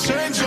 change 0.00 0.39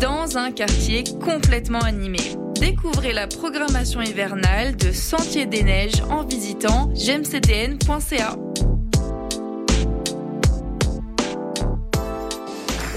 dans 0.00 0.36
un 0.36 0.52
quartier 0.52 1.04
complètement 1.24 1.80
animé. 1.80 2.18
Découvrez 2.60 3.12
la 3.12 3.26
programmation 3.26 4.02
hivernale 4.02 4.76
de 4.76 4.92
Sentier 4.92 5.46
des 5.46 5.62
Neiges 5.62 6.02
en 6.10 6.24
visitant 6.24 6.90
gemcdn.ca. 6.94 8.36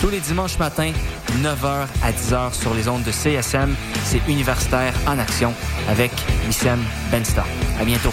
Tous 0.00 0.10
les 0.10 0.20
dimanches 0.20 0.58
matins, 0.58 0.92
9h 1.42 1.86
à 2.02 2.12
10h 2.12 2.52
sur 2.52 2.74
les 2.74 2.88
ondes 2.88 3.02
de 3.02 3.10
CSM, 3.10 3.74
c'est 4.04 4.20
Universitaire 4.28 4.92
en 5.06 5.18
Action 5.18 5.52
avec 5.88 6.12
Wissem 6.46 6.80
Bensta. 7.10 7.44
À 7.80 7.84
bientôt. 7.84 8.12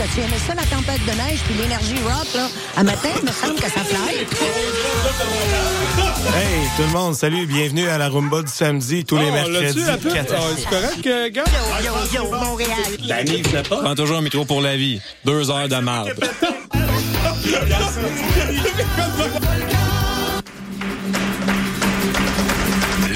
T'as-tu 0.00 0.20
aimé 0.20 0.36
ça, 0.46 0.54
la 0.54 0.62
tempête 0.62 1.04
de 1.04 1.10
neige 1.10 1.40
puis 1.44 1.54
l'énergie 1.60 1.96
rock, 2.02 2.26
là? 2.34 2.48
À 2.74 2.82
matin, 2.82 3.10
il 3.20 3.26
me 3.26 3.30
semble 3.32 3.56
que 3.56 3.70
ça 3.70 3.84
fly. 3.84 4.16
Hey, 6.34 6.68
tout 6.78 6.82
le 6.84 6.88
monde, 6.88 7.14
salut, 7.14 7.44
bienvenue 7.46 7.86
à 7.86 7.98
la 7.98 8.08
Rumba 8.08 8.40
du 8.40 8.50
samedi, 8.50 9.04
tous 9.04 9.18
les 9.18 9.26
Oh, 9.28 9.32
mercredis. 9.32 9.80
l'as-tu, 9.80 9.84
la 9.84 9.98
pub? 9.98 10.14
4 10.14 10.32
à 10.32 10.36
six. 10.38 10.44
C'est 10.56 10.68
correct, 10.70 11.06
euh, 11.06 11.28
gars? 11.28 11.44
Yo, 11.84 11.92
yo, 12.14 12.24
yo, 12.24 12.30
Montréal. 12.34 12.70
Prends 13.68 13.94
toujours 13.94 14.16
un 14.16 14.22
micro 14.22 14.46
pour 14.46 14.62
la 14.62 14.74
vie. 14.74 15.02
Deux 15.26 15.50
heures 15.50 15.68
de 15.68 15.76
marde. 15.76 16.14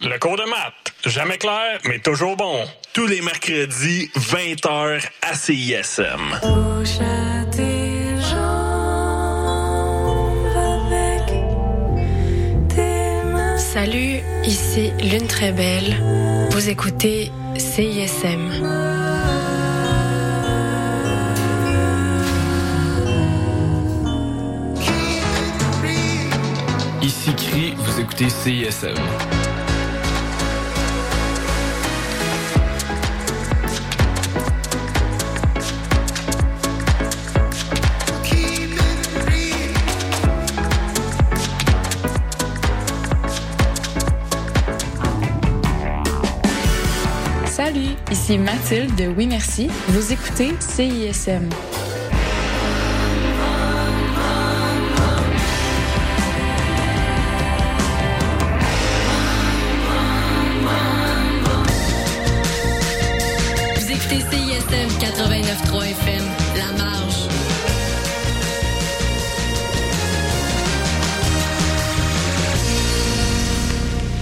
Le 0.00 0.18
cours 0.18 0.36
de 0.36 0.42
maths, 0.42 0.92
jamais 1.06 1.38
clair, 1.38 1.78
mais 1.86 1.98
toujours 1.98 2.36
bon. 2.36 2.66
Tous 2.92 3.06
les 3.06 3.22
mercredis, 3.22 4.10
20h 4.14 5.02
à 5.22 5.34
CISM. 5.34 6.38
Salut, 13.56 14.20
ici 14.44 14.92
Lune 15.00 15.26
Très 15.26 15.52
Belle. 15.52 15.96
Vous 16.50 16.68
écoutez 16.68 17.32
CISM. 17.56 18.50
Ici 27.02 27.34
Cri, 27.34 27.74
vous 27.78 28.00
écoutez 28.00 28.28
CISM. 28.28 28.94
Ici 48.10 48.38
Mathilde 48.38 48.94
de 48.94 49.08
Oui 49.08 49.26
Merci. 49.26 49.68
Vous 49.88 50.12
écoutez 50.12 50.54
CISM. 50.60 51.48
Vous 63.74 63.90
écoutez 63.90 64.20
CISM 64.20 64.88
89.3 65.00 65.90
FM, 65.90 66.24
La 66.56 66.78
Marge. 66.78 67.28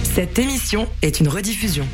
Cette 0.03 0.39
émission 0.39 0.87
est 1.03 1.19
une 1.19 1.27
rediffusion. 1.27 1.85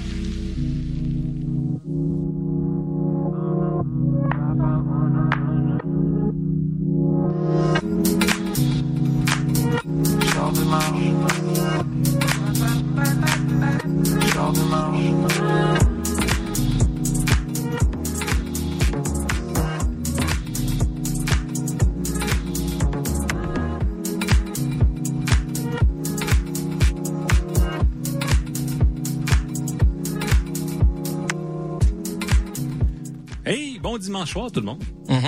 Dimanche 34.22 34.32
soir 34.34 34.52
tout 34.52 34.60
le 34.60 34.66
monde. 34.68 34.84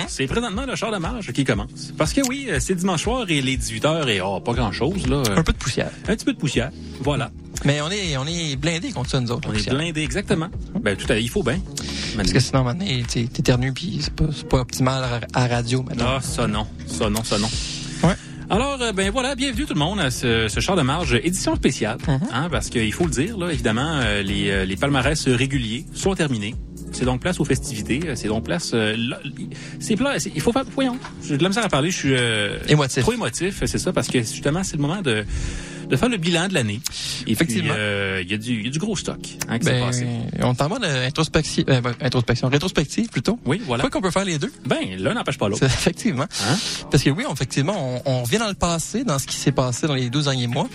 C'est 0.06 0.26
présentement 0.26 0.64
le 0.66 0.76
char 0.76 0.92
de 0.92 0.98
marge 0.98 1.32
qui 1.32 1.42
commence. 1.44 1.92
Parce 1.98 2.12
que 2.12 2.20
oui, 2.28 2.46
euh, 2.48 2.58
c'est 2.60 2.74
dimanche 2.76 3.02
soir 3.02 3.24
et 3.28 3.42
les 3.42 3.56
18h 3.56 4.08
et 4.08 4.20
oh, 4.20 4.38
pas 4.40 4.52
grand-chose 4.52 5.08
là. 5.08 5.22
Un 5.36 5.42
peu 5.42 5.52
de 5.52 5.58
poussière. 5.58 5.90
Un 6.08 6.14
petit 6.14 6.24
peu 6.24 6.32
de 6.32 6.38
poussière. 6.38 6.70
Voilà. 7.00 7.30
Mais 7.64 7.80
on 7.80 7.90
est, 7.90 8.16
on 8.16 8.24
est 8.26 8.54
blindés 8.56 8.92
contre 8.92 9.10
ça, 9.10 9.20
nous 9.20 9.32
autres. 9.32 9.48
On 9.50 9.54
est 9.54 9.68
blindés, 9.68 10.02
exactement. 10.02 10.48
Ben, 10.80 10.96
tout 10.96 11.10
à 11.10 11.18
il 11.18 11.28
faut 11.28 11.42
bien. 11.42 11.58
Parce 12.16 12.32
que 12.32 12.38
sinon, 12.38 12.62
maintenant, 12.62 12.86
tu 13.08 13.26
t'éternues 13.28 13.72
puis 13.72 13.98
c'est 14.00 14.14
pas, 14.14 14.26
pas 14.48 14.58
optimal 14.58 15.02
à, 15.34 15.40
à 15.42 15.46
radio, 15.48 15.82
maintenant. 15.82 16.04
Ah, 16.08 16.20
ça 16.20 16.46
non. 16.46 16.66
Ça 16.86 17.10
non, 17.10 17.24
ça 17.24 17.38
non. 17.38 17.48
Alors, 18.50 18.76
euh, 18.82 18.92
ben 18.92 19.10
voilà, 19.10 19.34
bienvenue 19.34 19.64
tout 19.64 19.72
le 19.72 19.78
monde 19.80 19.98
à 20.00 20.10
ce, 20.10 20.48
ce 20.48 20.60
char 20.60 20.76
de 20.76 20.82
marge 20.82 21.14
édition 21.24 21.56
spéciale. 21.56 21.96
hein, 22.06 22.48
parce 22.50 22.68
qu'il 22.68 22.92
faut 22.92 23.04
le 23.04 23.10
dire, 23.10 23.38
là, 23.38 23.50
évidemment, 23.50 24.00
euh, 24.04 24.22
les, 24.22 24.66
les 24.66 24.76
palmarès 24.76 25.26
réguliers 25.28 25.86
sont 25.94 26.14
terminés. 26.14 26.54
C'est 26.94 27.04
donc 27.04 27.20
place 27.20 27.38
aux 27.40 27.44
festivités. 27.44 28.00
euh, 28.06 28.14
C'est 28.14 28.28
donc 28.28 28.44
place. 28.44 28.70
euh, 28.72 28.96
c'est 29.80 29.96
pla- 29.96 30.18
c'est- 30.18 30.32
Il 30.34 30.40
faut 30.40 30.52
faire. 30.52 30.64
Voyons. 30.74 30.96
J'ai 31.22 31.36
de 31.36 31.42
la 31.42 31.48
misère 31.50 31.64
à 31.64 31.68
parler. 31.68 31.90
Je 31.90 31.96
suis 31.96 32.14
euh, 32.14 32.56
Émotif. 32.68 33.02
Trop 33.02 33.12
émotif, 33.12 33.62
c'est 33.66 33.78
ça, 33.78 33.92
parce 33.92 34.08
que 34.08 34.20
justement, 34.20 34.62
c'est 34.64 34.76
le 34.76 34.82
moment 34.82 35.02
de 35.02 35.24
de 35.88 35.96
faire 35.96 36.08
le 36.08 36.16
bilan 36.16 36.48
de 36.48 36.54
l'année. 36.54 36.80
Effectivement. 37.26 37.74
euh, 37.76 38.20
il 38.24 38.30
y 38.30 38.34
a 38.34 38.38
du 38.38 38.62
y 38.62 38.66
a 38.66 38.70
du 38.70 38.78
gros 38.78 38.96
stock 38.96 39.18
hein, 39.48 39.58
qui 39.58 39.64
s'est 39.66 39.72
Ben, 39.72 39.86
passé. 39.86 40.06
on 40.42 40.54
t'en 40.54 40.68
va 40.68 40.76
euh, 40.82 41.10
ben, 41.80 41.94
introspection, 42.00 42.48
rétrospective 42.48 43.08
plutôt. 43.08 43.38
Oui, 43.44 43.60
voilà. 43.64 43.82
Quoi 43.82 43.90
qu'on 43.90 44.00
peut 44.00 44.10
faire 44.10 44.24
les 44.24 44.38
deux. 44.38 44.52
Ben, 44.66 44.78
l'un 44.98 45.14
n'empêche 45.14 45.38
pas 45.38 45.48
l'autre. 45.48 45.62
Effectivement. 45.64 46.24
Hein? 46.48 46.56
Parce 46.90 47.02
que 47.02 47.10
oui, 47.10 47.24
on, 47.28 47.32
effectivement, 47.34 48.00
on, 48.06 48.10
on 48.10 48.22
revient 48.22 48.38
dans 48.38 48.48
le 48.48 48.54
passé, 48.54 49.04
dans 49.04 49.18
ce 49.18 49.26
qui 49.26 49.36
s'est 49.36 49.52
passé 49.52 49.86
dans 49.86 49.94
les 49.94 50.10
12 50.10 50.24
derniers 50.24 50.46
mois. 50.46 50.68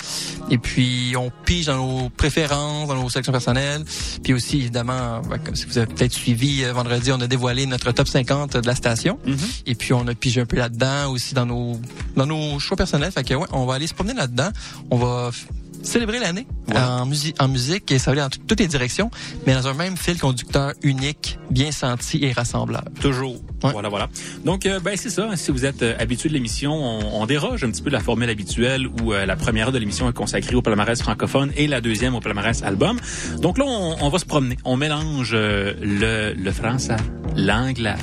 Et 0.49 0.57
puis, 0.57 1.13
on 1.17 1.31
pige 1.45 1.65
dans 1.67 1.77
nos 1.77 2.09
préférences, 2.09 2.87
dans 2.87 2.95
nos 2.95 3.09
sections 3.09 3.31
personnelles. 3.31 3.83
Puis 4.23 4.33
aussi, 4.33 4.57
évidemment, 4.57 5.21
ben, 5.29 5.37
comme 5.37 5.55
si 5.55 5.65
vous 5.65 5.77
avez 5.77 5.87
peut-être 5.87 6.13
suivi, 6.13 6.63
euh, 6.63 6.73
vendredi, 6.73 7.11
on 7.11 7.21
a 7.21 7.27
dévoilé 7.27 7.65
notre 7.65 7.91
top 7.91 8.07
50 8.07 8.57
de 8.57 8.67
la 8.67 8.75
station. 8.75 9.19
Mm-hmm. 9.25 9.61
Et 9.67 9.75
puis, 9.75 9.93
on 9.93 10.07
a 10.07 10.13
pigé 10.15 10.41
un 10.41 10.45
peu 10.45 10.57
là-dedans 10.57 11.09
aussi 11.11 11.33
dans 11.33 11.45
nos, 11.45 11.79
dans 12.15 12.25
nos 12.25 12.59
choix 12.59 12.77
personnels. 12.77 13.11
Fait 13.11 13.23
que, 13.23 13.33
ouais, 13.33 13.47
on 13.51 13.65
va 13.65 13.75
aller 13.75 13.87
se 13.87 13.93
promener 13.93 14.13
là-dedans. 14.15 14.49
On 14.91 14.97
va 14.99 15.29
f- 15.31 15.45
célébrer 15.81 16.19
l'année 16.19 16.45
en, 16.75 17.05
musi- 17.05 17.33
en 17.39 17.47
musique 17.47 17.89
et 17.91 17.99
ça 17.99 18.11
va 18.13 18.21
aller 18.23 18.29
dans 18.29 18.43
toutes 18.47 18.59
les 18.59 18.67
directions, 18.67 19.09
mais 19.47 19.53
dans 19.53 19.67
un 19.67 19.73
même 19.73 19.95
fil 19.95 20.19
conducteur 20.19 20.73
unique, 20.83 21.39
bien 21.49 21.71
senti 21.71 22.23
et 22.23 22.33
rassembleur. 22.33 22.83
Toujours. 22.99 23.37
Voilà, 23.61 23.87
voilà. 23.89 24.09
Donc, 24.45 24.65
euh, 24.65 24.79
ben 24.81 24.95
c'est 24.97 25.09
ça. 25.09 25.29
Si 25.37 25.51
vous 25.51 25.65
êtes 25.65 25.81
euh, 25.81 25.95
habitué 25.99 26.27
de 26.29 26.33
l'émission, 26.33 26.73
on, 26.73 27.21
on 27.21 27.25
déroge 27.25 27.63
un 27.63 27.71
petit 27.71 27.81
peu 27.81 27.89
de 27.89 27.95
la 27.95 28.01
formule 28.01 28.29
habituelle 28.29 28.87
où 29.01 29.13
euh, 29.13 29.25
la 29.25 29.35
première 29.37 29.67
heure 29.67 29.71
de 29.73 29.77
l'émission 29.79 30.09
est 30.09 30.13
consacrée 30.13 30.55
au 30.55 30.61
palmarès 30.61 31.01
francophone 31.01 31.51
et 31.55 31.67
la 31.67 31.79
deuxième 31.81 32.13
au 32.13 32.19
palmarès 32.19 32.61
album. 32.63 32.99
Donc 33.41 33.57
là, 33.57 33.65
on, 33.67 33.95
on 34.01 34.09
va 34.09 34.19
se 34.19 34.25
promener. 34.25 34.57
On 34.65 34.75
mélange 34.77 35.33
le, 35.33 36.33
le 36.33 36.51
français, 36.51 36.97
l'anglais. 37.37 37.95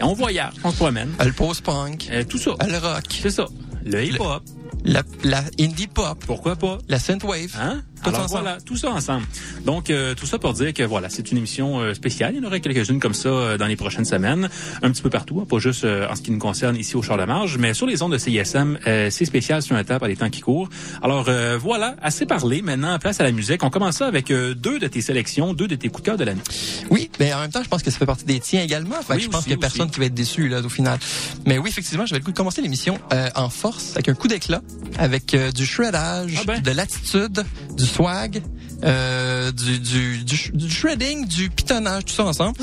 On 0.00 0.14
voyage, 0.14 0.54
on 0.64 0.70
se 0.70 0.76
promène. 0.76 1.10
Le 1.24 1.32
post-punk. 1.32 2.10
tout 2.28 2.38
ça. 2.38 2.52
Le 2.68 2.78
rock. 2.78 3.04
C'est 3.10 3.30
ça. 3.30 3.44
Le 3.84 4.04
hip-hop. 4.04 4.42
La, 4.84 5.02
la 5.22 5.44
indie 5.60 5.86
pop. 5.86 6.18
Pourquoi 6.26 6.56
pas? 6.56 6.78
La 6.88 6.98
synthwave. 6.98 7.56
Hein? 7.60 7.82
Tout 8.02 8.08
Alors 8.08 8.22
ensemble. 8.24 8.40
voilà, 8.42 8.60
tout 8.60 8.76
ça 8.76 8.90
ensemble. 8.90 9.24
Donc 9.64 9.90
euh, 9.90 10.14
tout 10.16 10.26
ça 10.26 10.40
pour 10.40 10.54
dire 10.54 10.74
que 10.74 10.82
voilà, 10.82 11.08
c'est 11.08 11.30
une 11.30 11.38
émission 11.38 11.78
euh, 11.78 11.94
spéciale. 11.94 12.34
Il 12.34 12.42
y 12.42 12.44
en 12.44 12.48
aurait 12.48 12.60
quelques-unes 12.60 12.98
comme 12.98 13.14
ça 13.14 13.28
euh, 13.28 13.56
dans 13.58 13.66
les 13.68 13.76
prochaines 13.76 14.04
semaines, 14.04 14.48
un 14.82 14.90
petit 14.90 15.02
peu 15.02 15.10
partout, 15.10 15.38
hein, 15.40 15.46
pas 15.48 15.60
juste 15.60 15.84
euh, 15.84 16.08
en 16.08 16.16
ce 16.16 16.22
qui 16.22 16.32
nous 16.32 16.38
concerne 16.40 16.74
ici 16.74 16.96
au 16.96 17.02
Char 17.02 17.16
de 17.16 17.24
Marge, 17.24 17.58
mais 17.58 17.74
sur 17.74 17.86
les 17.86 18.02
ondes 18.02 18.10
de 18.12 18.18
CISM, 18.18 18.76
euh, 18.88 19.08
c'est 19.08 19.24
spécial 19.24 19.62
sur 19.62 19.76
un 19.76 19.84
temps 19.84 20.00
par 20.00 20.08
les 20.08 20.16
temps 20.16 20.30
qui 20.30 20.40
courent. 20.40 20.68
Alors 21.00 21.26
euh, 21.28 21.56
voilà, 21.60 21.94
assez 22.02 22.26
parlé. 22.26 22.60
Maintenant, 22.60 22.98
place 22.98 23.20
à 23.20 23.22
la 23.22 23.30
musique. 23.30 23.62
On 23.62 23.70
commence 23.70 23.98
ça 23.98 24.08
avec 24.08 24.32
deux 24.32 24.80
de 24.80 24.86
tes 24.88 25.00
sélections, 25.00 25.54
deux 25.54 25.68
de 25.68 25.76
tes 25.76 25.88
coups 25.90 26.02
de 26.02 26.06
cœur 26.06 26.16
de 26.16 26.24
l'année. 26.24 26.42
Oui, 26.90 27.08
mais 27.20 27.32
en 27.32 27.38
même 27.42 27.52
temps, 27.52 27.62
je 27.62 27.68
pense 27.68 27.84
que 27.84 27.92
ça 27.92 27.98
fait 27.98 28.06
partie 28.06 28.24
des 28.24 28.40
tiens 28.40 28.62
également. 28.62 28.96
Fait 29.02 29.12
que 29.12 29.18
Oui, 29.18 29.22
je 29.22 29.28
pense 29.28 29.44
qu'il 29.44 29.52
y 29.52 29.54
a 29.54 29.58
personne 29.58 29.82
aussi. 29.82 29.92
qui 29.92 30.00
va 30.00 30.06
être 30.06 30.14
déçu 30.14 30.48
là 30.48 30.60
au 30.60 30.68
final. 30.68 30.98
Mais 31.46 31.58
oui, 31.58 31.68
effectivement, 31.70 32.04
j'avais 32.04 32.18
le 32.18 32.24
coup 32.24 32.32
de 32.32 32.36
commencer 32.36 32.60
l'émission 32.62 32.98
euh, 33.12 33.28
en 33.36 33.48
force, 33.48 33.71
avec 33.94 34.08
un 34.08 34.14
coup 34.14 34.28
d'éclat, 34.28 34.62
avec 34.98 35.34
euh, 35.34 35.50
du 35.52 35.66
shreddage, 35.66 36.34
Ah 36.40 36.44
ben. 36.46 36.60
de 36.62 36.70
l'attitude, 36.70 37.44
du 37.76 37.86
swag. 37.86 38.42
Euh, 38.84 39.52
du, 39.52 39.78
du, 39.78 40.24
du, 40.24 40.34
sh- 40.36 40.52
du 40.52 40.68
shredding, 40.70 41.26
du 41.26 41.50
pitonnage, 41.50 42.04
tout 42.06 42.14
ça 42.14 42.24
ensemble. 42.24 42.56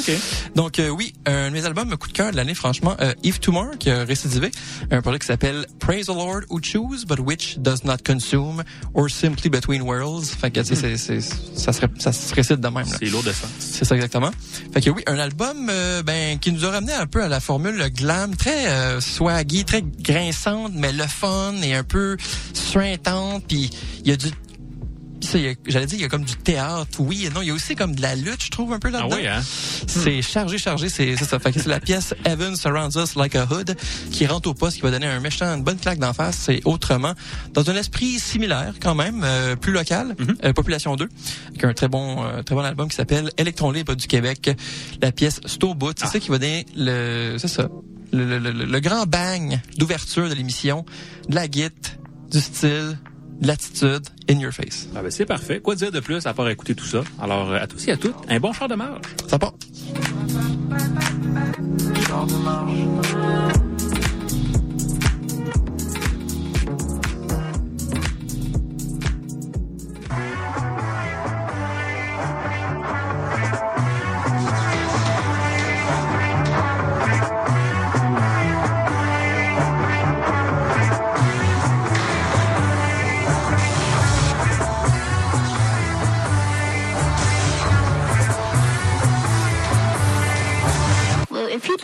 Donc 0.55 0.79
euh, 0.79 0.89
oui, 0.89 1.13
un 1.25 1.47
de 1.49 1.53
mes 1.53 1.65
albums 1.65 1.95
coup 1.97 2.07
de 2.07 2.13
cœur 2.13 2.31
de 2.31 2.35
l'année, 2.35 2.53
franchement, 2.55 2.95
euh, 2.99 3.13
Eve 3.23 3.39
Tumor, 3.39 3.77
qui 3.79 3.89
a 3.89 4.03
récidivé, 4.03 4.51
un 4.91 5.01
projet 5.01 5.19
qui 5.19 5.27
s'appelle 5.27 5.65
Praise 5.79 6.07
the 6.07 6.09
Lord 6.09 6.41
who 6.49 6.59
choose, 6.61 7.05
but 7.05 7.19
which 7.19 7.57
does 7.59 7.83
not 7.85 7.97
consume, 8.05 8.63
or 8.93 9.09
simply 9.09 9.49
between 9.49 9.81
worlds. 9.81 10.25
Fait 10.39 10.51
que 10.51 10.59
tu 10.61 10.75
sais, 10.75 10.97
c'est- 10.97 10.97
c'est- 11.21 11.35
ça 11.57 11.71
se, 11.73 11.81
ré- 11.81 11.87
ça 11.99 12.11
se 12.11 12.33
récite 12.33 12.59
de 12.59 12.67
même. 12.67 12.75
là. 12.89 12.97
C'est 12.99 13.05
lourd 13.09 13.23
de 13.23 13.31
ça. 13.31 13.47
C'est 13.59 13.85
ça 13.85 13.95
exactement. 13.95 14.31
Fait 14.73 14.81
que 14.81 14.89
oui, 14.89 15.03
un 15.07 15.19
album 15.19 15.67
euh, 15.69 16.03
ben 16.03 16.37
qui 16.39 16.51
nous 16.51 16.65
a 16.65 16.71
ramené 16.71 16.93
un 16.93 17.07
peu 17.07 17.23
à 17.23 17.27
la 17.29 17.39
formule 17.39 17.81
glam, 17.93 18.35
très 18.35 18.67
euh, 18.67 18.99
swaggy, 19.01 19.63
très 19.63 19.81
grinçante, 19.83 20.73
mais 20.75 20.91
le 20.91 21.07
fun 21.07 21.53
et 21.63 21.73
un 21.75 21.83
peu 21.83 22.17
suintante. 22.53 23.43
Puis 23.47 23.69
il 24.03 24.09
y 24.09 24.13
a 24.13 24.17
du 24.17 24.27
j'allais 25.21 25.85
dire, 25.85 25.97
il 25.99 26.01
y 26.01 26.05
a 26.05 26.09
comme 26.09 26.23
du 26.23 26.35
théâtre, 26.35 26.99
oui 26.99 27.25
et 27.25 27.29
non. 27.29 27.41
Il 27.41 27.47
y 27.47 27.51
a 27.51 27.53
aussi 27.53 27.75
comme 27.75 27.95
de 27.95 28.01
la 28.01 28.15
lutte, 28.15 28.43
je 28.43 28.51
trouve, 28.51 28.73
un 28.73 28.79
peu 28.79 28.89
là-dedans. 28.89 29.09
Ah 29.11 29.15
oui, 29.15 29.27
hein? 29.27 29.41
C'est 29.87 30.21
chargé, 30.21 30.57
chargé, 30.57 30.89
c'est 30.89 31.15
ça. 31.17 31.39
Fait 31.39 31.51
que 31.51 31.59
c'est 31.59 31.69
la 31.69 31.79
pièce 31.79 32.13
Heaven 32.25 32.55
Surrounds 32.55 32.95
Us 32.95 33.15
Like 33.15 33.35
a 33.35 33.45
Hood 33.45 33.75
qui 34.11 34.25
rentre 34.27 34.49
au 34.49 34.53
poste, 34.53 34.77
qui 34.77 34.81
va 34.81 34.91
donner 34.91 35.07
un 35.07 35.19
méchant, 35.19 35.45
une 35.45 35.63
bonne 35.63 35.77
claque 35.77 35.99
d'en 35.99 36.13
face. 36.13 36.37
C'est 36.37 36.61
autrement, 36.65 37.13
dans 37.53 37.69
un 37.69 37.75
esprit 37.75 38.19
similaire 38.19 38.73
quand 38.81 38.95
même, 38.95 39.21
euh, 39.23 39.55
plus 39.55 39.71
local, 39.71 40.15
euh, 40.43 40.53
Population 40.53 40.95
2, 40.95 41.07
avec 41.49 41.63
un 41.63 41.73
très 41.73 41.87
bon, 41.87 42.23
euh, 42.23 42.41
très 42.43 42.55
bon 42.55 42.61
album 42.61 42.89
qui 42.89 42.95
s'appelle 42.95 43.31
Electron 43.37 43.71
Libre 43.71 43.95
du 43.95 44.07
Québec, 44.07 44.51
la 45.01 45.11
pièce 45.11 45.41
Stowboot. 45.45 45.99
C'est 45.99 46.07
ça 46.07 46.19
qui 46.19 46.29
va 46.29 46.37
donner 46.37 46.65
le, 46.75 47.35
c'est 47.37 47.47
ça, 47.47 47.69
le, 48.11 48.25
le, 48.25 48.39
le, 48.39 48.65
le 48.65 48.79
grand 48.79 49.05
bang 49.05 49.59
d'ouverture 49.77 50.29
de 50.29 50.33
l'émission, 50.33 50.85
de 51.27 51.35
la 51.35 51.47
guite, 51.47 51.99
du 52.31 52.39
style, 52.39 52.97
l'attitude, 53.41 54.07
in 54.29 54.39
your 54.39 54.51
face. 54.51 54.87
Ah 54.95 55.01
ben 55.01 55.11
c'est 55.11 55.25
parfait. 55.25 55.59
Quoi 55.59 55.75
dire 55.75 55.91
de 55.91 55.99
plus 55.99 56.25
à 56.25 56.33
part 56.33 56.49
écouter 56.49 56.75
tout 56.75 56.85
ça? 56.85 57.03
Alors 57.21 57.51
euh, 57.51 57.59
à 57.59 57.67
tous 57.67 57.87
et 57.87 57.91
à 57.91 57.97
toutes, 57.97 58.15
un 58.27 58.39
bon 58.39 58.53
char 58.53 58.67
de 58.67 58.75
marge. 58.75 59.01
Ça 59.27 59.39
part. 59.39 59.53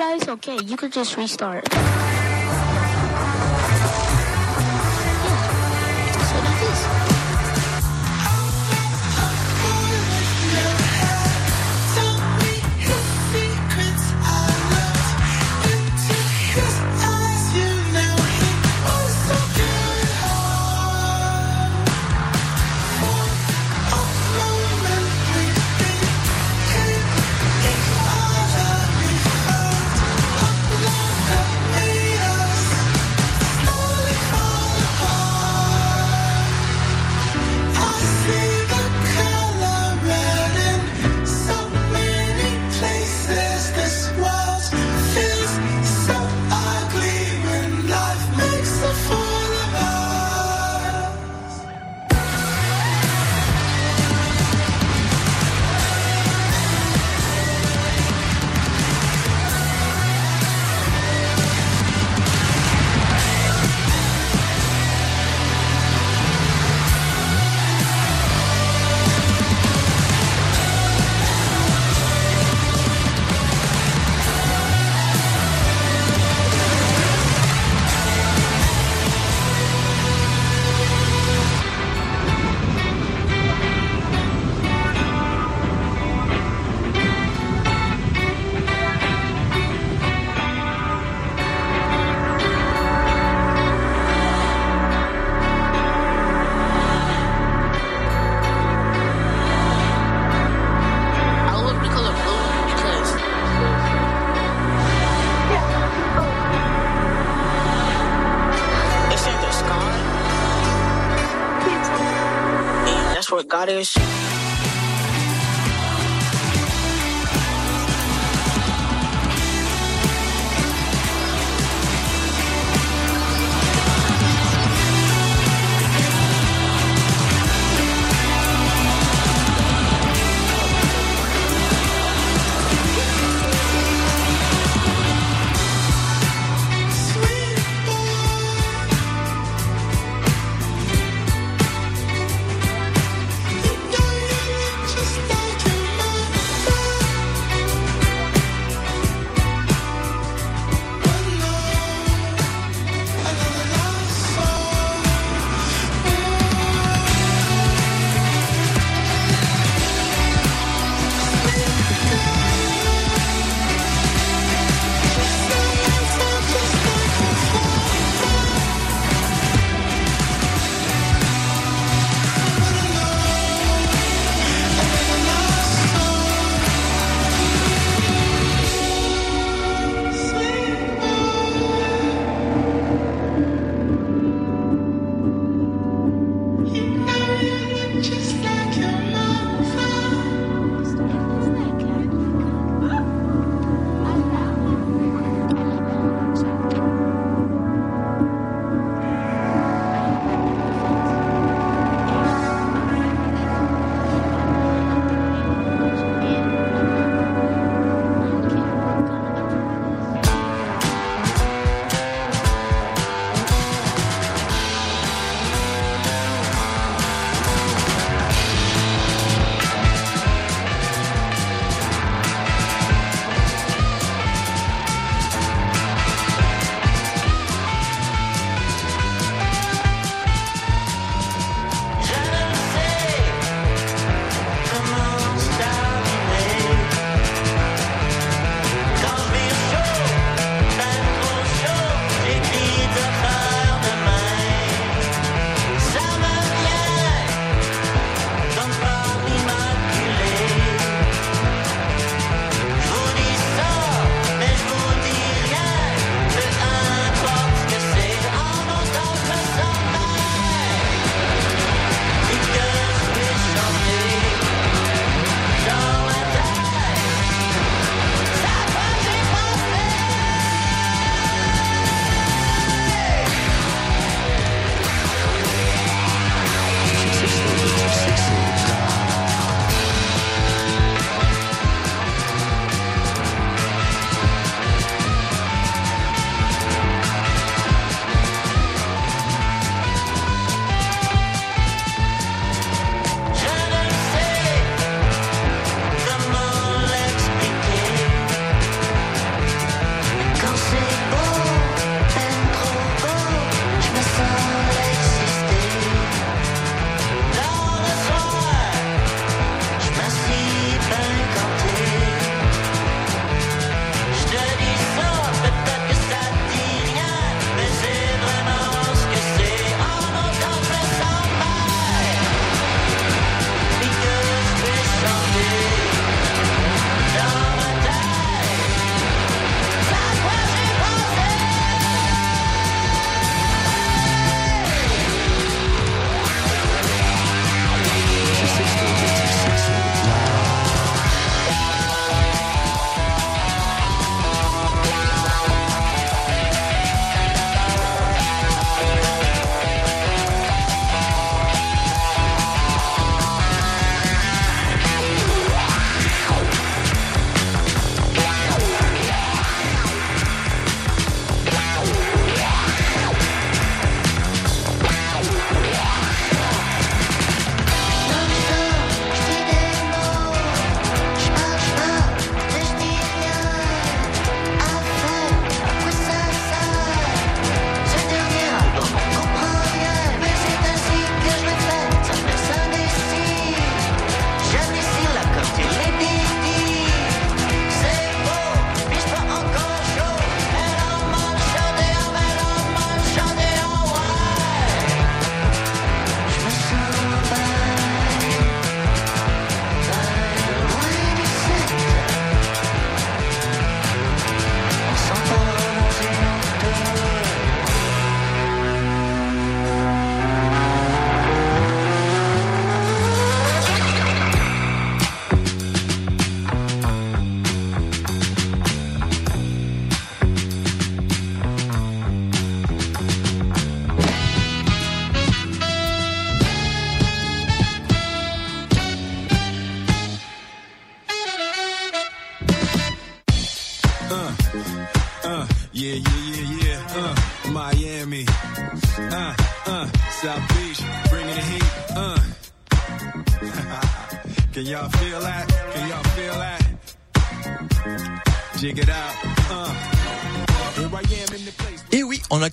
Well, 0.06 0.14
if 0.14 0.22
you 0.22 0.28
die, 0.28 0.34
it's 0.34 0.48
okay. 0.48 0.64
You 0.64 0.78
could 0.78 0.94
just 0.94 1.18
restart. 1.18 2.05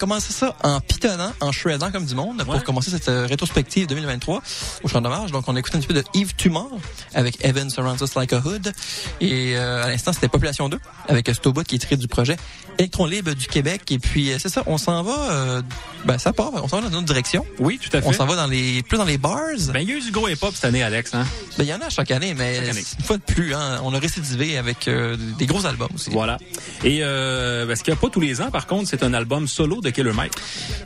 Commencé 0.02 0.32
ça 0.32 0.56
en 0.64 0.80
pitonnant, 0.80 1.32
en 1.40 1.52
shreddant 1.52 1.92
comme 1.92 2.06
du 2.06 2.16
monde 2.16 2.42
pour 2.44 2.60
commencer 2.64 2.90
cette 2.90 3.08
euh, 3.08 3.24
rétrospective 3.24 3.86
2023 3.86 4.42
au 4.82 4.88
Champ 4.88 5.00
d'hommage. 5.00 5.30
Donc, 5.30 5.44
on 5.46 5.54
a 5.54 5.60
écouté 5.60 5.76
un 5.76 5.80
petit 5.80 5.86
peu 5.86 5.94
de 5.94 6.02
Yves 6.12 6.34
Tumor 6.34 6.72
avec 7.14 7.44
Evan 7.44 7.70
Surrounds 7.70 8.02
Us 8.02 8.16
Like 8.16 8.32
a 8.32 8.42
Hood. 8.44 8.72
Et 9.20 9.56
euh, 9.56 9.84
à 9.84 9.86
l'instant, 9.86 10.12
c'était 10.12 10.26
Population 10.26 10.68
2 10.68 10.76
avec 11.06 11.28
Stobot 11.32 11.62
qui 11.62 11.76
est 11.76 11.78
tiré 11.78 11.96
du 11.96 12.08
projet 12.08 12.36
Électron 12.78 13.06
Libre 13.06 13.32
du 13.34 13.46
Québec. 13.46 13.92
Et 13.92 14.00
puis, 14.00 14.32
euh, 14.32 14.38
c'est 14.40 14.48
ça, 14.48 14.64
on 14.66 14.76
s'en 14.76 15.04
va, 15.04 15.30
euh, 15.30 15.62
ben 16.04 16.18
ça 16.18 16.32
part, 16.32 16.50
on 16.54 16.66
s'en 16.66 16.80
va 16.80 16.82
dans 16.82 16.88
une 16.88 16.96
autre 16.96 17.06
direction. 17.06 17.46
Oui, 17.60 17.78
tout 17.78 17.96
à 17.96 18.02
fait. 18.02 18.08
On 18.08 18.12
s'en 18.12 18.26
va 18.26 18.34
dans 18.34 18.48
les, 18.48 18.82
plus 18.82 18.98
dans 18.98 19.04
les 19.04 19.18
bars. 19.18 19.38
Ben, 19.72 19.80
il 19.80 19.88
y 19.88 19.92
a 19.92 19.96
eu 19.96 20.00
du 20.00 20.10
gros 20.10 20.28
hip-hop 20.28 20.52
cette 20.52 20.64
année, 20.64 20.82
Alex, 20.82 21.14
hein? 21.14 21.24
Ben, 21.58 21.64
il 21.64 21.68
y 21.68 21.74
en 21.74 21.80
a 21.80 21.90
chaque 21.90 22.10
année, 22.10 22.34
mais 22.34 22.56
Chaque 22.56 22.68
année. 22.70 22.82
une 22.98 23.04
fois 23.04 23.16
de 23.18 23.22
plus, 23.22 23.54
hein, 23.54 23.80
on 23.84 23.92
a 23.94 23.98
récidivé 23.98 24.56
avec 24.56 24.88
euh, 24.88 25.16
des 25.38 25.46
gros 25.46 25.66
albums 25.66 25.90
aussi. 25.94 26.10
Voilà. 26.10 26.38
Et 26.82 27.00
euh, 27.02 27.66
ben, 27.66 27.76
ce 27.76 27.82
qu'il 27.84 27.92
n'y 27.92 27.98
a 27.98 28.00
pas 28.00 28.08
tous 28.08 28.20
les 28.20 28.40
ans, 28.40 28.50
par 28.50 28.66
contre, 28.66 28.88
c'est 28.88 29.02
un 29.02 29.12
album 29.12 29.46
solo 29.46 29.80
de 29.80 29.90
Killer 29.90 30.12
Mike. 30.12 30.32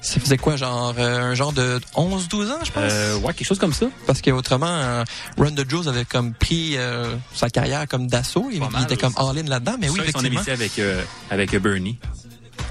Ça 0.03 0.19
faisait 0.21 0.37
quoi, 0.39 0.57
genre 0.57 0.95
euh, 0.99 1.21
un 1.31 1.35
genre 1.35 1.53
de 1.53 1.81
11-12 1.95 2.51
ans, 2.51 2.59
je 2.65 2.73
pense? 2.73 2.83
Euh, 2.93 3.17
ouais, 3.19 3.33
quelque 3.35 3.47
chose 3.47 3.59
comme 3.59 3.73
ça. 3.73 3.87
Parce 4.07 4.21
que 4.21 4.31
autrement, 4.33 4.67
euh, 4.67 5.05
Run 5.39 5.53
the 5.53 5.69
Joes 5.69 5.89
avait 5.89 6.05
comme 6.05 6.35
pris 6.35 6.77
euh, 6.77 7.15
sa 7.35 7.49
carrière 7.49 7.87
comme 7.89 8.09
d'assaut. 8.09 8.49
Il, 8.53 8.61
il 8.77 8.83
était 8.83 8.97
comme 8.97 9.15
all-in 9.17 9.45
là-dedans. 9.45 9.77
Mais 9.81 9.89
oui, 9.89 9.99
Ça, 10.01 10.05
ils 10.07 10.13
sont 10.13 10.19
effectivement. 10.21 10.53
avec, 10.53 10.79
euh, 10.81 11.03
avec 11.31 11.55
Bernie. 11.57 11.99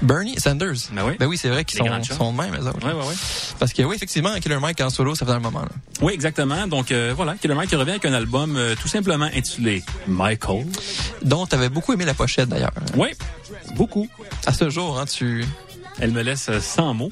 Bernie 0.02 0.38
Sanders. 0.38 0.90
Ben 0.92 1.02
oui. 1.06 1.14
Ben 1.18 1.26
oui, 1.26 1.38
c'est 1.38 1.48
vrai 1.48 1.64
qu'ils 1.64 1.78
sont, 1.78 2.02
sont 2.02 2.32
de 2.32 2.36
même, 2.36 2.54
eux 2.54 2.66
autres. 2.66 2.86
Ouais, 2.86 2.92
ouais, 2.92 3.06
ouais. 3.06 3.14
Parce 3.58 3.72
que 3.72 3.82
oui, 3.82 3.96
effectivement, 3.96 4.34
Killer 4.40 4.58
Mike 4.58 4.80
en 4.80 4.90
solo, 4.90 5.14
ça 5.14 5.24
faisait 5.24 5.36
un 5.36 5.40
moment. 5.40 5.62
Là. 5.62 5.68
Oui, 6.02 6.12
exactement. 6.12 6.66
Donc 6.66 6.92
euh, 6.92 7.12
voilà, 7.16 7.34
Killer 7.36 7.54
Mike 7.54 7.70
revient 7.70 7.92
avec 7.92 8.04
un 8.04 8.12
album 8.12 8.56
euh, 8.56 8.74
tout 8.80 8.88
simplement 8.88 9.28
intitulé 9.34 9.82
Michael. 10.06 10.66
Dont 11.22 11.46
tu 11.46 11.54
avais 11.54 11.68
beaucoup 11.68 11.92
aimé 11.92 12.04
la 12.04 12.14
pochette 12.14 12.48
d'ailleurs. 12.48 12.72
Oui, 12.96 13.08
beaucoup. 13.74 14.08
À 14.46 14.52
ce 14.52 14.70
jour, 14.70 14.98
hein, 14.98 15.06
tu... 15.06 15.44
Elle 15.98 16.10
me 16.12 16.22
laisse 16.22 16.48
euh, 16.50 16.60
sans 16.60 16.92
mots. 16.94 17.10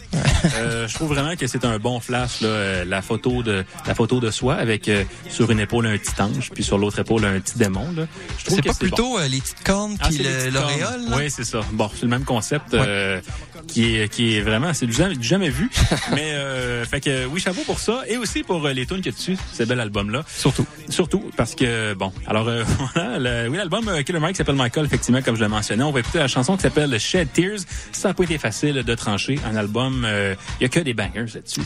Euh, 0.57 0.87
je 0.87 0.95
trouve 0.95 1.09
vraiment 1.15 1.37
que 1.37 1.47
c'est 1.47 1.65
un 1.65 1.79
bon 1.79 2.01
flash 2.01 2.41
là, 2.43 2.49
euh, 2.49 2.85
la 2.85 3.01
photo 3.03 3.43
de 3.43 3.65
la 3.87 3.95
photo 3.95 4.21
de 4.21 4.31
soi 4.31 4.55
avec 4.57 4.89
euh, 4.89 5.05
sur 5.31 5.51
une 5.51 5.61
épaule 5.61 5.87
un 5.87 5.97
petit 5.97 6.21
ange 6.21 6.51
puis 6.53 6.63
sur 6.63 6.77
l'autre 6.77 6.99
épaule 6.99 7.25
un 7.25 7.41
petit 7.41 7.57
démon 7.59 7.87
là. 7.97 8.07
Je 8.39 8.45
trouve 8.45 8.57
C'est 8.57 8.63
que 8.63 8.69
pas 8.69 8.75
plutôt 8.75 9.19
euh, 9.19 9.27
les 9.29 9.41
petites 9.41 9.65
cornes 9.65 9.97
Ah, 10.01 10.09
puis 10.09 10.19
le- 10.19 10.25
petites 10.25 10.53
l'auréole? 10.53 11.01
Oui, 11.17 11.31
c'est 11.31 11.45
ça. 11.45 11.61
Bon, 11.73 11.91
c'est 11.95 12.03
le 12.03 12.09
même 12.09 12.25
concept 12.25 12.75
euh, 12.75 13.21
qui 13.69 13.97
est 13.97 14.09
qui 14.13 14.37
est 14.37 14.43
vraiment 14.43 14.75
c'est 14.75 14.87
du 14.87 14.93
jamais, 14.93 15.15
du 15.17 15.27
jamais 15.27 15.49
vu. 15.51 15.71
Mais 16.13 16.33
euh, 16.35 16.85
fait 16.85 17.01
que 17.01 17.25
oui, 17.27 17.41
chapeau 17.41 17.63
pour 17.65 17.79
ça 17.81 18.03
et 18.07 18.19
aussi 18.19 18.43
pour 18.43 18.65
euh, 18.67 18.73
les 18.73 18.85
tunes 18.87 18.99
qu'il 18.99 19.07
y 19.07 19.15
a 19.15 19.17
dessus, 19.17 19.37
ce 19.53 19.63
bel 19.63 19.81
album 19.81 20.11
là. 20.11 20.25
Surtout. 20.29 20.67
Surtout 20.91 21.31
parce 21.39 21.55
que 21.55 21.95
bon, 21.95 22.13
alors 22.27 22.49
euh, 22.49 22.65
voilà, 22.95 23.19
le- 23.19 23.49
oui, 23.49 23.57
l'album 23.57 23.89
euh, 23.89 24.03
Killer 24.03 24.21
Mike 24.21 24.37
s'appelle 24.37 24.57
Michael 24.57 24.85
effectivement 24.85 25.23
comme 25.23 25.37
je 25.37 25.43
l'ai 25.43 25.49
mentionné. 25.49 25.83
On 25.85 25.91
va 25.93 26.01
écouter 26.01 26.19
la 26.19 26.29
chanson 26.29 26.57
qui 26.57 26.63
s'appelle 26.63 26.99
Shed 27.01 27.33
Tears. 27.33 27.61
Ça 27.93 28.11
a 28.11 28.15
pas 28.15 28.25
été 28.25 28.37
facile 28.37 28.74
de 28.83 28.95
trancher 28.95 29.39
un 29.47 29.57
album. 29.57 30.05
euh, 30.07 30.35
Il 30.61 30.65
y 30.65 30.67
a 30.67 30.69
que 30.69 30.81
des 30.81 30.95
bangers 30.95 31.27
là-dessus. 31.35 31.61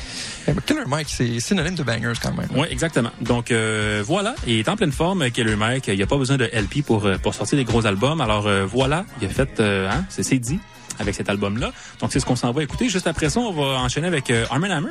Eh 0.46 0.52
Killer 0.66 0.84
Mike, 0.86 1.08
c'est 1.10 1.40
synonyme 1.40 1.74
de 1.74 1.82
bangers 1.82 2.12
quand 2.22 2.32
même. 2.34 2.48
Oui, 2.54 2.66
exactement. 2.70 3.10
Donc 3.20 3.50
euh, 3.50 4.02
voilà, 4.04 4.34
il 4.46 4.58
est 4.58 4.68
en 4.68 4.76
pleine 4.76 4.92
forme, 4.92 5.30
Killer 5.30 5.56
Mike. 5.56 5.88
Il 5.88 5.96
n'y 5.96 6.02
a 6.02 6.06
pas 6.06 6.16
besoin 6.18 6.36
de 6.36 6.44
LP 6.52 6.84
pour 6.84 7.06
euh, 7.06 7.16
pour 7.18 7.34
sortir 7.34 7.56
des 7.58 7.64
gros 7.64 7.86
albums. 7.86 8.20
Alors 8.20 8.46
euh, 8.46 8.64
voilà, 8.66 9.04
il 9.20 9.26
a 9.26 9.30
fait, 9.30 9.60
hein, 9.60 10.04
c'est 10.08 10.22
c'est 10.22 10.38
dit 10.38 10.58
avec 10.98 11.14
cet 11.14 11.28
album-là. 11.28 11.72
Donc 12.00 12.12
c'est 12.12 12.20
ce 12.20 12.26
qu'on 12.26 12.36
s'en 12.36 12.52
va 12.52 12.62
écouter. 12.62 12.88
Juste 12.88 13.06
après 13.06 13.30
ça, 13.30 13.40
on 13.40 13.52
va 13.52 13.80
enchaîner 13.80 14.06
avec 14.06 14.30
euh, 14.30 14.46
Arm 14.50 14.64
Hammer. 14.64 14.90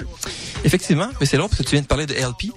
Effectivement, 0.63 1.09
mais 1.19 1.25
c'est 1.25 1.37
long 1.37 1.47
parce 1.47 1.61
que 1.61 1.67
tu 1.67 1.71
viens 1.71 1.81
de 1.81 1.87
parler 1.87 2.05
de 2.05 2.13
LP. 2.13 2.51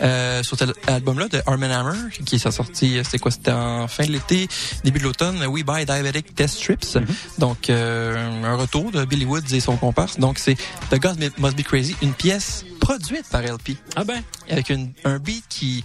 Euh, 0.00 0.42
sur 0.42 0.58
cet 0.58 0.70
album-là 0.88 1.28
de 1.28 1.40
Arm 1.46 1.62
Hammer, 1.62 2.10
qui 2.24 2.36
est 2.36 2.50
sorti, 2.50 2.98
euh, 2.98 3.04
c'était 3.04 3.18
quoi? 3.18 3.30
C'était 3.30 3.52
en 3.52 3.86
fin 3.86 4.04
de 4.04 4.10
l'été, 4.10 4.48
début 4.84 4.98
de 4.98 5.04
l'automne, 5.04 5.44
We 5.46 5.64
Buy 5.64 5.84
Diabetic 5.84 6.34
Test 6.34 6.56
Strips. 6.56 6.98
Donc, 7.38 7.70
euh, 7.70 8.44
un 8.44 8.56
retour 8.56 8.90
de 8.90 9.04
Billy 9.04 9.24
Woods 9.24 9.52
et 9.52 9.60
son 9.60 9.76
comparse. 9.76 10.18
Donc, 10.18 10.38
c'est 10.38 10.56
The 10.90 10.98
God 11.00 11.18
Must 11.38 11.56
Be 11.56 11.62
Crazy, 11.62 11.94
une 12.02 12.14
pièce 12.14 12.64
produite 12.80 13.28
par 13.30 13.42
LP. 13.42 13.76
Ah 13.94 14.04
ben. 14.04 14.22
Avec 14.50 14.70
une, 14.70 14.92
un 15.04 15.18
beat 15.18 15.44
qui... 15.48 15.84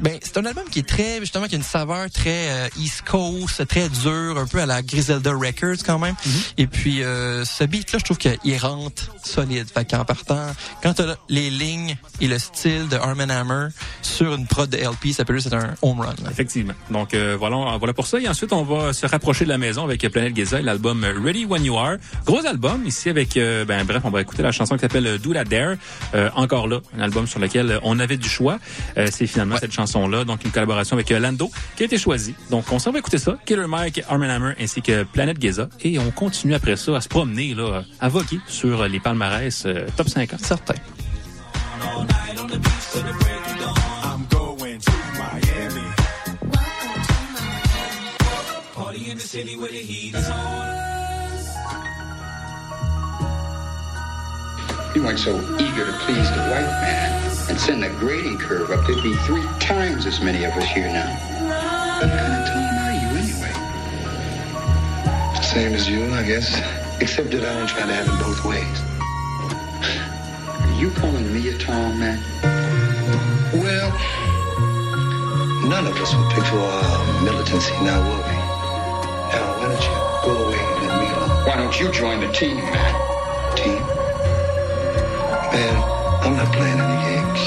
Ben, 0.00 0.18
c'est 0.22 0.36
un 0.38 0.44
album 0.44 0.64
qui 0.70 0.80
est 0.80 0.88
très, 0.88 1.20
justement, 1.20 1.46
qui 1.46 1.54
a 1.54 1.58
une 1.58 1.64
saveur 1.64 2.10
très 2.10 2.50
euh, 2.50 2.68
East 2.78 3.02
Coast, 3.02 3.66
très 3.66 3.88
dur, 3.88 4.36
un 4.38 4.46
peu 4.46 4.60
à 4.60 4.66
la 4.66 4.82
Griselda 4.82 5.32
Records 5.32 5.84
quand 5.84 5.98
même. 5.98 6.14
Et 6.58 6.66
puis, 6.66 7.02
euh, 7.02 7.44
ce 7.44 7.64
beat-là, 7.64 7.98
je 7.98 8.04
trouve 8.04 8.18
qu'il 8.18 8.56
rentre 8.58 9.14
solide. 9.24 9.66
Fait 9.72 9.84
qu'en 9.88 10.04
partant, 10.04 10.46
quand 10.82 10.94
t'as 10.94 11.14
les 11.28 11.50
lignes 11.50 11.96
et 12.20 12.26
le 12.28 12.38
style 12.38 12.88
de 12.88 12.96
Arm 12.96 13.20
Hammer 13.20 13.68
sur 14.02 14.34
une 14.34 14.46
prod 14.46 14.68
de 14.68 14.76
LP, 14.76 15.12
ça 15.12 15.24
peut 15.24 15.34
juste 15.34 15.46
être 15.46 15.54
un 15.54 15.74
home 15.82 16.00
run. 16.00 16.14
là. 16.22 16.30
Effectivement. 16.30 16.74
Donc 16.90 17.14
euh, 17.14 17.36
voilà, 17.38 17.76
voilà 17.78 17.92
pour 17.92 18.06
ça. 18.06 18.18
Et 18.20 18.28
ensuite, 18.28 18.52
on 18.52 18.62
va 18.64 18.92
se 18.92 19.06
rapprocher 19.06 19.44
de 19.44 19.50
la 19.50 19.58
maison 19.58 19.84
avec 19.84 20.00
Planet 20.10 20.34
Giza 20.34 20.60
et 20.60 20.62
l'album 20.62 21.04
Ready 21.04 21.44
When 21.44 21.64
You 21.64 21.76
Are. 21.78 21.96
Gros 22.26 22.44
album 22.46 22.84
ici 22.86 23.08
avec, 23.08 23.36
euh, 23.36 23.64
ben 23.64 23.84
bref, 23.84 24.02
on 24.04 24.10
va 24.10 24.20
écouter 24.20 24.42
la 24.42 24.52
chanson 24.52 24.74
qui 24.74 24.80
s'appelle 24.80 25.18
Do 25.18 25.32
That 25.32 25.44
Dare. 25.44 25.76
Euh, 26.14 26.30
encore 26.34 26.66
là, 26.68 26.80
un 26.98 27.02
album 27.02 27.26
sur 27.26 27.40
lequel 27.40 27.78
on 27.82 27.98
avait 27.98 28.16
du 28.16 28.28
choix. 28.28 28.58
Euh, 28.98 29.08
c'est 29.10 29.26
finalement 29.26 29.56
cette 29.56 29.72
chanson-là, 29.84 30.24
donc 30.24 30.44
une 30.44 30.50
collaboration 30.50 30.96
avec 30.96 31.10
euh, 31.12 31.18
Lando 31.18 31.50
qui 31.76 31.82
a 31.82 31.86
été 31.86 31.98
choisie. 31.98 32.34
Donc 32.50 32.64
on 32.72 32.78
s'en 32.78 32.90
va 32.90 32.98
écouter 32.98 33.18
ça. 33.18 33.36
Killer 33.44 33.66
Mike, 33.66 34.02
Arm 34.08 34.22
Hammer 34.22 34.54
ainsi 34.60 34.82
que 34.82 35.04
Planet 35.04 35.40
Giza. 35.40 35.68
Et 35.82 35.98
on 35.98 36.10
continue 36.10 36.54
après 36.54 36.76
ça 36.76 36.96
à 36.96 37.00
se 37.00 37.08
promener, 37.08 37.54
là, 37.54 37.84
à 38.00 38.08
voguer 38.08 38.40
sur 38.46 38.86
les 38.88 39.00
palmarès 39.00 39.64
euh, 39.66 39.86
top 39.96 40.08
50. 40.08 40.40
Certain. 40.40 40.74
I'm 44.14 44.26
going 44.28 44.78
to 44.78 44.92
Miami. 45.18 45.88
Party 48.74 49.10
in 49.10 49.16
the 49.16 49.20
city 49.20 49.56
where 49.56 49.68
the 49.68 49.78
heat 49.78 50.14
is 50.14 50.30
on. 50.30 50.73
You 54.94 55.02
weren't 55.02 55.18
so 55.18 55.36
eager 55.58 55.84
to 55.86 55.92
please 56.04 56.30
the 56.30 56.38
white 56.38 56.70
man 56.80 57.50
and 57.50 57.58
send 57.58 57.82
the 57.82 57.88
grading 57.98 58.38
curve 58.38 58.70
up. 58.70 58.86
There'd 58.86 59.02
be 59.02 59.12
three 59.26 59.42
times 59.58 60.06
as 60.06 60.20
many 60.20 60.44
of 60.44 60.52
us 60.52 60.64
here 60.66 60.86
now. 60.86 61.10
What 61.98 62.10
kind 62.10 62.32
of 62.32 62.46
Tom 62.46 62.78
are 62.78 62.92
you 62.92 63.08
anyway? 63.18 63.50
Same 65.42 65.74
as 65.74 65.88
you, 65.88 66.14
I 66.14 66.22
guess. 66.22 66.62
Except 67.00 67.32
that 67.32 67.42
I 67.42 67.54
don't 67.58 67.66
try 67.66 67.86
to 67.86 67.92
have 67.92 68.06
it 68.06 68.18
both 68.22 68.44
ways. 68.44 68.82
Are 70.62 70.80
you 70.80 70.92
calling 70.92 71.32
me 71.34 71.48
a 71.48 71.58
Tom, 71.58 71.98
man? 71.98 72.22
Well, 73.52 73.90
none 75.68 75.88
of 75.88 75.96
us 75.96 76.14
would 76.14 76.30
pick 76.30 76.44
for 76.44 76.58
our 76.60 77.22
militancy 77.24 77.74
now, 77.82 78.00
will 78.00 78.22
we? 78.22 78.36
Now, 79.34 79.58
why 79.58 79.66
don't 79.70 79.82
you 79.82 79.96
go 80.22 80.44
away 80.46 80.60
and 80.60 80.86
let 80.86 81.00
me 81.00 81.08
alone? 81.10 81.46
Why 81.46 81.56
don't 81.56 81.80
you 81.80 81.90
join 81.90 82.20
the 82.20 82.30
team, 82.32 82.58
man? 82.58 83.56
Team? 83.56 83.83
Man, 85.54 85.76
I'm 86.24 86.36
not 86.36 86.50
playing 86.52 86.80
any 86.80 86.98
games. 87.06 87.42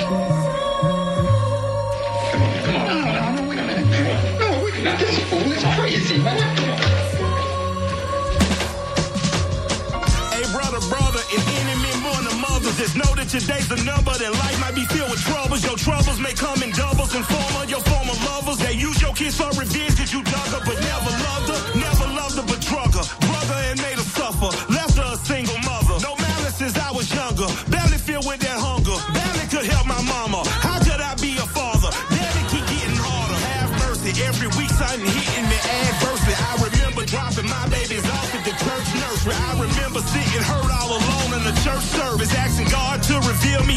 Come 2.31 2.41
on, 2.41 2.63
come 2.63 2.75
on, 2.75 2.87
come 2.87 2.95
on. 2.95 3.03
Come 3.17 3.59
on, 3.59 3.67
man. 3.67 4.39
No, 4.39 4.63
we. 4.63 4.71
This 4.95 5.19
fool 5.27 5.51
is 5.51 5.63
crazy. 5.75 6.19
Hey, 10.31 10.45
brother, 10.55 10.79
brother, 10.87 11.23
and 11.35 11.43
enemy 11.59 11.91
more 11.99 12.21
than 12.23 12.39
mothers. 12.39 12.77
Just 12.77 12.95
know 12.95 13.11
that 13.19 13.27
your 13.35 13.43
days 13.43 13.67
are 13.75 13.83
numbered 13.83 14.21
and 14.23 14.33
life 14.39 14.57
might 14.61 14.75
be 14.75 14.85
filled 14.85 15.11
with 15.11 15.23
troubles. 15.27 15.65
Your 15.65 15.75
troubles 15.75 16.19
may 16.21 16.31
come 16.31 16.63
in 16.63 16.71
doubles 16.71 17.13
and 17.13 17.25
former 17.25 17.65
your 17.67 17.81
former 17.91 18.15
lovers. 18.23 18.57
They 18.59 18.71
use 18.71 19.01
your 19.01 19.13
kids 19.15 19.35
for 19.35 19.51
revenge 19.59 19.97
cause 19.99 20.13
you 20.13 20.23
dug 20.23 20.47
her, 20.55 20.61
but 20.63 20.79
never 20.79 21.11
loved 21.11 21.46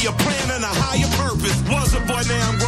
a 0.06 0.12
plan 0.12 0.50
and 0.50 0.64
a 0.64 0.74
higher 0.80 1.10
purpose. 1.16 1.56
Was 1.68 1.94
a 1.94 2.00
boy, 2.00 2.22
now 2.28 2.48
I'm 2.48 2.59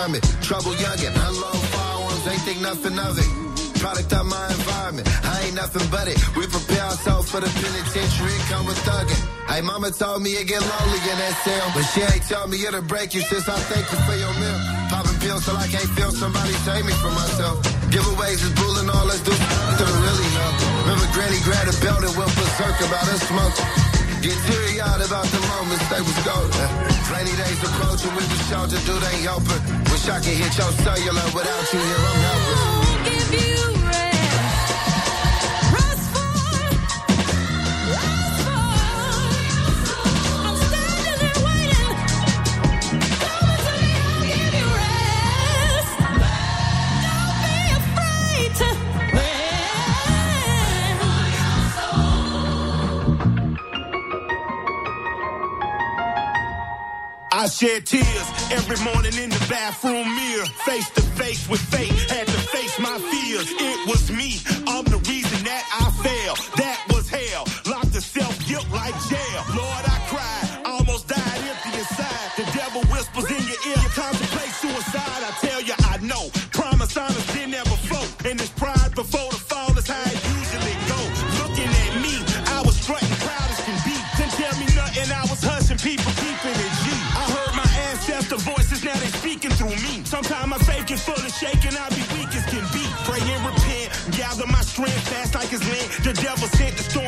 from 0.00 0.14
it. 0.14 0.24
Trouble 0.40 0.72
youngin', 0.80 1.12
unload 1.28 1.60
firearms, 1.76 2.24
ain't 2.32 2.42
think 2.48 2.60
nothing 2.64 2.96
of 2.98 3.20
it. 3.20 3.28
Product 3.80 4.12
of 4.12 4.24
my 4.26 4.46
environment, 4.48 5.08
I 5.24 5.44
ain't 5.44 5.56
nothing 5.56 5.84
but 5.90 6.08
it. 6.08 6.16
We 6.36 6.44
prepare 6.48 6.84
ourselves 6.88 7.28
for 7.32 7.40
the 7.40 7.48
penitentiary, 7.60 8.36
come 8.48 8.64
with 8.64 8.80
thuggin'. 8.84 9.20
Hey, 9.48 9.60
mama 9.60 9.90
told 9.90 10.22
me 10.22 10.36
it 10.40 10.46
get 10.48 10.60
lonely 10.60 11.00
in 11.04 11.16
that 11.20 11.36
cell, 11.44 11.66
but 11.76 11.84
she 11.92 12.00
ain't 12.00 12.24
tell 12.28 12.46
me 12.48 12.56
it'll 12.64 12.84
break 12.84 13.12
you 13.12 13.20
since 13.20 13.48
I 13.48 13.56
thank 13.72 13.84
you 13.92 13.98
for 14.08 14.16
your 14.16 14.32
meal. 14.40 14.58
Popping 14.88 15.18
pills 15.20 15.44
till 15.44 15.56
I 15.56 15.68
can't 15.68 15.90
feel 15.96 16.12
somebody 16.12 16.52
save 16.64 16.84
me 16.84 16.94
from 17.00 17.12
myself. 17.12 17.60
Giveaways 17.92 18.40
is 18.40 18.52
bullin' 18.56 18.88
all, 18.88 19.04
let's 19.04 19.20
do 19.20 19.32
to 19.32 19.84
really 19.84 20.28
know. 20.36 20.50
Remember 20.84 21.08
Granny 21.12 21.40
grabbed 21.44 21.72
a 21.72 21.76
belt 21.84 22.04
and 22.04 22.14
went 22.16 22.32
berserk 22.36 22.76
about 22.88 23.04
her 23.04 23.20
smoke. 23.28 23.56
Get 24.20 24.36
teary-eyed 24.44 25.00
about 25.00 25.24
the 25.32 25.40
moments 25.48 25.84
they 25.88 26.02
was 26.04 26.18
golden. 26.28 26.68
Rainy 27.08 27.32
days 27.40 27.60
approaching, 27.64 28.12
we 28.12 28.20
was 28.28 28.42
sheltered, 28.52 28.84
dude 28.84 29.00
ain't 29.00 29.28
open. 29.32 29.79
Wish 30.00 30.08
I 30.08 30.18
could 30.18 30.32
hit 30.32 30.56
your 30.56 30.72
cellular 30.72 31.24
without 31.34 31.72
you 31.74 31.78
here, 31.78 31.96
I'm 31.98 32.20
helpless. 32.20 32.69
Shed 57.60 57.84
tears 57.84 58.28
every 58.52 58.82
morning 58.82 59.12
in 59.22 59.28
the 59.28 59.46
bathroom 59.50 60.08
mirror, 60.16 60.46
face 60.64 60.88
to 60.90 61.02
face 61.20 61.46
with 61.46 61.60
fate. 61.60 61.92
Had 62.08 62.26
to 62.26 62.40
face 62.48 62.78
my 62.80 62.96
fears. 62.96 63.48
It 63.50 63.86
was 63.86 64.10
me. 64.10 64.39
Through 89.60 89.76
me. 89.84 90.00
Sometimes 90.04 90.48
my 90.48 90.58
faith 90.64 90.86
get 90.86 90.98
full 90.98 91.14
of 91.14 91.32
shaking, 91.36 91.76
I 91.76 91.88
be 91.92 92.00
weak 92.16 92.32
as 92.32 92.44
can 92.48 92.64
be. 92.72 92.80
Pray 93.04 93.20
and 93.20 93.44
repent, 93.44 93.92
gather 94.16 94.46
my 94.48 94.62
strength 94.64 95.04
fast 95.12 95.34
like 95.34 95.52
it's 95.52 95.60
land. 95.68 95.88
The 96.00 96.14
devil 96.16 96.48
sent 96.48 96.76
the 96.80 96.84
storm 96.84 96.99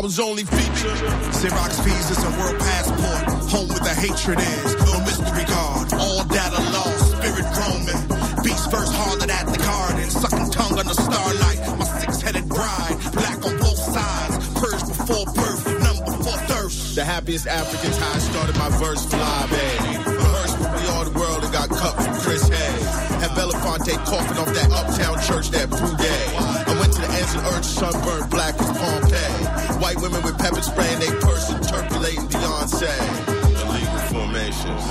My 0.00 0.04
album's 0.04 0.18
only 0.18 0.44
feature. 0.44 0.96
Xerox 1.36 1.76
fees 1.84 2.08
is 2.08 2.24
a 2.24 2.30
world 2.40 2.58
passport. 2.58 3.52
Home 3.52 3.68
with 3.68 3.84
the 3.84 3.92
hatred 3.92 4.40
is. 4.40 4.72
No 4.88 4.96
mystery 5.04 5.44
guard. 5.44 5.92
All 5.92 6.24
data 6.24 6.56
lost. 6.72 7.20
Spirit 7.20 7.44
roaming. 7.60 8.00
Beast 8.40 8.70
first 8.70 8.96
harlot 8.96 9.28
at 9.28 9.44
the 9.52 9.60
garden. 9.60 10.08
Sucking 10.08 10.50
tongue 10.56 10.78
on 10.78 10.86
the 10.88 10.96
starlight. 10.96 11.60
My 11.76 11.84
six-headed 12.00 12.48
bride. 12.48 12.96
Black 13.12 13.44
on 13.44 13.58
both 13.60 13.76
sides. 13.76 14.48
Purge 14.56 14.80
before 14.88 15.26
birth. 15.36 15.68
Number 15.84 16.16
before 16.16 16.40
thirst. 16.48 16.96
The 16.96 17.04
happiest 17.04 17.46
Africans, 17.46 17.98
how 17.98 18.14
I 18.14 18.18
started 18.20 18.56
my 18.56 18.70
verse 18.80 19.04
fly, 19.04 19.48
babe. 19.52 20.00
Rehearsed 20.16 20.60
when 20.64 20.72
we 20.80 20.82
all 20.96 21.04
the 21.04 21.12
world 21.12 21.44
and 21.44 21.52
got 21.52 21.68
cut 21.68 21.92
from 22.00 22.16
Chris 22.24 22.48
Hayes. 22.48 22.88
Had 23.20 23.36
Belafonte 23.36 23.92
coughing 24.08 24.38
off 24.40 24.48
that 24.48 24.72
uptown 24.72 25.20
church 25.28 25.50
that 25.50 25.68
day. 25.68 26.24
I 26.40 26.72
went 26.80 26.94
to 26.94 27.02
the 27.04 27.10
ends 27.12 27.34
of 27.36 27.44
earth, 27.52 27.66
sunburned 27.68 28.30
black 28.30 28.56
as 28.56 28.72
Pompeii. 28.80 29.59
White 29.80 29.98
women 30.02 30.22
with 30.22 30.36
pepper 30.38 30.60
spray 30.60 30.92
in 30.92 31.00
they 31.00 31.10
purse 31.20 31.50
interpolating 31.50 32.28
Beyonce. 32.28 32.92
Illegal 33.64 33.98
formations. 34.12 34.84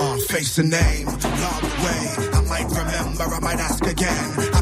Uh, 0.00 0.16
face 0.28 0.56
the 0.56 0.64
name, 0.64 1.06
log 1.06 1.64
away. 1.64 2.28
I 2.34 2.44
might 2.46 2.68
remember, 2.68 3.24
I 3.24 3.40
might 3.40 3.58
ask 3.58 3.86
again. 3.86 4.57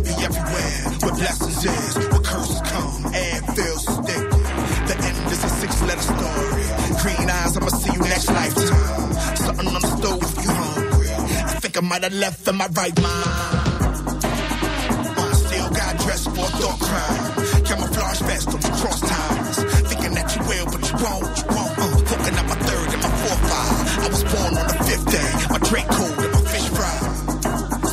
Is, 1.65 1.97
where 2.11 2.21
curses 2.21 2.61
come, 2.63 3.15
air 3.15 3.41
feels 3.57 3.85
thick. 4.05 4.25
The 4.89 4.97
end 5.09 5.33
is 5.33 5.45
a 5.45 5.49
six-letter 5.49 6.03
story. 6.03 6.67
Green 7.03 7.31
eyes, 7.31 7.57
I'ma 7.57 7.69
see 7.69 7.93
you 7.93 8.01
next 8.01 8.29
lifetime. 8.29 9.13
Something 9.37 9.69
on 9.69 9.75
the 9.75 9.87
stove 9.97 10.23
if 10.23 10.45
you 10.45 10.51
hungry. 10.51 11.09
I 11.11 11.55
think 11.61 11.79
I 11.79 11.81
might 11.81 12.03
have 12.03 12.13
left 12.15 12.49
in 12.49 12.57
my 12.57 12.67
right 12.69 12.97
mind. 13.01 14.25
Uh, 15.17 15.35
still 15.35 15.69
got 15.71 15.99
dressed 15.99 16.29
for 16.35 16.45
a 16.45 16.53
crime. 16.83 17.65
Camouflage 17.65 18.23
on. 18.23 19.55
Thinking 19.89 20.15
that 20.15 20.29
you 20.35 20.43
will, 20.49 20.67
but 20.67 20.83
you 20.89 20.97
won't, 21.05 21.37
won't. 21.55 21.79
Uh, 21.79 22.05
up 22.37 22.47
my 22.53 22.59
third 22.69 22.89
and 22.95 23.03
my 23.03 23.13
fourth. 23.23 23.43
I 24.05 24.09
was 24.09 24.25
born 24.25 24.53
on 24.61 24.67
the 24.67 24.79
fifth 24.85 25.07
day. 25.15 25.31
My 25.55 25.61
cold 25.89 26.19
and 26.25 26.33
my 26.37 26.43
fish 26.53 26.69
fry. 26.75 26.97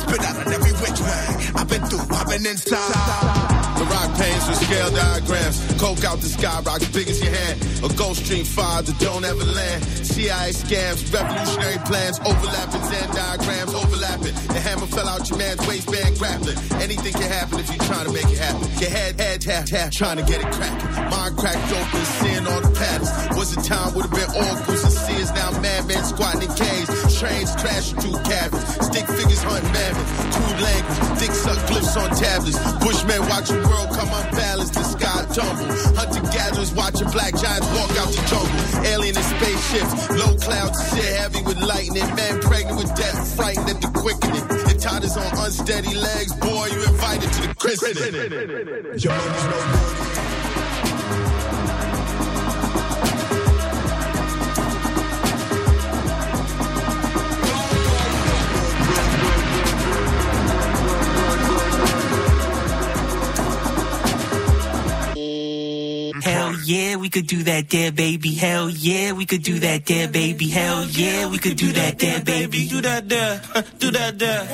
Spit 0.02 0.20
out 0.20 0.46
in 0.46 0.52
every. 0.52 0.74
I've 1.56 1.68
been 1.68 1.82
through, 1.86 2.14
I've 2.14 2.28
been 2.28 2.46
inside. 2.46 3.33
Diagrams. 5.14 5.58
Coke 5.80 6.04
out 6.04 6.18
the 6.20 6.28
sky, 6.28 6.60
rocks 6.60 6.88
big 6.88 7.08
as 7.08 7.22
your 7.22 7.32
hand. 7.32 7.62
A 7.84 7.88
Gulf 7.94 8.18
Stream 8.18 8.44
5 8.44 8.86
that 8.86 8.98
don't 8.98 9.24
ever 9.24 9.44
land. 9.44 9.84
CIA 10.02 10.50
scams, 10.50 11.06
revolutionary 11.12 11.78
plans, 11.86 12.18
overlapping 12.20 12.82
Zen 12.84 13.08
diagrams, 13.14 13.74
overlapping. 13.74 14.34
The 14.50 14.60
hammer 14.60 14.86
fell 14.86 15.08
out 15.08 15.28
your 15.30 15.38
man's 15.38 15.66
waistband 15.66 16.18
grappling. 16.18 16.58
Anything 16.82 17.12
can 17.12 17.30
happen 17.30 17.60
if 17.60 17.68
you're 17.70 17.86
trying 17.86 18.06
to 18.06 18.12
make 18.12 18.26
it 18.26 18.38
happen. 18.38 18.62
Your 18.80 18.90
head, 18.90 19.20
head, 19.20 19.40
tap, 19.40 19.66
tap, 19.66 19.92
trying 19.92 20.18
to 20.18 20.24
get 20.24 20.40
it 20.40 20.50
cracking. 20.52 20.90
Mind 21.10 21.36
cracked 21.36 21.70
open, 21.70 22.04
seeing 22.18 22.46
all 22.46 22.60
the 22.60 22.74
patterns. 22.74 23.10
Was 23.36 23.54
a 23.56 23.62
time 23.62 23.94
would 23.94 24.06
have 24.06 24.14
been 24.14 24.30
all 24.34 24.56
goose 24.66 24.82
and 24.82 24.92
seers, 24.92 25.30
now 25.34 25.50
madman 25.60 26.02
squatting 26.04 26.42
in 26.42 26.52
caves. 26.54 26.90
Trains 27.18 27.54
crashing 27.56 27.98
through 28.00 28.18
cabins. 28.24 28.64
Stick 28.86 29.06
figures 29.06 29.44
language. 30.64 31.20
Dick 31.20 31.32
suck 31.32 31.58
glyphs 31.68 31.94
on 31.96 32.10
tablets. 32.16 32.58
Bushmen 32.82 33.20
watching 33.28 33.62
world 33.62 33.90
come 33.94 34.10
unbalanced, 34.10 34.74
the 34.74 34.82
sky 34.82 35.22
tumble. 35.32 35.68
Hunter 35.94 36.24
gatherers 36.32 36.72
watching 36.74 37.08
black 37.10 37.34
giants 37.36 37.68
walk 37.76 37.92
out 38.00 38.10
the 38.10 38.22
jungle. 38.26 38.84
Alien 38.84 39.16
in 39.16 39.22
spaceships, 39.22 39.92
low 40.10 40.34
clouds, 40.36 40.78
shit 40.90 41.16
heavy 41.16 41.42
with 41.42 41.60
lightning. 41.60 42.08
Man 42.16 42.40
pregnant 42.40 42.78
with 42.78 42.94
death, 42.96 43.36
frightened 43.36 43.68
at 43.70 43.80
the 43.80 43.90
quickening. 43.94 44.44
And 44.68 44.80
Todd 44.80 45.04
on 45.04 45.30
unsteady 45.44 45.94
legs, 45.94 46.32
boy, 46.34 46.66
you 46.72 46.80
invited 46.84 47.30
to 47.32 47.40
the 47.48 47.54
christening. 47.54 48.14
Your 48.98 49.12
mama's 49.12 49.44
no 49.44 49.58
good. 49.72 50.33
Yeah, 66.64 66.96
we 66.96 67.08
could 67.10 67.26
do 67.26 67.42
that 67.44 67.68
there, 67.68 67.92
baby. 67.92 68.32
Hell 68.34 68.70
yeah, 68.70 69.12
we 69.12 69.26
could 69.26 69.42
do 69.42 69.58
that 69.60 69.84
there, 69.86 70.08
baby. 70.08 70.48
Hell 70.48 70.84
yeah, 70.86 71.28
we 71.28 71.38
could 71.38 71.56
do 71.56 71.72
that 71.72 71.98
there, 71.98 72.20
baby. 72.22 72.68
Do 72.68 72.80
that 72.80 73.08
there, 73.08 73.40
do 73.78 73.90
that 73.90 74.18
there. 74.18 74.48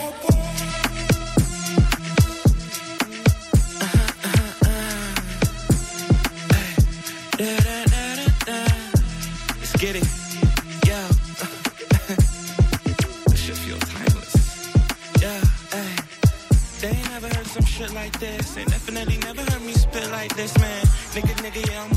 Let's 9.59 9.77
get 9.77 9.97
it. 9.97 10.05
Yo. 10.87 11.09
this 13.29 13.41
shit 13.41 13.57
feel 13.57 13.79
timeless. 13.79 14.35
Yeah. 15.23 15.41
They 16.81 16.89
ain't 16.89 17.11
never 17.11 17.29
heard 17.29 17.47
some 17.47 17.65
shit 17.65 17.93
like 17.93 18.19
this. 18.19 18.55
They 18.55 18.65
definitely 18.65 19.19
never 19.19 19.43
heard 19.43 19.63
me 19.63 19.73
spit 19.73 20.11
like 20.11 20.35
this, 20.35 20.57
man. 20.59 20.87
Nigga, 21.13 21.35
nigga, 21.45 21.71
yeah, 21.71 21.85
I 21.85 21.89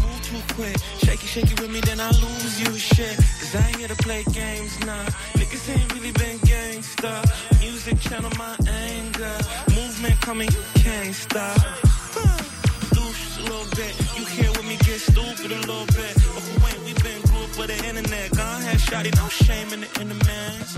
move 0.58 0.58
too 0.58 0.62
quick. 0.62 0.78
Shaky, 1.00 1.28
shaky 1.28 1.62
with 1.62 1.72
me, 1.72 1.80
then 1.82 2.00
I 2.00 2.10
lose 2.10 2.62
you, 2.62 2.78
shit. 2.78 3.16
Cause 3.16 3.56
I 3.56 3.68
ain't 3.68 3.78
here 3.78 3.88
to 3.88 3.96
play 3.96 4.24
games, 4.32 4.80
nah. 4.86 5.06
Niggas 5.34 5.70
ain't 5.70 5.94
really 5.94 6.12
been 6.12 6.40
gangsta. 6.40 7.24
Music 7.60 8.00
channel 8.00 8.32
my 8.38 8.56
anger. 8.68 9.38
Movement 9.76 10.20
coming, 10.22 10.50
you 10.52 10.64
can't 10.76 11.14
stop. 11.14 11.58
Loose 12.96 13.40
a 13.40 13.44
little 13.44 13.70
bit. 13.76 13.94
You 14.18 14.26
here 14.26 14.52
with 14.52 14.66
me, 14.66 14.78
get 14.78 15.00
stupid 15.00 15.52
a 15.52 15.60
little 15.68 15.86
bit. 15.88 16.14
But 16.16 16.44
who 16.44 16.68
ain't 16.68 16.84
we 16.86 16.94
been 17.02 17.22
grew 17.22 17.44
up 17.44 17.58
with 17.58 17.68
the 17.68 17.88
internet? 17.88 18.32
Gone 18.32 18.62
ahead, 18.62 18.80
shotty, 18.80 19.16
no 19.16 19.28
shame 19.30 19.74
in 19.74 19.82
the 19.82 19.90
intermans. 20.00 20.78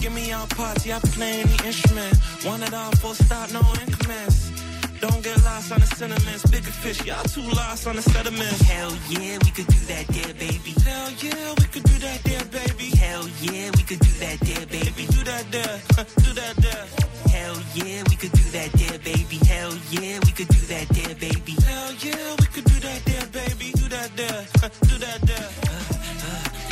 Give 0.00 0.12
me 0.12 0.28
your 0.28 0.46
party, 0.48 0.92
I 0.92 0.98
play 0.98 1.42
any 1.42 1.56
instrument. 1.66 2.16
One 2.44 2.62
it 2.62 2.74
all, 2.74 2.90
full 2.92 3.14
stop, 3.14 3.52
no 3.52 3.62
increments. 3.80 4.61
Don't 5.02 5.20
get 5.20 5.42
lost 5.42 5.72
on 5.72 5.80
the 5.80 5.86
sentiments. 5.86 6.46
Bigger 6.48 6.70
fish, 6.70 7.04
y'all 7.04 7.24
too 7.24 7.42
lost 7.58 7.88
on 7.88 7.96
the 7.96 8.02
sediments. 8.02 8.60
Hell 8.62 8.92
yeah, 9.10 9.36
we 9.42 9.50
could 9.50 9.66
do 9.66 9.80
that 9.90 10.06
there, 10.14 10.34
baby. 10.34 10.72
Hell 10.86 11.10
yeah, 11.18 11.54
we 11.58 11.66
could 11.74 11.82
do 11.82 11.98
that 12.06 12.22
there, 12.22 12.44
baby. 12.54 12.88
Hell 12.94 13.26
yeah, 13.42 13.70
we 13.74 13.82
could 13.82 13.98
do 13.98 14.12
that 14.22 14.38
there, 14.46 14.66
baby. 14.66 15.04
Do 15.10 15.20
that 15.26 15.44
there, 15.50 15.76
do 16.22 16.30
that 16.38 16.54
there. 16.62 16.86
Hell 17.34 17.56
yeah, 17.74 18.04
we 18.10 18.14
could 18.14 18.30
do 18.30 18.46
that 18.54 18.70
there, 18.78 18.98
baby. 19.02 19.38
Hell 19.42 19.74
yeah, 19.90 20.20
we 20.22 20.30
could 20.38 20.46
do 20.46 20.62
that 20.70 20.86
there, 20.94 21.14
baby. 21.18 21.54
Hell 21.66 21.92
yeah, 21.98 22.36
we 22.38 22.46
could 22.54 22.64
do 22.64 22.78
that 22.86 23.00
there, 23.04 23.26
baby. 23.34 23.72
Do 23.74 23.88
that 23.90 24.10
there, 24.14 24.40
do 24.86 24.96
that 25.02 25.20
there. 25.26 25.48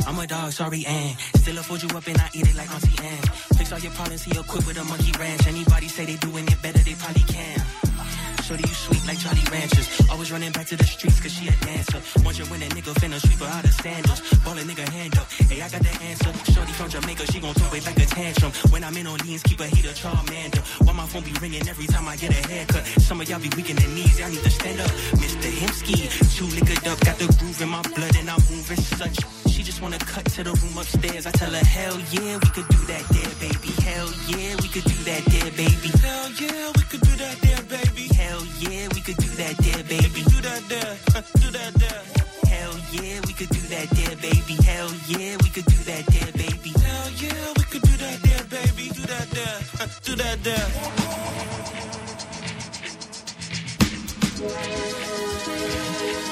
I'm 0.07 0.19
a 0.19 0.27
dog, 0.27 0.53
sorry, 0.53 0.85
and 0.87 1.19
still 1.43 1.59
afford 1.59 1.83
you 1.83 1.89
up 1.99 2.07
and 2.07 2.19
I 2.19 2.29
eat 2.35 2.47
it 2.47 2.57
like 2.57 2.71
Auntie 2.71 2.95
Anne. 3.03 3.27
Fix 3.59 3.73
all 3.73 3.81
your 3.81 3.93
problems, 3.93 4.23
he 4.23 4.39
equipped 4.39 4.67
with 4.67 4.79
a 4.79 4.85
monkey 4.85 5.13
ranch. 5.19 5.47
Anybody 5.49 5.89
say 5.89 6.05
they 6.05 6.17
doing 6.17 6.47
it 6.47 6.63
better, 6.63 6.79
they 6.79 6.95
probably 6.95 7.23
can. 7.23 7.61
Shorty, 8.51 8.67
you 8.67 8.75
sweet 8.75 9.07
like 9.07 9.19
Charlie 9.21 9.47
Ranchers. 9.47 10.11
Always 10.11 10.33
running 10.33 10.51
back 10.51 10.67
to 10.67 10.77
the 10.77 10.83
streets 10.83 11.21
cause 11.21 11.33
she 11.33 11.47
a 11.47 11.55
dancer. 11.63 12.03
Wonder 12.25 12.43
when 12.51 12.61
a 12.63 12.67
nigga 12.75 12.91
finna 12.99 13.23
sweep 13.23 13.39
her 13.39 13.47
out 13.47 13.63
of 13.63 13.73
sandals. 13.75 14.19
Ball 14.43 14.59
a 14.59 14.63
nigga 14.67 14.83
hand 14.91 15.17
up. 15.19 15.31
Hey, 15.47 15.63
I 15.63 15.69
got 15.71 15.79
the 15.79 15.95
answer. 16.03 16.35
Shorty 16.51 16.73
from 16.73 16.91
Jamaica, 16.91 17.31
she 17.31 17.39
gon' 17.39 17.55
throw 17.55 17.71
it 17.79 17.87
like 17.87 17.99
a 18.03 18.07
tantrum. 18.07 18.51
When 18.75 18.83
I'm 18.83 18.97
in 18.97 19.07
Orleans, 19.07 19.45
keep 19.45 19.61
a 19.61 19.67
heater, 19.67 19.95
Charmander. 19.95 20.59
Why 20.85 20.93
my 20.93 21.07
phone 21.07 21.23
be 21.23 21.31
ringing 21.41 21.63
every 21.69 21.87
time 21.87 22.09
I 22.09 22.17
get 22.17 22.35
a 22.35 22.43
haircut? 22.51 22.85
Some 22.99 23.21
of 23.21 23.31
y'all 23.31 23.39
be 23.39 23.51
weak 23.55 23.71
in 23.71 23.77
the 23.77 23.87
knees, 23.87 24.19
y'all 24.19 24.29
need 24.29 24.43
to 24.43 24.51
stand 24.51 24.81
up. 24.81 24.91
Mr. 25.23 25.47
Hemsky, 25.47 26.11
too 26.35 26.51
liquored 26.51 26.89
up, 26.91 26.99
got 27.07 27.19
the 27.23 27.31
groove 27.39 27.63
in 27.63 27.69
my 27.69 27.83
blood 27.83 28.17
and 28.19 28.29
I'm 28.29 28.43
moving 28.51 28.83
such. 28.99 29.15
She 29.47 29.63
just 29.63 29.81
wanna 29.81 29.99
cut 29.99 30.25
to 30.35 30.43
the 30.43 30.55
room 30.59 30.79
upstairs. 30.79 31.27
I 31.27 31.31
tell 31.31 31.53
her, 31.53 31.65
hell 31.65 31.95
yeah, 32.11 32.35
we 32.43 32.49
could 32.51 32.67
do 32.67 32.81
that 32.91 33.05
there, 33.15 33.33
baby. 33.39 33.71
Hell 33.79 34.11
yeah, 34.27 34.57
we 34.59 34.69
could 34.75 34.85
do 34.91 34.99
that 35.07 35.23
there, 35.31 35.51
baby. 35.55 35.91
Hell 36.03 36.31
yeah, 36.41 36.73
we 36.75 36.83
could 36.91 37.01
do 37.03 37.15
that 37.23 37.37
there, 37.43 37.60
yeah, 38.61 38.89
we 38.95 39.01
could 39.01 39.17
do 39.17 39.29
that 39.41 39.57
there, 39.59 39.85
baby. 39.85 40.23
Do 40.23 40.41
that 40.43 40.63
there, 40.69 40.97
uh, 41.17 41.23
do 41.41 41.51
that 41.51 41.75
there. 41.75 42.03
Hell 42.53 42.75
yeah, 42.93 43.21
we 43.27 43.33
could 43.33 43.49
do 43.49 43.61
that 43.73 43.89
there, 43.91 44.17
baby. 44.17 44.55
Hell 44.63 44.91
yeah, 45.09 45.37
we 45.43 45.49
could 45.51 45.65
do 45.67 45.77
that 45.91 46.07
there, 46.07 46.33
baby. 46.33 46.71
Hell 46.79 47.11
yeah, 47.17 47.53
we 47.57 47.65
could 47.65 47.83
do 47.83 47.97
that 47.97 48.19
there, 48.23 48.45
baby. 48.45 48.89
Do 48.95 49.03
that 49.13 49.31
there, 49.31 49.61
uh, 49.81 49.89
do 50.03 50.15
that 50.17 50.43
there. 50.45 50.69
Yeah, 54.41 56.30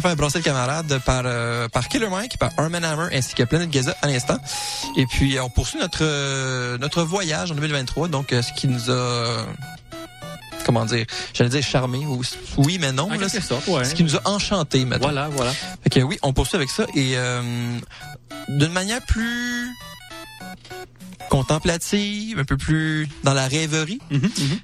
se 0.00 0.06
faire 0.06 0.16
brasser 0.16 0.38
le 0.38 0.44
camarade 0.44 1.00
par 1.04 1.22
euh, 1.24 1.68
par 1.68 1.88
Killer 1.88 2.08
Mike, 2.08 2.38
par 2.38 2.50
Armin 2.56 2.82
Hammer 2.82 3.08
ainsi 3.12 3.34
que 3.34 3.42
Planet 3.42 3.68
Gaza 3.68 3.96
à 4.02 4.06
l'instant. 4.06 4.38
Et 4.96 5.06
puis 5.06 5.38
on 5.40 5.50
poursuit 5.50 5.78
notre 5.80 6.00
euh, 6.02 6.78
notre 6.78 7.02
voyage 7.02 7.50
en 7.50 7.54
2023, 7.54 8.08
donc 8.08 8.32
euh, 8.32 8.42
ce 8.42 8.52
qui 8.52 8.68
nous 8.68 8.90
a 8.90 9.44
comment 10.64 10.84
dire, 10.84 11.06
j'allais 11.32 11.50
dire 11.50 11.62
charmé 11.62 12.04
ou 12.06 12.22
oui 12.58 12.78
mais 12.78 12.92
non, 12.92 13.08
là, 13.08 13.28
sorte, 13.28 13.66
ouais. 13.68 13.84
ce 13.84 13.94
qui 13.94 14.04
nous 14.04 14.16
a 14.16 14.20
enchanté 14.26 14.84
maintenant. 14.84 15.08
Voilà, 15.08 15.28
voilà. 15.28 15.52
Que 15.90 16.00
oui, 16.00 16.18
on 16.22 16.32
poursuit 16.32 16.56
avec 16.56 16.68
ça 16.68 16.84
et 16.94 17.12
euh, 17.16 17.42
d'une 18.48 18.72
manière 18.72 19.00
plus 19.06 19.68
contemplative, 21.30 22.38
un 22.38 22.44
peu 22.44 22.56
plus 22.56 23.08
dans 23.24 23.34
la 23.34 23.48
rêverie. 23.48 24.00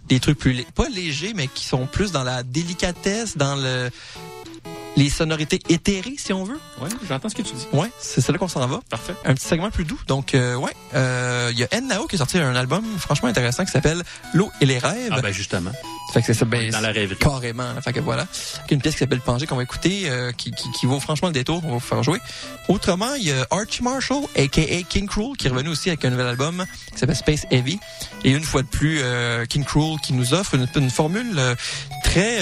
Des 0.08 0.20
trucs 0.20 0.38
plus, 0.38 0.64
pas 0.74 0.88
légers, 0.88 1.32
mais 1.34 1.48
qui 1.48 1.64
sont 1.64 1.86
plus 1.86 2.12
dans 2.12 2.22
la 2.22 2.42
délicatesse, 2.42 3.36
dans 3.36 3.56
le, 3.56 3.90
les 4.96 5.10
sonorités 5.10 5.60
éthérées, 5.68 6.14
si 6.18 6.32
on 6.32 6.44
veut. 6.44 6.58
Ouais, 6.80 6.88
j'entends 7.08 7.28
ce 7.28 7.34
que 7.34 7.42
tu 7.42 7.54
dis. 7.54 7.66
Ouais, 7.72 7.90
c'est 7.98 8.20
c'est 8.20 8.32
là 8.32 8.38
qu'on 8.38 8.48
s'en 8.48 8.66
va. 8.66 8.80
Parfait. 8.88 9.14
Un 9.24 9.34
petit 9.34 9.46
segment 9.46 9.70
plus 9.70 9.84
doux. 9.84 9.98
Donc, 10.06 10.34
euh, 10.34 10.54
ouais, 10.56 10.70
euh, 10.94 11.50
il 11.52 11.58
y 11.58 11.64
a 11.64 11.80
Nao 11.80 12.06
qui 12.06 12.14
a 12.16 12.18
sorti 12.18 12.38
un 12.38 12.54
album 12.54 12.84
franchement 12.98 13.28
intéressant 13.28 13.64
qui 13.64 13.72
s'appelle 13.72 14.02
L'eau 14.32 14.50
et 14.60 14.66
les 14.66 14.78
rêves. 14.78 15.10
Ah 15.10 15.20
ben 15.20 15.32
justement. 15.32 15.72
Fait 16.12 16.20
que 16.20 16.26
c'est 16.26 16.34
ça, 16.34 16.44
ben, 16.44 16.70
Dans 16.70 16.80
la 16.80 16.92
rêverie. 16.92 17.16
Carrément. 17.18 17.72
là. 17.72 17.80
Fait 17.80 17.92
que 17.92 17.98
voilà. 17.98 18.26
Avec 18.58 18.70
une 18.70 18.80
pièce 18.80 18.94
qui 18.94 19.00
s'appelle 19.00 19.20
Pangé 19.20 19.46
qu'on 19.46 19.56
va 19.56 19.64
écouter, 19.64 20.02
euh, 20.06 20.30
qui, 20.30 20.52
qui, 20.52 20.70
qui 20.70 20.86
vaut 20.86 21.00
franchement 21.00 21.26
le 21.28 21.34
détour, 21.34 21.60
on 21.64 21.68
va 21.68 21.74
vous 21.74 21.80
faire 21.80 22.02
jouer. 22.04 22.20
Autrement, 22.68 23.14
il 23.14 23.24
y 23.24 23.32
a 23.32 23.46
Archie 23.50 23.82
Marshall, 23.82 24.22
a.k.a. 24.36 24.82
King 24.88 25.08
Cruel, 25.08 25.36
qui 25.36 25.48
est 25.48 25.50
revenu 25.50 25.70
aussi 25.70 25.88
avec 25.88 26.04
un 26.04 26.10
nouvel 26.10 26.26
album 26.28 26.64
qui 26.92 26.98
s'appelle 26.98 27.16
Space 27.16 27.46
Heavy. 27.50 27.80
Et 28.22 28.30
une 28.30 28.44
fois 28.44 28.62
de 28.62 28.68
plus, 28.68 29.00
euh, 29.02 29.44
King 29.46 29.64
Cruel 29.64 29.96
qui 30.04 30.12
nous 30.12 30.34
offre 30.34 30.54
une, 30.54 30.68
une 30.76 30.90
formule 30.90 31.36
euh, 31.36 31.54
très... 32.04 32.38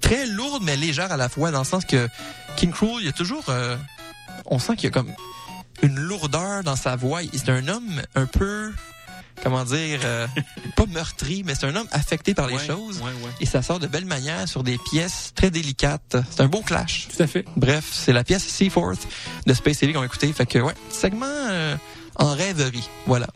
très 0.00 0.26
lourde 0.26 0.62
mais 0.64 0.76
légère 0.76 1.10
à 1.12 1.16
la 1.16 1.28
fois, 1.28 1.50
dans 1.50 1.60
le 1.60 1.64
sens 1.64 1.84
que 1.84 2.08
King 2.56 2.70
Cruel, 2.72 2.96
il 3.00 3.06
y 3.06 3.08
a 3.08 3.12
toujours... 3.12 3.44
euh, 3.48 3.76
on 4.46 4.58
sent 4.58 4.76
qu'il 4.76 4.84
y 4.84 4.86
a 4.88 4.90
comme 4.90 5.12
une 5.82 5.98
lourdeur 5.98 6.62
dans 6.62 6.76
sa 6.76 6.96
voix. 6.96 7.20
C'est 7.32 7.48
un 7.48 7.66
homme 7.68 8.02
un 8.14 8.26
peu 8.26 8.72
comment 9.42 9.64
dire, 9.64 10.00
euh, 10.04 10.26
pas 10.76 10.86
meurtri, 10.86 11.42
mais 11.44 11.54
c'est 11.56 11.66
un 11.66 11.74
homme 11.74 11.88
affecté 11.90 12.32
par 12.34 12.46
les 12.46 12.54
Ouais, 12.54 12.66
choses. 12.66 12.98
ouais, 12.98 13.04
ouais. 13.24 13.30
Et 13.40 13.46
ça 13.46 13.60
sort 13.62 13.80
de 13.80 13.86
belle 13.88 14.04
manière 14.04 14.46
sur 14.48 14.62
des 14.62 14.78
pièces 14.78 15.32
très 15.34 15.50
délicates. 15.50 16.16
C'est 16.30 16.42
un 16.42 16.48
beau 16.48 16.60
clash. 16.60 17.08
Tout 17.16 17.22
à 17.22 17.26
fait. 17.26 17.44
Bref, 17.56 17.88
c'est 17.92 18.12
la 18.12 18.22
pièce 18.22 18.44
Seaforth 18.46 19.00
de 19.46 19.54
Space 19.54 19.82
Heavy 19.82 19.92
qu'on 19.94 20.00
va 20.00 20.06
écouter. 20.06 20.32
Fait 20.32 20.46
que, 20.46 20.58
ouais, 20.60 20.74
segment 20.90 21.26
euh, 21.28 21.76
en 22.16 22.32
rêverie. 22.34 22.88
Voilà. 23.06 23.26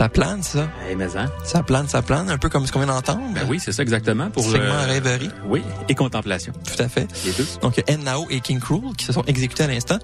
Ça 0.00 0.08
plane, 0.08 0.42
ça. 0.42 0.66
Eh, 0.90 0.94
mais 0.94 1.14
hein? 1.14 1.30
Ça 1.44 1.62
plane, 1.62 1.86
ça 1.86 2.00
plane, 2.00 2.30
un 2.30 2.38
peu 2.38 2.48
comme 2.48 2.66
ce 2.66 2.72
qu'on 2.72 2.78
vient 2.78 2.88
d'entendre. 2.88 3.20
Ben 3.34 3.42
oui, 3.46 3.60
c'est 3.60 3.70
ça 3.70 3.82
exactement. 3.82 4.30
Pour 4.30 4.44
Segment 4.44 4.72
euh, 4.72 4.86
rêverie. 4.86 5.28
Oui, 5.44 5.62
et 5.90 5.94
contemplation. 5.94 6.54
Tout 6.54 6.82
à 6.82 6.88
fait. 6.88 7.06
Les 7.26 7.32
deux. 7.32 7.46
Donc, 7.60 7.84
Nao 8.02 8.26
et 8.30 8.40
King 8.40 8.60
Cruel 8.60 8.96
qui 8.96 9.04
se 9.04 9.12
sont 9.12 9.24
exécutés 9.24 9.64
à 9.64 9.66
l'instant. 9.66 9.98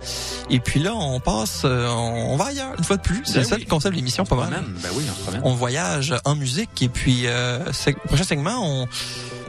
Et 0.50 0.60
puis 0.60 0.80
là, 0.80 0.92
on 0.94 1.18
passe, 1.18 1.62
euh, 1.64 1.88
on 1.88 2.36
va 2.36 2.48
ailleurs, 2.48 2.74
une 2.76 2.84
fois 2.84 2.98
de 2.98 3.00
plus. 3.00 3.22
C'est 3.24 3.38
Ben 3.38 3.44
ça 3.44 3.54
oui. 3.56 3.62
le 3.64 3.70
concept 3.70 3.94
de 3.94 3.96
l'émission, 3.96 4.26
pas 4.26 4.36
mal. 4.36 4.50
Ben 4.82 4.90
oui, 4.94 5.04
on. 5.42 5.52
On 5.52 5.54
voyage 5.54 6.14
en 6.26 6.34
musique 6.34 6.82
et 6.82 6.90
puis 6.90 7.22
euh, 7.24 7.60
prochain 8.06 8.24
segment, 8.24 8.58
on 8.62 8.86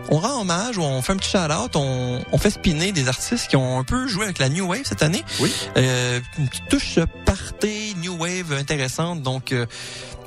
on 0.10 0.20
rend 0.20 0.41
hommage 0.41 0.78
ou 0.78 0.82
on 0.82 1.02
fait 1.02 1.14
un 1.14 1.18
petit 1.18 1.30
shout-out, 1.30 1.76
on, 1.76 2.22
on 2.32 2.38
fait 2.38 2.52
spinner 2.52 2.91
des 2.91 3.08
artistes 3.08 3.50
qui 3.50 3.56
ont 3.56 3.80
un 3.80 3.84
peu 3.84 4.08
joué 4.08 4.26
avec 4.26 4.39
la 4.39 4.50
New 4.50 4.66
Wave 4.66 4.84
cette 4.86 5.04
année. 5.04 5.24
Oui. 5.39 5.54
Euh, 5.78 6.20
une 6.38 6.48
petite 6.48 6.70
touche 6.70 7.00
party 7.26 7.95
New 8.02 8.16
Wave 8.18 8.54
intéressante. 8.54 9.22
Donc, 9.22 9.52
euh, 9.52 9.66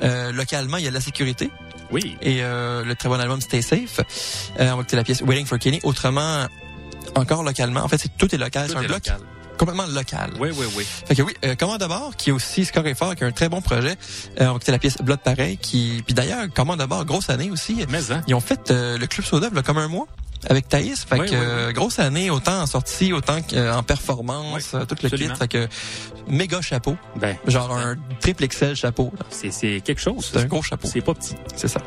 euh, 0.02 0.32
localement, 0.32 0.76
il 0.76 0.84
y 0.84 0.86
a 0.86 0.90
de 0.90 0.94
la 0.94 1.00
sécurité. 1.00 1.50
Oui. 1.90 2.16
Et 2.22 2.42
euh, 2.42 2.84
le 2.84 2.94
très 2.94 3.08
bon 3.08 3.18
album 3.18 3.40
Stay 3.40 3.62
Safe. 3.62 4.00
Euh, 4.58 4.70
on 4.70 4.76
va 4.76 4.82
écouter 4.82 4.96
la 4.96 5.04
pièce 5.04 5.22
Waiting 5.22 5.46
for 5.46 5.58
Kenny. 5.58 5.80
Autrement, 5.82 6.46
encore 7.16 7.42
localement. 7.42 7.80
En 7.80 7.88
fait, 7.88 7.98
c'est 7.98 8.16
tout 8.16 8.32
est 8.34 8.38
local. 8.38 8.68
C'est 8.68 8.76
un 8.76 8.82
est 8.82 8.86
bloc 8.86 9.06
local. 9.06 9.20
complètement 9.58 9.86
local. 9.86 10.30
Oui, 10.38 10.50
oui, 10.56 10.66
oui. 10.76 10.84
Fait 10.84 11.14
que 11.14 11.22
oui, 11.22 11.34
euh, 11.44 11.54
Commande 11.54 11.84
bord, 11.88 12.14
qui 12.16 12.30
est 12.30 12.32
aussi 12.32 12.64
Score 12.64 12.86
et 12.86 12.94
Fort, 12.94 13.14
qui 13.16 13.24
a 13.24 13.26
un 13.26 13.32
très 13.32 13.48
bon 13.48 13.60
projet. 13.60 13.96
Euh, 14.40 14.46
on 14.46 14.50
va 14.50 14.50
écouter 14.50 14.72
la 14.72 14.78
pièce 14.78 14.98
Blood 14.98 15.20
Pareil, 15.20 15.58
qui... 15.58 16.02
Puis 16.06 16.14
d'ailleurs, 16.14 16.46
Commande 16.54 16.82
bord, 16.86 17.04
grosse 17.04 17.28
année 17.28 17.50
aussi. 17.50 17.84
Mais, 17.88 18.12
hein? 18.12 18.22
Ils 18.26 18.34
ont 18.34 18.40
fait 18.40 18.70
euh, 18.70 18.96
le 18.96 19.06
Club 19.06 19.26
Soda, 19.26 19.48
a 19.54 19.62
comme 19.62 19.78
un 19.78 19.88
mois. 19.88 20.06
Avec 20.48 20.68
Thaïs, 20.68 21.04
fait 21.04 21.20
Oui, 21.20 21.26
que 21.26 21.32
oui, 21.34 21.38
euh, 21.40 21.72
grosse 21.72 21.98
année, 21.98 22.30
autant 22.30 22.62
en 22.62 22.66
sortie, 22.66 23.12
autant 23.12 23.40
qu'en 23.42 23.82
performance, 23.82 24.72
euh, 24.74 24.84
tout 24.86 24.96
le 25.02 25.06
absolument. 25.06 25.34
kit. 25.34 25.38
Fait 25.38 25.48
que 25.48 25.68
méga 26.28 26.60
chapeau. 26.60 26.96
Ben, 27.16 27.36
Genre 27.46 27.76
un 27.76 27.96
triple 28.20 28.46
XL 28.48 28.74
chapeau. 28.74 29.12
c'est, 29.28 29.50
c'est 29.50 29.80
quelque 29.84 30.00
chose. 30.00 30.30
C'est 30.32 30.40
un 30.40 30.46
gros 30.46 30.62
chapeau. 30.62 30.88
C'est 30.90 31.02
pas 31.02 31.14
petit. 31.14 31.34
C'est 31.56 31.68
ça. 31.68 31.80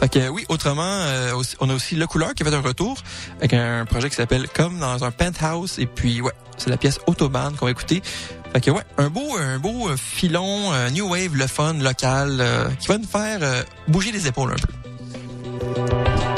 Fait 0.00 0.08
que 0.08 0.28
oui, 0.28 0.44
autrement, 0.48 0.82
euh, 0.82 1.32
on 1.60 1.70
a 1.70 1.74
aussi 1.74 1.94
Le 1.94 2.06
Couleur 2.06 2.34
qui 2.34 2.42
a 2.42 2.46
fait 2.46 2.54
un 2.54 2.60
retour 2.60 2.98
avec 3.38 3.54
un 3.54 3.84
projet 3.84 4.10
qui 4.10 4.16
s'appelle 4.16 4.48
Comme 4.48 4.78
dans 4.78 5.04
un 5.04 5.10
penthouse. 5.10 5.78
Et 5.78 5.86
puis 5.86 6.20
ouais, 6.20 6.32
c'est 6.56 6.70
la 6.70 6.76
pièce 6.76 6.98
Autobahn 7.06 7.54
qu'on 7.54 7.66
va 7.66 7.70
écouter. 7.70 8.02
Fait 8.52 8.60
que 8.60 8.70
ouais, 8.70 8.82
un 8.98 9.08
beau, 9.10 9.36
un 9.38 9.58
beau 9.58 9.88
euh, 9.88 9.96
filon, 9.96 10.72
euh, 10.72 10.90
new 10.90 11.08
wave, 11.08 11.34
le 11.36 11.46
fun, 11.48 11.74
local, 11.74 12.38
euh, 12.40 12.68
qui 12.78 12.86
va 12.88 12.98
nous 12.98 13.06
faire 13.06 13.38
euh, 13.42 13.62
bouger 13.88 14.12
les 14.12 14.26
épaules 14.28 14.52
un 14.52 14.56
peu. 14.56 16.33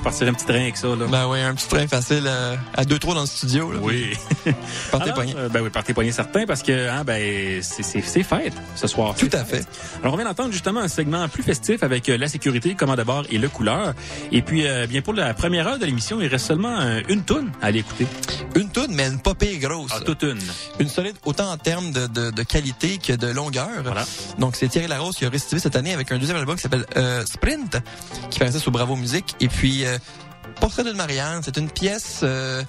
Je 0.00 0.04
partirais 0.04 0.30
un 0.30 0.34
petit 0.34 0.46
train 0.46 0.54
avec 0.62 0.76
ça, 0.78 0.88
là. 0.88 1.06
Ben 1.08 1.28
oui, 1.28 1.40
un 1.40 1.54
petit 1.54 1.68
train 1.68 1.86
facile 1.86 2.24
euh, 2.26 2.56
à 2.74 2.84
2-3 2.84 3.14
dans 3.14 3.20
le 3.20 3.26
studio. 3.26 3.70
Là. 3.70 3.78
Oui. 3.82 4.16
Partez 4.90 5.12
poignets. 5.12 5.34
euh, 5.36 5.48
ben 5.50 5.60
oui, 5.62 5.68
partez 5.70 5.92
poignets 5.92 6.10
certains 6.12 6.46
parce 6.46 6.62
que 6.62 6.88
hein, 6.88 7.04
ben, 7.04 7.62
c'est- 7.62 7.82
c'est 7.82 8.00
c'est 8.00 8.22
fête 8.22 8.54
ce 8.74 8.86
soir. 8.86 9.14
Tout 9.14 9.28
à 9.32 9.44
fait. 9.44 9.66
Alors, 10.02 10.14
on 10.14 10.16
vient 10.16 10.24
d'entendre 10.26 10.52
justement 10.52 10.80
un 10.80 10.88
segment 10.88 11.28
plus 11.28 11.42
festif 11.42 11.82
avec 11.82 12.08
euh, 12.08 12.16
la 12.16 12.28
sécurité, 12.28 12.70
le 12.70 12.74
commande 12.76 12.96
de 12.98 13.02
bord 13.02 13.24
et 13.30 13.36
le 13.38 13.48
couleur. 13.50 13.92
Et 14.32 14.40
puis, 14.42 14.66
euh, 14.66 14.86
bien 14.86 15.02
pour 15.02 15.12
la 15.12 15.34
première 15.34 15.66
heure 15.68 15.78
de 15.78 15.84
l'émission, 15.84 16.18
il 16.20 16.28
reste 16.28 16.46
seulement 16.46 16.80
euh, 16.80 17.00
une 17.08 17.22
toune 17.22 17.50
à 17.60 17.66
aller 17.66 17.80
écouter. 17.80 18.06
Une 18.56 18.70
toune, 18.70 18.92
mais 18.94 19.06
une 19.06 19.20
pas 19.20 19.34
pire 19.34 19.58
grosse. 19.60 19.90
Ah, 19.94 20.00
toute 20.00 20.22
une. 20.22 20.38
Une 20.78 20.88
solide 20.88 21.16
autant 21.26 21.50
en 21.52 21.56
termes 21.58 21.92
de, 21.92 22.06
de, 22.06 22.30
de 22.30 22.42
qualité 22.42 22.96
que 22.98 23.12
de 23.12 23.26
longueur. 23.28 23.68
Voilà. 23.84 24.04
Donc 24.38 24.56
c'est 24.56 24.68
Thierry 24.68 24.88
Larose 24.88 25.16
qui 25.16 25.26
a 25.26 25.28
restitué 25.28 25.58
cette 25.58 25.76
année 25.76 25.92
avec 25.92 26.10
un 26.10 26.18
deuxième 26.18 26.38
album 26.38 26.56
qui 26.56 26.62
s'appelle 26.62 26.86
euh, 26.96 27.22
Sprint, 27.26 27.76
sur 28.48 28.70
Bravo 28.70 28.96
Musique. 28.96 29.36
Et 29.40 29.48
puis 29.48 29.84
euh, 29.84 29.98
Portrait 30.60 30.82
d'une 30.82 30.96
Marianne, 30.96 31.42
c'est 31.44 31.56
une 31.58 31.68
pièce 31.68 32.20
euh, 32.22 32.62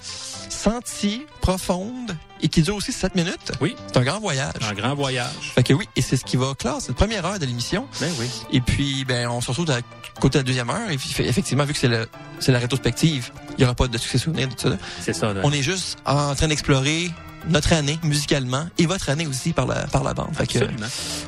sentie, 0.49 1.25
profonde 1.41 2.15
et 2.41 2.49
qui 2.49 2.61
dure 2.61 2.75
aussi 2.75 2.91
7 2.91 3.15
minutes. 3.15 3.51
Oui. 3.61 3.75
C'est 3.87 3.97
un 3.97 4.03
grand 4.03 4.19
voyage. 4.19 4.53
Un 4.69 4.73
grand 4.73 4.95
voyage. 4.95 5.53
Fait 5.55 5.63
que 5.63 5.73
oui, 5.73 5.87
et 5.95 6.01
c'est 6.01 6.17
ce 6.17 6.25
qui 6.25 6.37
va 6.37 6.53
clore 6.57 6.81
cette 6.81 6.95
première 6.95 7.25
heure 7.25 7.39
de 7.39 7.45
l'émission. 7.45 7.87
Ben 7.99 8.11
oui. 8.19 8.27
Et 8.51 8.61
puis, 8.61 9.05
ben, 9.05 9.27
on 9.29 9.39
se 9.41 9.47
retrouve 9.47 9.69
à 9.71 9.79
côté 10.19 10.39
de 10.39 10.43
la 10.43 10.43
deuxième 10.43 10.69
heure. 10.69 10.89
Et 10.89 10.97
puis, 10.97 11.13
effectivement, 11.19 11.63
vu 11.63 11.73
que 11.73 11.79
c'est 11.79 11.87
le, 11.87 12.07
c'est 12.39 12.51
la 12.51 12.59
rétrospective, 12.59 13.31
il 13.57 13.61
y 13.61 13.63
aura 13.63 13.75
pas 13.75 13.87
de 13.87 13.97
succès 13.97 14.17
souvenirs 14.17 14.49
de 14.49 14.53
tout 14.53 14.69
ça. 14.69 14.77
C'est 14.99 15.13
ça. 15.13 15.33
là. 15.33 15.41
On 15.43 15.51
est 15.51 15.61
juste 15.61 15.99
en 16.05 16.35
train 16.35 16.47
d'explorer 16.47 17.11
notre 17.47 17.73
année 17.73 17.99
musicalement 18.03 18.67
et 18.77 18.85
votre 18.85 19.09
année 19.09 19.27
aussi 19.27 19.53
par 19.53 19.65
la, 19.65 19.87
par 19.87 20.03
la 20.03 20.13
bande. 20.13 20.35
Fait 20.35 20.47
que, 20.47 20.59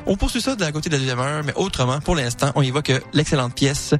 on 0.06 0.16
poursuit 0.16 0.40
ça 0.40 0.54
de 0.54 0.60
la 0.60 0.72
côté 0.72 0.88
de 0.88 0.94
la 0.94 1.00
deuxième 1.00 1.18
heure, 1.18 1.42
mais 1.44 1.54
autrement, 1.56 2.00
pour 2.00 2.14
l'instant, 2.16 2.52
on 2.54 2.62
y 2.62 2.70
va 2.70 2.82
que 2.82 3.02
l'excellente 3.12 3.54
pièce 3.54 3.94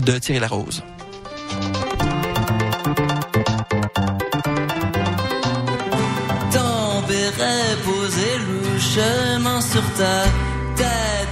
de 0.00 0.18
Thierry 0.18 0.40
Larose. 0.40 0.82
Tempérait 6.52 7.76
posé 7.84 8.38
louchement 8.48 9.60
sur 9.60 9.82
ta 9.94 10.24
tête 10.76 11.23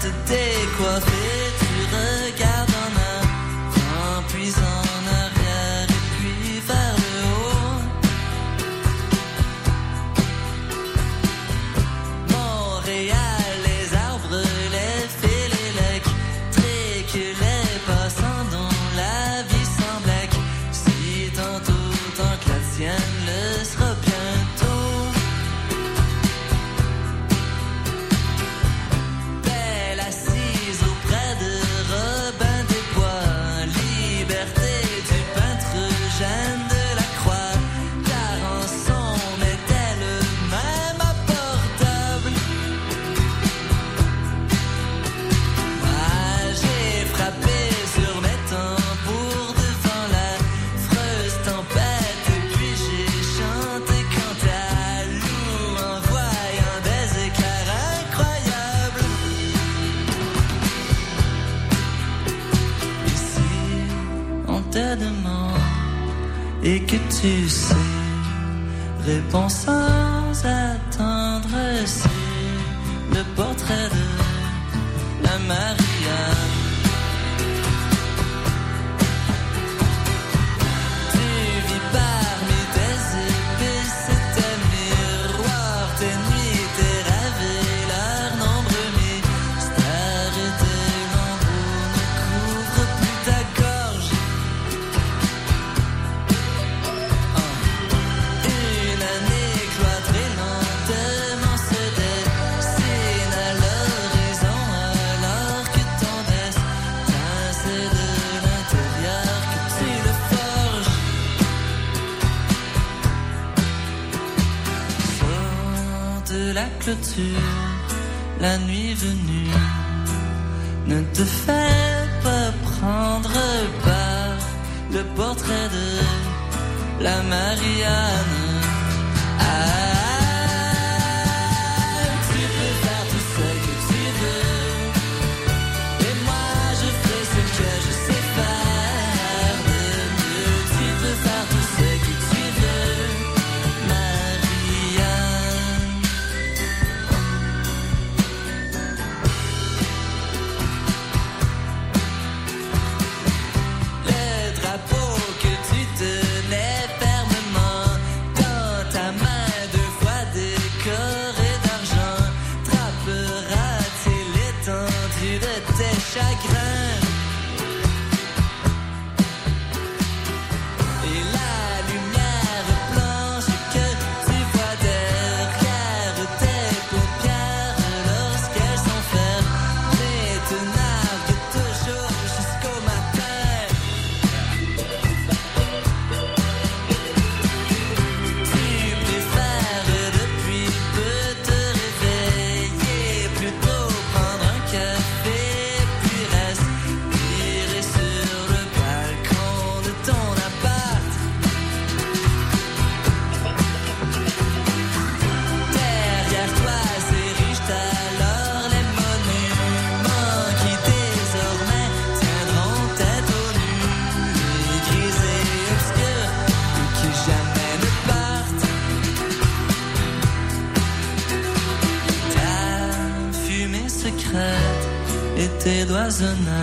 Ta 226.13 226.62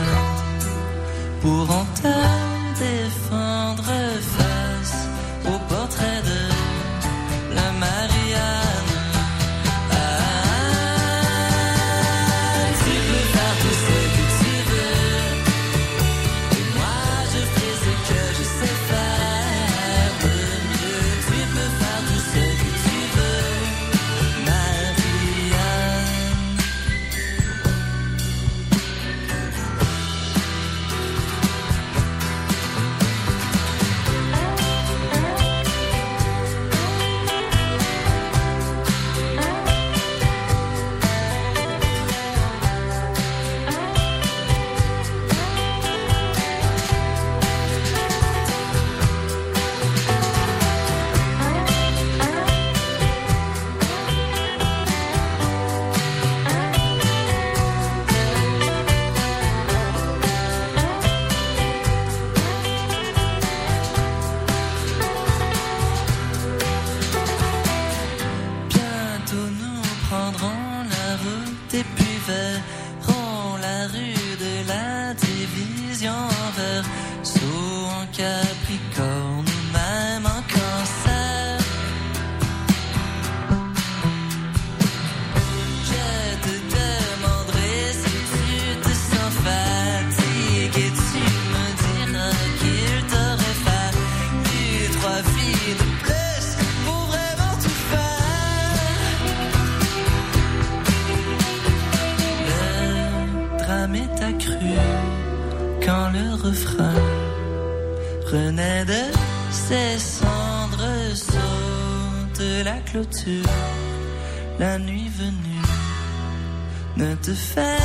fais 117.33 117.77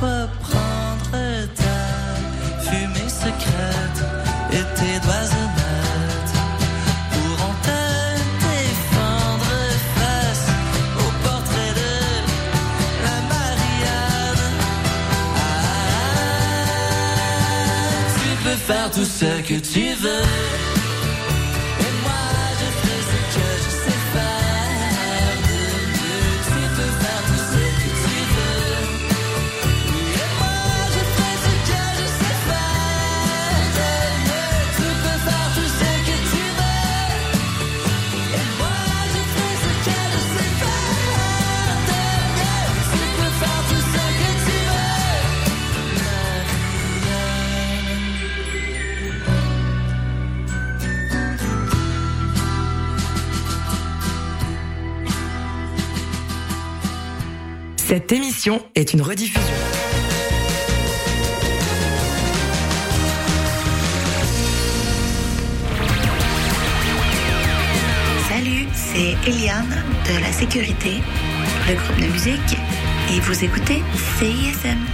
pas 0.00 0.28
prendre 0.40 1.10
ta 1.60 1.80
fumée 2.62 3.08
secrète 3.08 4.00
et 4.52 4.64
tes 4.78 5.00
doigts 5.00 5.28
honnêtes 5.40 6.34
pour 7.12 7.36
en 7.48 7.54
te 7.66 7.82
défendre 8.44 9.52
face 9.96 10.48
au 10.98 11.08
portrait 11.26 11.74
de 11.82 11.92
la 13.04 13.16
Marianne. 13.32 14.46
Ah, 15.36 15.76
tu 18.14 18.28
peux 18.44 18.58
faire 18.68 18.88
tout 18.90 19.04
ce 19.04 19.30
que 19.42 19.58
tu 19.58 19.84
veux. 20.02 20.63
Cette 58.06 58.18
émission 58.18 58.60
est 58.74 58.92
une 58.92 59.00
rediffusion. 59.00 59.40
Salut, 68.28 68.66
c'est 68.74 69.16
Eliane 69.26 69.82
de 70.06 70.20
la 70.20 70.32
sécurité, 70.32 71.00
le 71.66 71.76
groupe 71.76 71.98
de 71.98 72.12
musique, 72.12 72.58
et 73.10 73.20
vous 73.20 73.42
écoutez 73.42 73.82
CISM. 74.18 74.93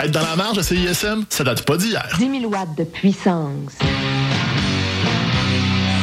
Être 0.00 0.12
dans 0.12 0.22
la 0.22 0.36
marge 0.36 0.56
de 0.58 0.62
CISM, 0.62 1.24
ça 1.28 1.42
date 1.42 1.62
pas 1.62 1.76
d'hier. 1.76 2.06
10 2.18 2.40
000 2.40 2.52
watts 2.52 2.76
de 2.76 2.84
puissance. 2.84 3.72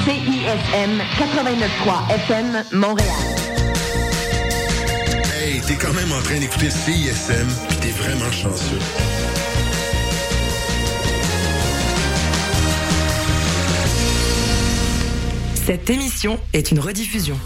CISM 0.03 0.99
89.3 1.17 2.13
FM 2.15 2.63
Montréal. 2.73 3.07
Hey, 5.33 5.61
t'es 5.61 5.75
quand 5.75 5.93
même 5.93 6.11
en 6.11 6.21
train 6.23 6.39
d'écouter 6.39 6.69
CISM, 6.69 7.47
pis 7.69 7.75
t'es 7.77 7.91
vraiment 7.91 8.31
chanceux. 8.33 8.79
Cette 15.65 15.89
émission 15.89 16.37
est 16.51 16.71
une 16.71 16.81
rediffusion. 16.81 17.39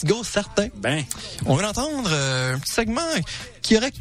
Let's 0.00 0.12
go, 0.12 0.22
certain. 0.22 0.68
Ben. 0.76 1.04
On 1.44 1.56
va 1.56 1.70
entendre 1.70 2.08
euh, 2.12 2.54
un 2.54 2.58
petit 2.60 2.72
segment 2.72 3.00
qui 3.62 3.76
aurait 3.76 3.92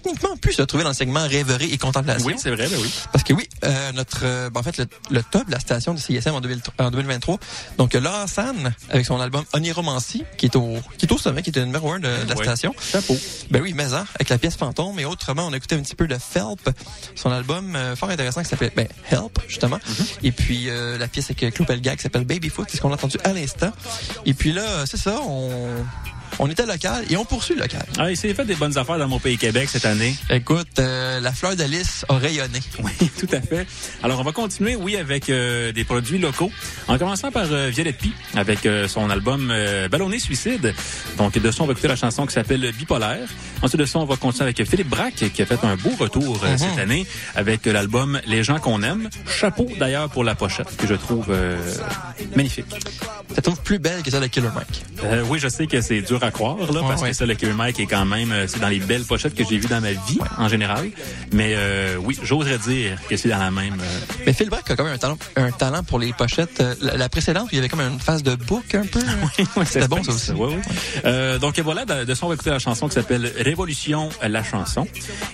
techniquement 0.00 0.36
pu 0.36 0.52
se 0.52 0.62
trouver 0.62 0.82
dans 0.84 0.90
le 0.90 0.94
segment 0.94 1.26
rêverie 1.26 1.72
et 1.72 1.78
contemplation. 1.78 2.26
Oui, 2.26 2.34
c'est 2.38 2.50
vrai, 2.50 2.68
ben 2.68 2.78
oui. 2.80 2.90
Parce 3.12 3.24
que 3.24 3.32
oui, 3.32 3.48
euh, 3.64 3.92
notre, 3.92 4.20
euh, 4.24 4.50
ben, 4.50 4.60
en 4.60 4.62
fait, 4.62 4.78
le, 4.78 4.86
le 5.10 5.22
top 5.22 5.46
de 5.46 5.52
la 5.52 5.60
station 5.60 5.94
de 5.94 5.98
CISM 5.98 6.30
en, 6.34 6.40
2000 6.40 6.60
en 6.78 6.90
2023, 6.90 7.38
donc 7.78 7.94
Laura 7.94 8.26
San, 8.26 8.72
avec 8.90 9.06
son 9.06 9.20
album 9.20 9.44
Oniromancy, 9.52 10.24
qui 10.36 10.46
est 10.46 10.56
au, 10.56 10.76
qui 10.98 11.06
est 11.06 11.12
au 11.12 11.18
sommet, 11.18 11.42
qui 11.42 11.50
est 11.50 11.56
le 11.56 11.64
numéro 11.64 11.92
un 11.92 11.98
de, 12.00 12.08
de 12.08 12.28
la 12.28 12.36
Ouais. 12.36 12.44
station. 12.44 12.74
Chapeau. 12.80 13.16
Ben 13.50 13.60
oui, 13.60 13.72
mais 13.74 13.92
hein, 13.92 14.06
avec 14.14 14.28
la 14.30 14.38
pièce 14.38 14.56
Fantôme. 14.56 14.98
Et 14.98 15.04
autrement, 15.04 15.46
on 15.46 15.52
a 15.52 15.56
écouté 15.56 15.74
un 15.74 15.80
petit 15.80 15.94
peu 15.94 16.06
de 16.06 16.16
Felp, 16.16 16.70
son 17.14 17.30
album 17.30 17.76
euh, 17.76 17.94
fort 17.96 18.08
intéressant 18.10 18.42
qui 18.42 18.48
s'appelle 18.48 18.72
ben, 18.74 18.88
Help, 19.10 19.38
justement. 19.48 19.76
Mm-hmm. 19.76 20.16
Et 20.22 20.32
puis 20.32 20.68
euh, 20.68 20.96
la 20.98 21.08
pièce 21.08 21.26
avec 21.30 21.54
Claude 21.54 21.68
Pelgag 21.68 21.96
qui 21.96 22.02
s'appelle 22.02 22.24
Babyfoot, 22.24 22.66
c'est 22.70 22.76
ce 22.78 22.82
qu'on 22.82 22.90
a 22.90 22.94
entendu 22.94 23.18
à 23.24 23.32
l'instant. 23.32 23.70
Et 24.26 24.34
puis 24.34 24.52
là, 24.52 24.86
c'est 24.86 24.96
ça, 24.96 25.20
on, 25.22 25.50
on 26.38 26.48
était 26.48 26.66
local 26.66 27.04
et 27.10 27.16
on 27.16 27.24
poursuit 27.24 27.54
local. 27.54 27.84
Ah, 27.98 28.10
il 28.10 28.16
s'est 28.16 28.32
fait 28.34 28.44
des 28.44 28.54
bonnes 28.54 28.76
affaires 28.78 28.98
dans 28.98 29.08
mon 29.08 29.18
pays 29.18 29.36
Québec 29.38 29.68
cette 29.70 29.84
année. 29.84 30.14
Écoute, 30.30 30.78
euh, 30.78 31.20
la 31.20 31.32
fleur 31.32 31.56
d'Alice 31.56 32.04
a 32.08 32.14
rayonné. 32.18 32.60
Oui, 32.82 33.10
tout 33.18 33.28
à 33.32 33.40
fait. 33.40 33.66
Alors, 34.02 34.20
on 34.20 34.22
va 34.22 34.32
continuer, 34.32 34.74
oui, 34.76 34.96
avec 34.96 35.28
euh, 35.28 35.70
des 35.72 35.84
produits 35.84 36.18
locaux. 36.18 36.50
En 36.88 36.96
commençant 36.98 37.30
par 37.30 37.44
euh, 37.52 37.68
Violette 37.68 37.98
Pie, 37.98 38.12
avec 38.34 38.64
euh, 38.64 38.88
son 38.88 39.10
album 39.10 39.52
Ballonné 39.90 40.18
Suicide. 40.18 40.74
Donc, 41.18 41.36
de 41.38 41.50
ça, 41.50 41.62
on 41.62 41.66
va 41.66 41.72
écouter 41.72 41.88
la 41.88 41.96
chanson 41.96 42.24
qui 42.26 42.32
s'appelle 42.32 42.72
Bipolaire. 42.72 43.28
Ensuite 43.62 43.80
de 43.80 43.84
ça, 43.84 43.98
on 43.98 44.04
va 44.06 44.16
continuer 44.16 44.44
avec 44.44 44.64
Philippe 44.68 44.88
Braque, 44.88 45.14
qui 45.34 45.42
a 45.42 45.46
fait 45.46 45.62
un 45.64 45.76
beau 45.76 45.90
retour 45.98 46.40
euh, 46.44 46.50
Mhm. 46.52 46.58
cette 46.58 46.78
année, 46.78 47.06
avec 47.34 47.66
l'album 47.66 48.20
Les 48.26 48.42
gens 48.44 48.58
qu'on 48.58 48.82
aime. 48.82 49.08
Chapeau, 49.28 49.68
d'ailleurs, 49.78 50.08
pour 50.08 50.24
la 50.24 50.34
pochette, 50.34 50.74
que 50.76 50.86
je 50.86 50.94
trouve 50.94 51.26
magnifique. 52.36 52.66
Ça 53.34 53.42
trouve 53.42 53.60
plus 53.62 53.78
belle 53.78 54.02
que 54.02 54.10
celle 54.10 54.22
de 54.22 54.26
Killer 54.26 54.48
Mike. 54.54 54.84
Oui, 55.28 55.38
je 55.38 55.48
sais 55.48 55.66
que 55.66 55.80
c'est 55.80 56.00
dur 56.02 56.19
à 56.22 56.30
croire, 56.30 56.56
là, 56.58 56.64
Ouais, 56.64 56.80
parce 56.88 57.02
ouais. 57.02 57.10
que 57.10 57.16
ça, 57.16 57.26
le 57.26 57.34
Killer 57.34 57.52
Mike 57.52 57.80
est 57.80 57.86
quand 57.86 58.04
même, 58.04 58.32
euh, 58.32 58.46
c'est 58.46 58.60
dans 58.60 58.68
les 58.68 58.78
belles 58.78 59.04
pochettes 59.04 59.34
que 59.34 59.44
j'ai 59.48 59.58
vues 59.58 59.68
dans 59.68 59.80
ma 59.80 59.92
vie, 59.92 60.18
en 60.38 60.48
général. 60.48 60.90
Mais 61.32 61.54
euh, 61.56 61.96
oui, 61.96 62.18
j'oserais 62.22 62.58
dire 62.58 62.98
que 63.08 63.16
c'est 63.16 63.28
dans 63.28 63.38
la 63.38 63.50
même... 63.50 63.74
euh, 63.80 64.00
Mais 64.26 64.32
Phil 64.32 64.48
Brack 64.50 64.70
a 64.70 64.76
quand 64.76 64.84
même 64.84 64.94
un 64.94 64.98
talent, 64.98 65.18
un 65.36 65.50
talent 65.50 65.82
pour 65.82 65.98
les 65.98 66.12
pochettes. 66.12 66.60
Euh, 66.60 66.74
La, 66.80 66.96
la 66.96 67.08
précédente, 67.08 67.48
il 67.52 67.56
y 67.56 67.58
avait 67.58 67.68
comme 67.68 67.80
une 67.80 67.98
phase 68.00 68.22
de 68.22 68.34
book 68.34 68.74
un 68.74 68.84
peu. 68.86 69.00
C'était 69.64 69.88
bon, 69.88 70.02
ça 70.02 70.12
aussi. 70.12 70.32
Oui, 70.32 70.54
oui. 70.56 70.62
Euh, 71.04 71.38
donc 71.38 71.58
voilà, 71.60 71.84
de, 71.84 72.04
de 72.04 72.14
ça, 72.14 72.26
on 72.26 72.28
va 72.28 72.34
écouter 72.34 72.50
la 72.50 72.58
chanson 72.58 72.88
qui 72.88 72.94
s'appelle 72.94 73.32
Révolution, 73.38 74.08
la 74.26 74.42
chanson. 74.42 74.86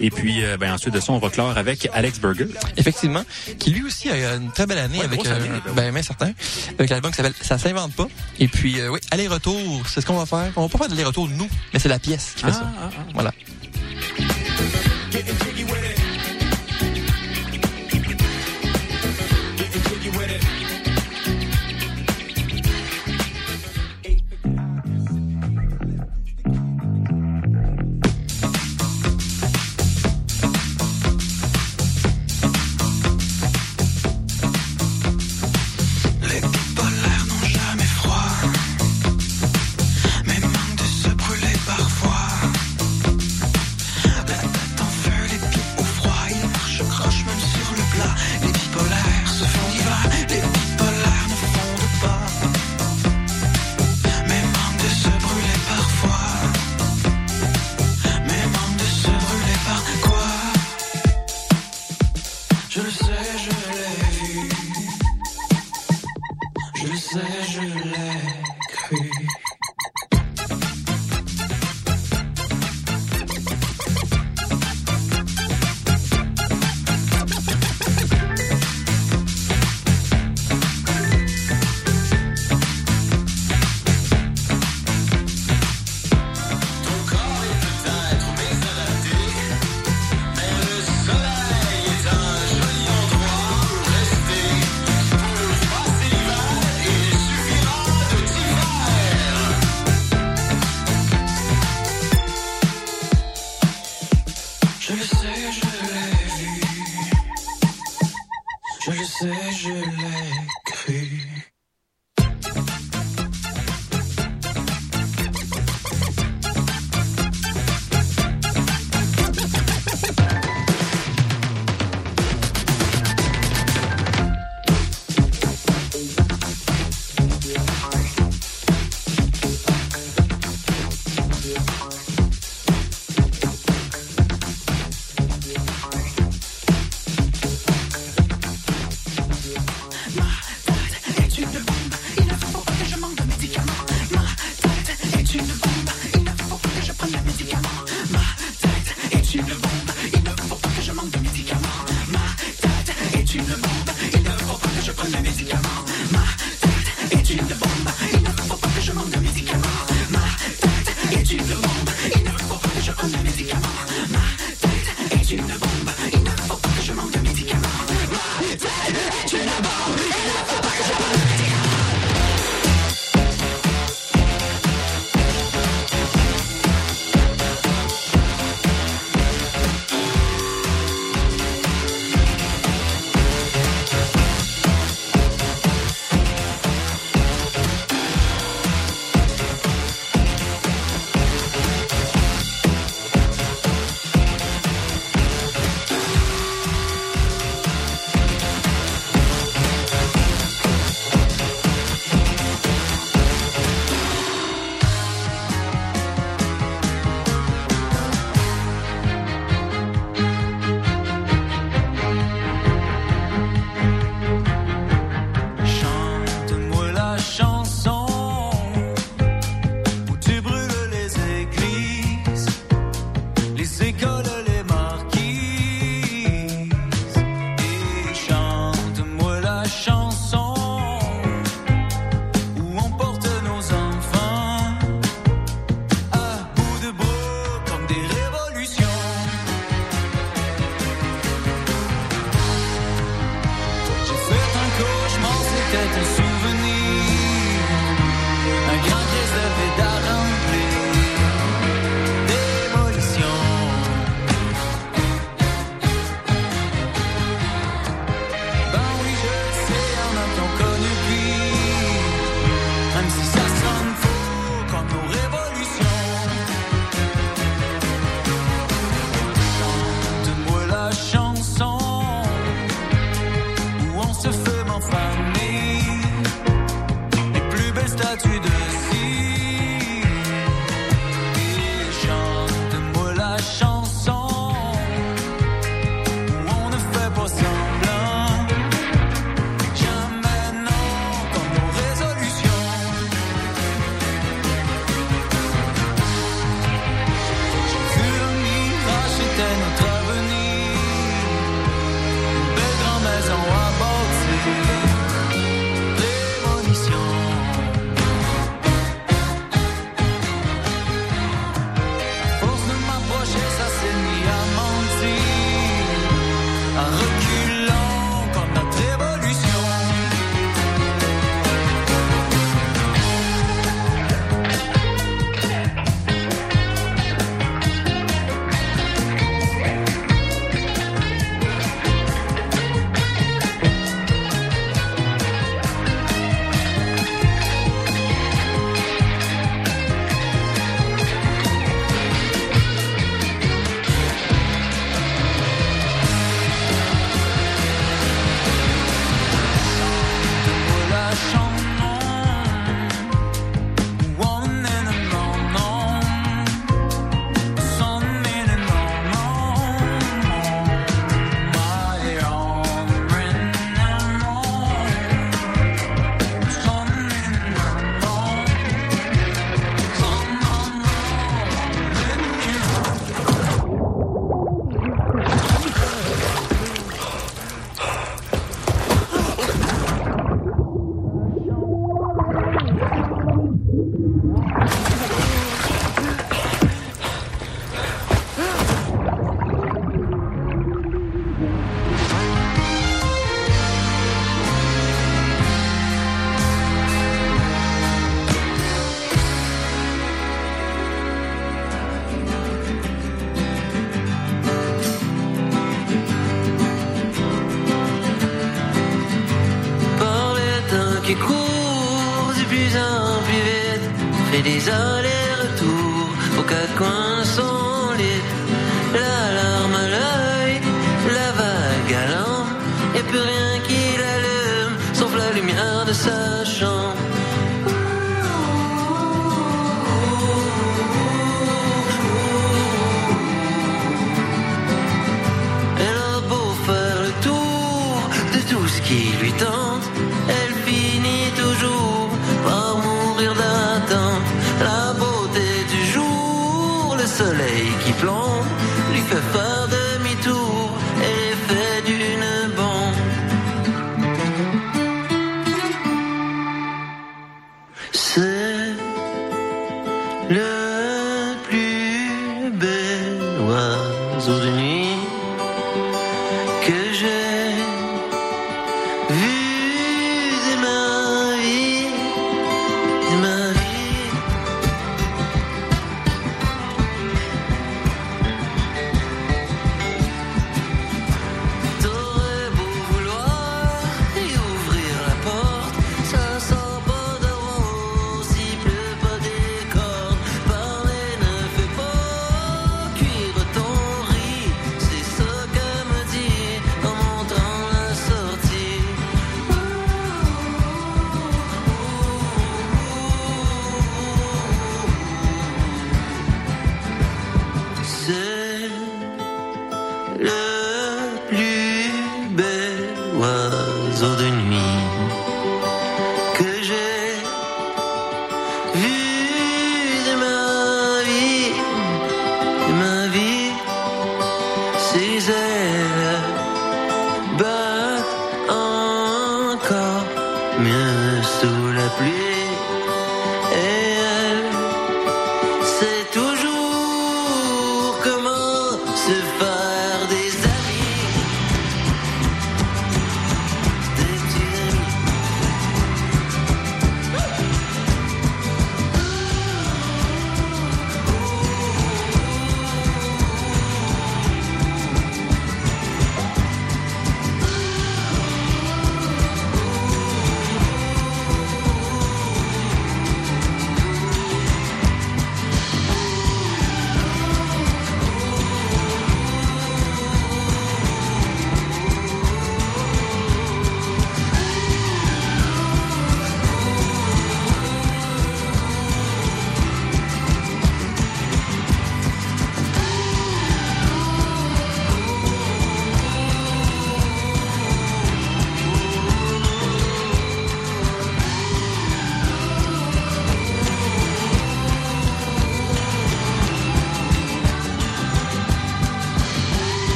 Et 0.00 0.10
puis, 0.10 0.44
euh, 0.44 0.56
ben, 0.56 0.72
ensuite 0.72 0.94
de 0.94 1.00
ça, 1.00 1.12
on 1.12 1.18
va 1.18 1.30
clore 1.30 1.56
avec 1.56 1.88
Alex 1.92 2.18
Burger. 2.20 2.46
Effectivement, 2.76 3.24
qui 3.58 3.70
lui 3.70 3.84
aussi 3.84 4.08
a 4.10 4.34
une 4.36 4.50
très 4.52 4.66
belle 4.66 4.78
année 4.78 4.98
Ouais, 4.98 5.04
avec 5.04 5.26
année, 5.26 5.48
ben 5.74 5.92
ben, 5.92 6.02
certain, 6.02 6.32
avec 6.78 6.90
l'album 6.90 7.10
qui 7.10 7.16
s'appelle 7.16 7.34
Ça 7.40 7.58
s'invente 7.58 7.92
pas. 7.94 8.08
Et 8.38 8.48
puis 8.48 8.80
euh, 8.80 8.88
oui, 8.90 8.98
aller-retour, 9.10 9.82
c'est 9.88 10.00
ce 10.00 10.06
qu'on 10.06 10.16
va 10.18 10.26
faire. 10.26 10.52
On 10.56 10.68
va 10.72 10.78
pas 10.78 10.84
faire 10.84 10.88
d'aller-retour 10.96 11.28
nous, 11.28 11.48
mais 11.72 11.78
c'est 11.78 11.88
la 11.88 11.98
pièce 11.98 12.32
qui 12.36 12.42
fait 12.44 12.50
Ah, 12.50 12.52
ça. 12.52 12.72
ah, 12.80 12.90
ah. 12.92 13.02
Voilà. 13.14 13.32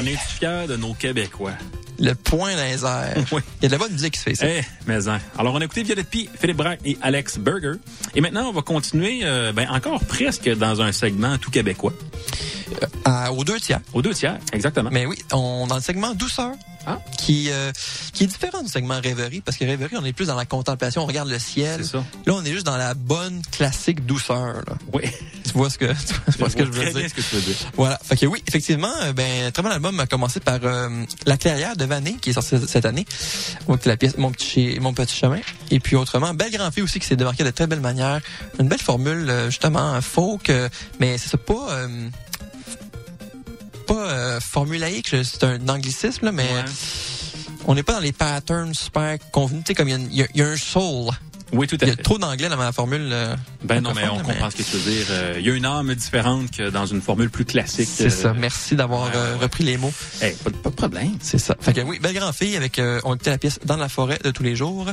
On 0.00 0.06
est 0.06 0.16
fiers 0.16 0.66
de 0.66 0.76
nos 0.76 0.94
Québécois. 0.94 1.52
Le 1.98 2.14
point 2.14 2.56
dans 2.56 2.64
les 2.64 2.84
airs. 2.86 3.22
Oui. 3.32 3.42
Il 3.60 3.64
y 3.64 3.66
a 3.66 3.68
de 3.68 3.72
la 3.72 3.78
bonne 3.78 3.92
musique 3.92 4.14
qui 4.14 4.18
se 4.18 4.24
fait 4.24 4.34
ça. 4.34 4.46
Eh, 4.48 4.62
mais 4.86 5.08
hein. 5.08 5.20
Alors, 5.36 5.52
on 5.52 5.60
a 5.60 5.64
écouté 5.64 5.82
Violette 5.82 6.08
Pie, 6.08 6.30
Philippe 6.40 6.56
Braque 6.56 6.80
et 6.86 6.96
Alex 7.02 7.36
Berger. 7.36 7.74
Et 8.14 8.22
maintenant, 8.22 8.48
on 8.48 8.52
va 8.52 8.62
continuer, 8.62 9.20
euh, 9.24 9.52
ben, 9.52 9.68
encore 9.68 10.02
presque 10.02 10.48
dans 10.48 10.80
un 10.80 10.92
segment 10.92 11.36
tout 11.36 11.50
québécois. 11.50 11.92
À- 13.04 13.32
aux 13.32 13.44
deux 13.44 13.60
tiers. 13.60 13.80
Aux 13.92 14.02
deux 14.02 14.14
tiers, 14.14 14.38
exactement. 14.52 14.90
Mais 14.92 15.06
oui, 15.06 15.16
on 15.32 15.66
dans 15.66 15.76
le 15.76 15.80
segment 15.82 16.14
douceur. 16.14 16.52
Ah. 16.86 16.98
Qui, 17.18 17.50
euh, 17.50 17.72
qui 18.14 18.24
est 18.24 18.26
différent 18.26 18.62
du 18.62 18.68
segment 18.70 18.98
rêverie, 19.02 19.42
parce 19.42 19.58
que 19.58 19.66
rêverie, 19.66 19.96
on 19.98 20.04
est 20.06 20.14
plus 20.14 20.28
dans 20.28 20.34
la 20.34 20.46
contemplation, 20.46 21.02
on 21.02 21.06
regarde 21.06 21.28
le 21.28 21.38
ciel. 21.38 21.84
Ça. 21.84 21.98
Là, 22.24 22.32
on 22.34 22.42
est 22.42 22.52
juste 22.52 22.64
dans 22.64 22.78
la 22.78 22.94
bonne 22.94 23.42
classique 23.52 24.06
douceur. 24.06 24.54
Là. 24.66 24.74
Oui. 24.94 25.02
Tu 25.44 25.52
vois 25.52 25.68
ce 25.68 25.76
que, 25.76 25.84
tu 26.32 26.38
vois 26.38 26.48
ce 26.48 26.56
que 26.56 26.64
je 26.64 26.70
veux 26.70 26.80
Très 26.80 26.90
bien 26.92 27.00
dire. 27.02 27.10
ce 27.10 27.14
que 27.14 27.20
tu 27.20 27.34
veux 27.34 27.42
dire. 27.42 27.54
Voilà. 27.76 27.98
Fait 28.02 28.16
que 28.16 28.24
oui, 28.24 28.42
effectivement, 28.48 28.90
euh, 29.02 29.12
ben, 29.12 29.52
très 29.52 29.62
bon 29.62 29.68
album 29.68 30.00
a 30.00 30.06
commencé 30.06 30.40
par 30.40 30.58
euh, 30.62 30.88
La 31.26 31.36
Clairière 31.36 31.76
de 31.76 31.84
Vané, 31.84 32.14
qui 32.14 32.30
est 32.30 32.32
sorti 32.32 32.56
cette 32.66 32.86
année. 32.86 33.04
Donc, 33.68 33.84
la 33.84 33.98
pièce 33.98 34.16
Mon 34.16 34.30
petit, 34.32 34.78
Mon 34.80 34.94
petit 34.94 35.14
chemin. 35.14 35.40
Et 35.70 35.80
puis 35.80 35.96
autrement, 35.96 36.32
Belle 36.32 36.50
Grand 36.50 36.70
Fille 36.70 36.82
aussi, 36.82 36.98
qui 36.98 37.06
s'est 37.06 37.16
démarqué 37.16 37.44
de 37.44 37.50
très 37.50 37.66
belle 37.66 37.80
manière. 37.80 38.20
Une 38.58 38.68
belle 38.68 38.80
formule, 38.80 39.28
euh, 39.28 39.50
justement, 39.50 40.00
folk, 40.00 40.48
euh, 40.48 40.70
mais 40.98 41.18
c'est 41.18 41.36
pas, 41.36 41.66
euh, 41.72 42.08
pas 43.94 44.08
euh, 44.08 44.40
formulaïque, 44.40 45.08
c'est 45.24 45.42
un 45.42 45.68
anglicisme, 45.68 46.26
là, 46.26 46.32
mais 46.32 46.48
on 47.66 47.74
n'est 47.74 47.82
pas 47.82 47.94
dans 47.94 48.00
les 48.00 48.12
patterns 48.12 48.72
super 48.72 49.18
convenus. 49.32 49.64
Tu 49.64 49.68
sais, 49.68 49.74
comme 49.74 49.88
y 49.88 49.94
y, 49.94 50.26
il 50.32 50.40
y 50.40 50.42
a 50.42 50.46
un 50.46 50.56
soul. 50.56 51.12
Oui, 51.52 51.66
tout 51.66 51.76
à 51.80 51.84
Il 51.84 51.88
y 51.88 51.92
a 51.92 51.96
fait. 51.96 52.02
trop 52.02 52.18
d'anglais 52.18 52.48
dans 52.48 52.56
ma 52.56 52.72
formule. 52.72 53.08
euh, 53.10 53.34
Ben 53.64 53.80
non, 53.80 53.92
mais 53.94 54.08
on 54.08 54.18
comprend 54.20 54.50
ce 54.50 54.56
que 54.56 54.62
tu 54.62 54.76
veux 54.76 54.90
dire. 54.90 55.06
Euh, 55.10 55.34
Il 55.38 55.46
y 55.46 55.50
a 55.50 55.54
une 55.54 55.64
âme 55.66 55.94
différente 55.94 56.50
que 56.50 56.70
dans 56.70 56.86
une 56.86 57.00
formule 57.00 57.30
plus 57.30 57.44
classique. 57.44 57.88
C'est 57.92 58.06
Euh, 58.06 58.10
ça. 58.10 58.32
Merci 58.34 58.76
d'avoir 58.76 59.04
ouais, 59.06 59.12
euh, 59.16 59.34
ouais. 59.36 59.42
repris 59.42 59.64
les 59.64 59.76
mots. 59.76 59.92
eh, 60.22 60.30
pas, 60.30 60.50
de- 60.50 60.56
pas 60.56 60.70
de 60.70 60.74
problème. 60.74 61.16
C'est 61.20 61.38
ça. 61.38 61.56
Fait 61.60 61.72
que 61.72 61.80
oui, 61.80 61.98
belle 62.00 62.14
grand 62.14 62.32
fille 62.32 62.56
avec 62.56 62.78
euh, 62.78 63.00
on 63.04 63.14
écoutait 63.14 63.30
la 63.30 63.38
pièce 63.38 63.58
dans 63.64 63.76
la 63.76 63.88
forêt 63.88 64.18
de 64.22 64.30
tous 64.30 64.42
les 64.42 64.54
jours. 64.56 64.86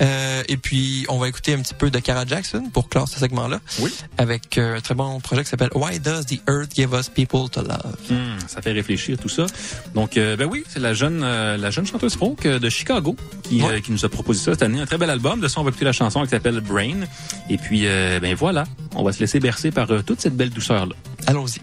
Euh, 0.00 0.42
et 0.48 0.56
puis 0.56 1.04
on 1.08 1.18
va 1.18 1.28
écouter 1.28 1.54
un 1.54 1.60
petit 1.60 1.74
peu 1.74 1.90
de 1.90 1.98
Cara 1.98 2.24
Jackson 2.26 2.64
pour 2.72 2.88
clore 2.88 3.08
ce 3.08 3.18
segment-là. 3.18 3.60
Oui. 3.80 3.92
Avec 4.18 4.58
euh, 4.58 4.76
un 4.76 4.80
très 4.80 4.94
bon 4.94 5.20
projet 5.20 5.42
qui 5.44 5.50
s'appelle 5.50 5.70
Why 5.74 5.98
Does 6.00 6.24
the 6.24 6.40
Earth 6.48 6.74
Give 6.74 6.90
Us 6.92 7.08
People 7.08 7.48
to 7.50 7.62
Love? 7.62 7.96
Hmm, 8.10 8.38
ça 8.46 8.62
fait 8.62 8.72
réfléchir 8.72 9.16
tout 9.18 9.28
ça. 9.28 9.46
Donc, 9.94 10.16
euh, 10.16 10.36
ben 10.36 10.46
oui, 10.50 10.64
c'est 10.68 10.80
la 10.80 10.94
jeune, 10.94 11.22
euh, 11.24 11.56
la 11.56 11.70
jeune 11.70 11.86
chanteuse 11.86 12.16
folk 12.16 12.44
euh, 12.46 12.58
de 12.58 12.68
Chicago 12.68 13.16
qui, 13.42 13.62
euh, 13.62 13.80
qui 13.80 13.92
nous 13.92 14.04
a 14.04 14.08
proposé 14.08 14.40
ça 14.44 14.52
cette 14.52 14.62
année. 14.62 14.80
Un 14.80 14.86
très 14.86 14.98
bel 14.98 15.10
album. 15.10 15.40
De 15.40 15.48
ça, 15.48 15.60
la 15.84 15.92
chanson 15.92 16.22
qui 16.22 16.30
s'appelle 16.30 16.60
Brain. 16.60 17.00
Et 17.48 17.56
puis, 17.56 17.82
euh, 17.84 18.18
ben 18.20 18.34
voilà, 18.34 18.64
on 18.94 19.02
va 19.02 19.12
se 19.12 19.20
laisser 19.20 19.40
bercer 19.40 19.70
par 19.70 19.90
euh, 19.90 20.02
toute 20.02 20.20
cette 20.20 20.36
belle 20.36 20.50
douceur-là. 20.50 20.94
Allons-y. 21.26 21.60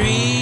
Dream. 0.00 0.39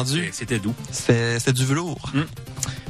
Entendu. 0.00 0.30
C'était 0.32 0.58
doux. 0.58 0.74
C'est 0.90 1.52
du 1.52 1.64
velours. 1.64 2.12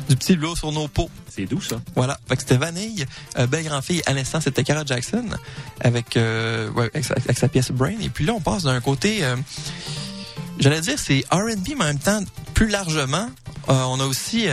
Du 0.09 0.17
petit 0.17 0.35
velours 0.35 0.59
sur 0.59 0.73
nos 0.73 0.89
peaux. 0.89 1.11
C'est 1.29 1.47
doux, 1.47 1.61
ça. 1.61 1.81
Voilà. 1.95 2.19
Fait 2.29 2.37
que 2.37 2.43
c'était 2.43 2.57
Vanille. 2.57 3.07
Euh, 3.39 3.47
belle 3.47 3.65
grand 3.65 3.81
fille. 3.83 4.03
À 4.07 4.13
l'instant, 4.13 4.41
c'était 4.41 4.65
Cara 4.65 4.85
Jackson 4.85 5.25
avec, 5.81 6.17
euh, 6.17 6.69
ouais, 6.71 6.91
avec, 6.93 7.05
sa, 7.05 7.15
avec 7.15 7.39
sa 7.39 7.49
pièce 7.49 7.71
Brain. 7.71 7.95
Et 8.01 8.09
puis 8.09 8.25
là, 8.25 8.33
on 8.35 8.41
passe 8.41 8.65
d'un 8.65 8.81
côté, 8.81 9.25
euh, 9.25 9.37
j'allais 10.59 10.81
dire, 10.81 10.99
c'est 10.99 11.25
R&B, 11.31 11.69
mais 11.79 11.85
en 11.85 11.87
même 11.87 11.99
temps, 11.99 12.23
plus 12.55 12.69
largement, 12.69 13.29
euh, 13.69 13.85
on 13.85 14.01
a 14.01 14.05
aussi, 14.05 14.47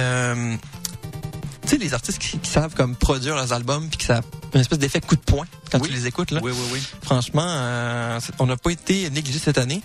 tu 1.68 1.76
sais, 1.76 1.78
les 1.78 1.94
artistes 1.94 2.20
qui, 2.20 2.40
qui 2.40 2.50
savent 2.50 2.74
comme 2.74 2.96
produire 2.96 3.36
leurs 3.36 3.52
albums 3.52 3.88
puis 3.90 3.98
que 3.98 4.06
ça 4.06 4.18
a 4.18 4.22
une 4.54 4.62
espèce 4.62 4.80
d'effet 4.80 5.02
coup 5.02 5.16
de 5.16 5.22
poing 5.22 5.46
quand 5.70 5.80
tu 5.80 5.92
les 5.92 6.08
écoutes 6.08 6.32
là. 6.32 6.40
Oui, 6.42 6.52
oui, 6.54 6.68
oui. 6.72 6.80
Franchement, 7.02 7.46
euh, 7.46 8.20
on 8.40 8.46
n'a 8.46 8.56
pas 8.56 8.72
été 8.72 9.10
négligé 9.10 9.38
cette 9.38 9.58
année 9.58 9.82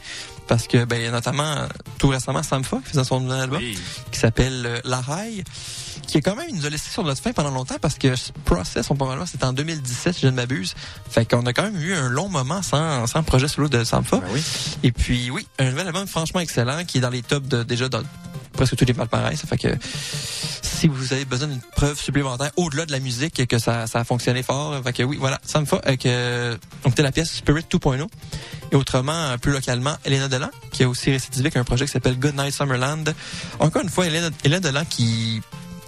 parce 0.47 0.69
que, 0.69 0.85
ben, 0.85 1.11
notamment, 1.11 1.67
tout 1.99 2.09
récemment, 2.09 2.43
Samfa 2.43 2.79
qui 2.79 2.91
faisait 2.91 3.05
son 3.05 3.21
nouvel 3.21 3.41
album 3.41 3.63
qui 4.11 4.19
s'appelle 4.19 4.67
euh, 4.67 4.81
La 4.85 5.01
Raille, 5.01 5.43
qui 6.07 6.19
est 6.19 6.21
quand 6.21 6.37
même, 6.37 6.47
il 6.49 6.57
nous 6.57 6.67
a 6.67 6.71
laissé 6.71 6.91
sur 6.91 7.05
notre 7.05 7.23
fin 7.23 7.33
pendant 7.33 7.51
longtemps 7.51 7.77
parce 7.81 7.97
que 7.97 8.15
Process, 8.45 8.87
son 8.87 8.95
premier 8.95 9.13
album, 9.13 9.27
c'était 9.27 9.45
en 9.45 9.53
2017, 9.53 10.15
si 10.15 10.21
je 10.23 10.27
ne 10.27 10.33
m'abuse. 10.33 10.75
Fait 11.09 11.25
qu'on 11.25 11.47
a 11.47 11.53
quand 11.53 11.63
même 11.63 11.81
eu 11.81 11.95
un 11.95 12.09
long 12.09 12.29
moment 12.29 12.63
sans, 12.63 13.07
sans 13.07 13.23
projet 13.23 13.49
solo 13.49 13.69
de 13.69 13.85
Samfa. 13.85 14.21
Et 14.83 14.93
puis, 14.93 15.31
oui, 15.31 15.47
un 15.59 15.71
nouvel 15.71 15.87
album 15.87 16.07
franchement 16.07 16.41
excellent 16.41 16.85
qui 16.85 16.99
est 16.99 17.01
dans 17.01 17.11
les 17.11 17.23
tops 17.23 17.49
de, 17.49 17.63
déjà 17.63 17.89
dans 17.89 18.03
presque 18.53 18.77
tous 18.77 18.85
les 18.85 18.95
palmarès. 18.95 19.39
Ça 19.39 19.47
fait 19.47 19.59
que 19.59 19.69
si 20.83 20.89
vous 20.89 21.13
avez 21.13 21.25
besoin 21.25 21.49
d'une 21.49 21.61
preuve 21.61 21.99
supplémentaire 21.99 22.51
au-delà 22.57 22.87
de 22.87 22.93
la 22.93 23.01
musique 23.01 23.47
que 23.47 23.59
ça, 23.59 23.87
ça 23.87 24.01
a 24.01 24.05
fonctionné 24.05 24.43
fort, 24.43 24.83
fait 24.83 24.93
que 24.93 25.03
oui, 25.03 25.17
voilà, 25.19 25.41
ça 25.45 25.61
me 25.61 25.65
fait 25.65 25.79
avec 25.85 26.07
euh, 26.07 26.57
donc 26.83 26.93
c'était 26.93 27.03
la 27.03 27.13
pièce 27.13 27.31
Spirit 27.33 27.65
2.0 27.71 28.07
et 28.73 28.77
autrement 28.77 29.13
euh, 29.13 29.37
plus 29.37 29.53
localement 29.53 29.95
Elena 30.05 30.29
Delan 30.29 30.51
qui 30.73 30.83
a 30.83 30.89
aussi 30.89 31.11
récidivé 31.11 31.47
avec 31.47 31.57
un 31.57 31.65
projet 31.65 31.87
qui 31.87 31.93
s'appelle 31.93 32.19
Good 32.19 32.37
Night 32.37 32.53
Summerland. 32.53 33.15
Encore 33.61 33.83
une 33.83 33.91
fois 33.91 34.07
Elena, 34.07 34.31
Elena 34.45 34.61
Delan 34.61 34.85
qui 34.85 35.41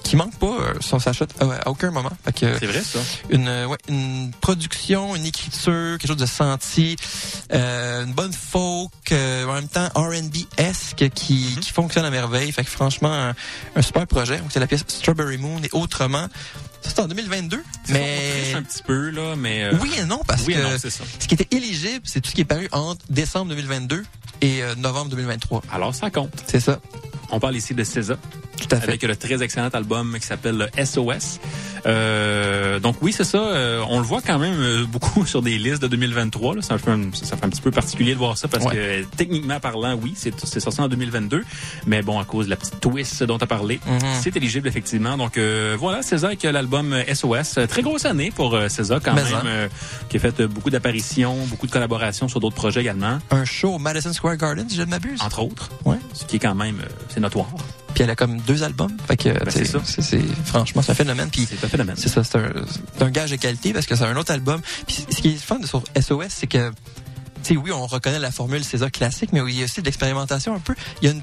qui 0.05 0.17
manque 0.17 0.37
pas 0.39 0.47
euh, 0.47 0.75
son 0.81 0.99
sachet 1.01 1.27
à, 1.41 1.45
à 1.67 1.69
aucun 1.71 1.91
moment. 1.91 2.13
Fait 2.25 2.33
que, 2.33 2.59
C'est 2.59 2.67
vrai, 2.67 2.83
ça. 2.83 3.01
Une, 3.31 3.49
euh, 3.49 3.67
ouais, 3.67 3.79
une 3.89 4.31
production, 4.41 5.17
une 5.17 5.25
écriture, 5.27 5.99
quelque 5.99 6.07
chose 6.07 6.17
de 6.17 6.27
senti, 6.27 6.95
euh, 7.53 8.05
une 8.05 8.13
bonne 8.13 8.33
folk, 8.33 8.93
euh, 9.11 9.47
en 9.47 9.55
même 9.55 9.69
temps 9.69 9.89
R&B-esque 9.95 11.09
qui, 11.15 11.57
qui 11.61 11.71
fonctionne 11.73 12.05
à 12.05 12.11
merveille. 12.11 12.53
Fait 12.53 12.65
que 12.65 12.71
franchement, 12.71 13.13
un, 13.13 13.35
un 13.75 13.83
super 13.83 14.07
projet. 14.07 14.39
Donc, 14.39 14.49
C'est 14.53 14.61
la 14.61 14.67
pièce 14.67 14.85
Strawberry 14.87 15.39
Moon 15.39 15.61
et 15.63 15.71
autrement. 15.73 16.27
Ça, 16.85 16.91
c'est 16.97 17.01
en 17.01 17.09
2022. 17.09 17.63
Mais... 17.89 18.53
un 18.55 18.63
petit 18.63 18.83
peu, 18.83 19.11
là, 19.11 19.35
mais... 19.37 19.65
euh, 19.65 19.73
Oui 19.81 19.91
et 19.99 20.05
non, 20.05 20.21
parce 20.27 20.43
oui 20.47 20.53
et 20.53 20.57
que 20.57 20.63
non, 20.63 20.69
c'est 20.79 20.91
ça. 20.91 21.05
ce 21.19 21.27
qui 21.27 21.35
était 21.35 21.49
éligible, 21.57 22.03
c'est 22.05 22.21
tout 22.21 22.31
ce 22.31 22.35
qui 22.35 22.43
est 22.43 22.47
paru 22.47 22.69
entre 22.73 23.01
décembre 23.11 23.49
2022 23.51 24.05
et 24.43 24.63
euh, 24.63 24.75
novembre 24.77 25.11
2023. 25.11 25.63
Alors, 25.73 25.95
ça 25.95 26.11
compte. 26.11 26.31
C'est 26.47 26.61
ça. 26.61 26.81
On 27.31 27.41
parle 27.41 27.57
ici 27.57 27.75
de 27.75 27.83
César. 27.85 28.19
Tout 28.61 28.69
à 28.71 28.77
fait. 28.81 28.89
Avec 28.89 29.03
le 29.03 29.17
très 29.17 29.43
excellent 29.43 29.69
album 29.71 30.17
qui 30.21 30.27
s'appelle 30.27 30.57
le 30.57 30.85
SOS. 30.85 31.41
Euh, 31.87 32.79
donc 32.81 32.97
oui, 33.03 33.13
c'est 33.13 33.25
ça. 33.25 33.39
euh, 33.39 33.83
on 33.89 33.99
le 33.99 34.05
voit 34.05 34.21
quand 34.23 34.39
même 34.39 34.59
euh, 34.59 34.85
beaucoup 34.87 35.27
sur 35.27 35.43
des 35.43 35.59
listes 35.59 35.83
de 35.83 35.87
2023. 35.89 36.57
Là. 36.57 36.63
Ça, 36.63 36.79
fait 36.79 36.91
un, 36.91 37.01
ça 37.13 37.37
fait 37.37 37.45
un 37.45 37.49
petit 37.51 37.61
peu 37.61 37.71
particulier 37.71 38.13
de 38.15 38.19
voir 38.19 38.37
ça 38.39 38.49
parce 38.49 38.65
Ouais. 38.65 38.73
que 38.73 38.79
euh, 38.79 39.03
techniquement 39.17 39.61
parlant, 39.61 39.95
oui, 40.01 40.15
c'est 40.17 40.61
sorti 40.61 40.81
en 40.81 40.89
2022. 40.89 41.45
Mais 41.87 42.03
bon, 42.03 42.19
à 42.19 42.25
cause 42.25 42.47
de 42.47 42.51
la 42.51 42.57
petite 42.57 42.81
twist 42.81 43.23
dont 43.25 43.39
tu 43.39 43.45
as 43.45 43.47
parlé, 43.47 43.81
Mhm. 43.87 43.99
c'est 44.23 44.35
éligible 44.37 44.69
effectivement. 44.69 45.17
Donc 45.17 45.37
euh, 45.37 45.77
voilà, 45.79 46.03
César 46.03 46.29
avec 46.29 46.45
euh, 46.45 46.53
l'album 46.53 46.95
SOS. 47.13 47.59
Très 47.69 47.83
grosse 47.83 48.05
année 48.07 48.31
pour 48.35 48.59
César 48.69 49.01
quand 49.05 49.15
Mais 49.15 49.23
même, 49.25 49.35
hein. 49.35 49.69
qui 50.09 50.17
a 50.17 50.21
fait 50.21 50.43
beaucoup 50.47 50.71
d'apparitions, 50.71 51.37
beaucoup 51.47 51.67
de 51.67 51.73
collaborations 51.73 52.29
sur 52.29 52.41
d'autres 52.41 52.57
projets 52.57 52.81
également. 52.81 53.19
Un 53.31 53.45
show 53.45 53.75
au 53.75 53.79
Madison 53.79 54.13
Square 54.13 54.37
Garden, 54.37 54.69
si 54.69 54.77
je 54.77 54.83
ne 54.83 54.87
m'abuse. 54.87 55.21
Entre 55.23 55.41
autres. 55.43 55.71
Ouais. 55.85 55.97
Ce 56.15 56.25
qui 56.25 56.37
est 56.37 56.39
quand 56.41 56.55
même, 56.55 56.79
c'est 57.09 57.21
notoire. 57.21 57.49
Puis 57.95 58.03
elle 58.05 58.11
a 58.11 58.17
comme 58.17 58.39
deux 58.41 58.63
albums. 58.63 58.91
Fait 59.07 59.17
que, 59.17 59.29
Ben, 59.29 59.51
c'est 59.51 59.65
ça. 59.65 59.79
c'est, 59.85 60.21
franchement, 60.45 60.83
c'est 60.83 60.93
un 60.93 60.97
phénomène. 60.97 61.31
Puis 61.31 61.47
C'est 61.49 61.65
un 61.65 61.69
phénomène. 61.69 61.97
c'est 61.97 62.09
ça, 62.09 62.25
c'est 62.25 62.37
un, 62.39 62.53
un 63.01 63.11
gage 63.11 63.31
de 63.31 63.37
qualité 63.37 63.73
parce 63.73 63.87
que 63.87 63.95
c'est 63.95 64.05
un 64.05 64.17
autre 64.17 64.33
album. 64.33 64.61
Puis 64.87 65.07
ce 65.11 65.21
qui 65.21 65.29
est 65.29 65.37
fun 65.37 65.59
de 65.61 65.67
sur 65.67 65.83
SOS, 66.01 66.27
c'est 66.31 66.47
que, 66.47 66.73
oui, 67.51 67.71
on 67.73 67.87
reconnaît 67.87 68.19
la 68.19 68.31
formule 68.33 68.65
César 68.65 68.91
classique, 68.91 69.31
mais 69.33 69.41
il 69.49 69.59
y 69.59 69.63
a 69.63 69.65
aussi 69.65 69.81
de 69.81 69.87
l'expérimentation 69.87 70.55
un 70.55 70.59
peu. 70.59 70.75
Il 71.03 71.07
y 71.07 71.09
a 71.09 71.15
une 71.15 71.23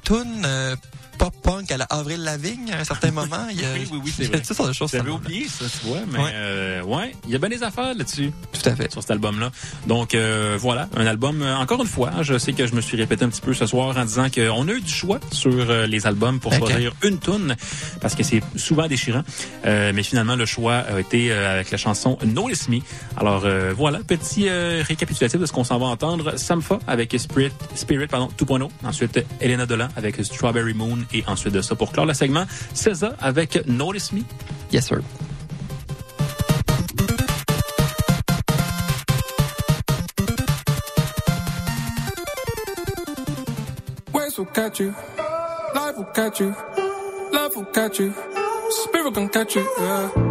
tune 1.21 1.41
pop-punk 1.41 1.71
à 1.71 1.77
la 1.77 1.85
Avril 1.85 2.23
Lavigne 2.23 2.71
à 2.71 2.79
un 2.79 2.83
certain 2.83 3.11
moment. 3.11 3.47
Il 3.51 3.59
y 3.61 3.65
a, 3.65 3.67
Oui, 3.73 3.87
oui, 3.91 4.01
oui, 4.05 4.13
c'est 4.15 4.25
vrai. 4.25 4.39
toutes 4.41 4.55
sortes 4.55 4.69
de 4.69 4.73
choses. 4.73 4.91
J'avais 4.91 5.09
oublié 5.11 5.47
ça, 5.47 5.65
tu 5.65 5.87
vois, 5.87 5.99
mais 6.11 6.19
Ouais. 6.19 6.31
euh, 6.33 6.81
ouais, 6.83 7.15
il 7.25 7.31
y 7.31 7.35
a 7.35 7.37
bien 7.39 7.49
des 7.49 7.63
affaires 7.63 7.93
là-dessus. 7.93 8.31
Tout 8.51 8.69
à 8.69 8.75
fait. 8.75 8.91
Sur 8.91 9.01
cet 9.01 9.11
album-là. 9.11 9.51
Donc 9.87 10.13
euh, 10.15 10.57
voilà, 10.59 10.89
un 10.95 11.05
album. 11.05 11.41
euh, 11.41 11.55
encore 11.57 11.81
une 11.81 11.87
fois, 11.87 12.11
hein, 12.15 12.23
je 12.23 12.37
sais 12.37 12.53
que 12.53 12.65
je 12.67 12.73
me 12.75 12.81
suis 12.81 12.97
répété 12.97 13.25
un 13.25 13.29
petit 13.29 13.41
peu 13.41 13.53
ce 13.53 13.65
soir 13.65 13.95
en 13.97 14.05
disant 14.05 14.27
qu'on 14.29 14.67
a 14.67 14.71
eu 14.71 14.81
du 14.81 14.91
choix 14.91 15.19
sur 15.31 15.51
euh, 15.53 15.87
les 15.87 16.05
albums 16.07 16.39
pour 16.39 16.53
choisir 16.53 16.93
une 17.03 17.19
tune 17.19 17.55
parce 18.01 18.15
que 18.15 18.23
c'est 18.23 18.41
souvent 18.55 18.87
déchirant. 18.87 19.23
Euh, 19.65 19.91
mais 19.93 20.03
finalement, 20.03 20.35
le 20.35 20.45
choix 20.45 20.75
a 20.77 20.99
été 20.99 21.31
euh, 21.31 21.53
avec 21.53 21.71
la 21.71 21.77
chanson 21.77 22.17
Notice 22.25 22.67
Me. 22.69 22.79
Alors 23.17 23.43
euh, 23.45 23.73
voilà, 23.75 23.99
petit 23.99 24.49
récapitulatif 24.49 25.39
de 25.39 25.45
ce 25.45 25.51
qu'on 25.51 25.63
s'en 25.63 25.77
va 25.79 25.85
entendre. 25.87 26.37
Samfa 26.37 26.79
avec 26.87 27.15
Spirit, 27.17 27.51
Spirit 27.75 28.07
pardon 28.07 28.29
2.0. 28.39 28.69
Ensuite, 28.83 29.19
Elena 29.39 29.65
Dolan 29.65 29.87
avec 29.95 30.23
Strawberry 30.23 30.73
Moon 30.73 30.97
et 31.13 31.23
ensuite 31.27 31.53
de 31.53 31.61
ça 31.61 31.75
pour 31.75 31.91
clore 31.91 32.05
le 32.05 32.13
segment, 32.13 32.45
César 32.73 33.13
avec 33.19 33.65
Notice 33.67 34.11
Me. 34.13 34.21
Yes, 34.71 34.87
sir. 34.87 35.01
Waves 44.13 44.37
will 44.37 44.45
catch 44.53 44.79
you, 44.79 44.93
life 45.75 45.97
will 45.97 46.05
catch 46.13 46.39
you, 46.39 46.53
love 47.31 47.55
will 47.55 47.65
catch 47.73 47.99
you, 47.99 48.13
spirit 48.69 49.13
can 49.13 49.27
catch 49.29 49.55
you, 49.55 49.65
yeah. 49.79 50.30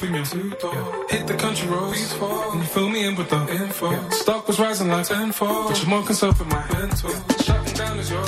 Yeah. 0.00 1.06
Hit 1.08 1.26
the 1.26 1.34
country 1.36 1.68
roads. 1.68 2.12
And 2.52 2.60
you 2.60 2.66
fill 2.66 2.88
me 2.88 3.04
in 3.04 3.16
with 3.16 3.28
the 3.30 3.40
info. 3.52 3.90
Yeah. 3.90 4.08
Stock 4.10 4.46
was 4.46 4.60
rising 4.60 4.88
like 4.88 5.06
tenfold. 5.06 5.68
But 5.68 5.80
you're 5.80 5.90
more 5.90 6.04
concerned 6.04 6.38
with 6.38 6.48
my 6.48 6.64
mental. 6.72 7.10
Shutting 7.42 7.74
down 7.74 7.98
is 7.98 8.10
your 8.10 8.24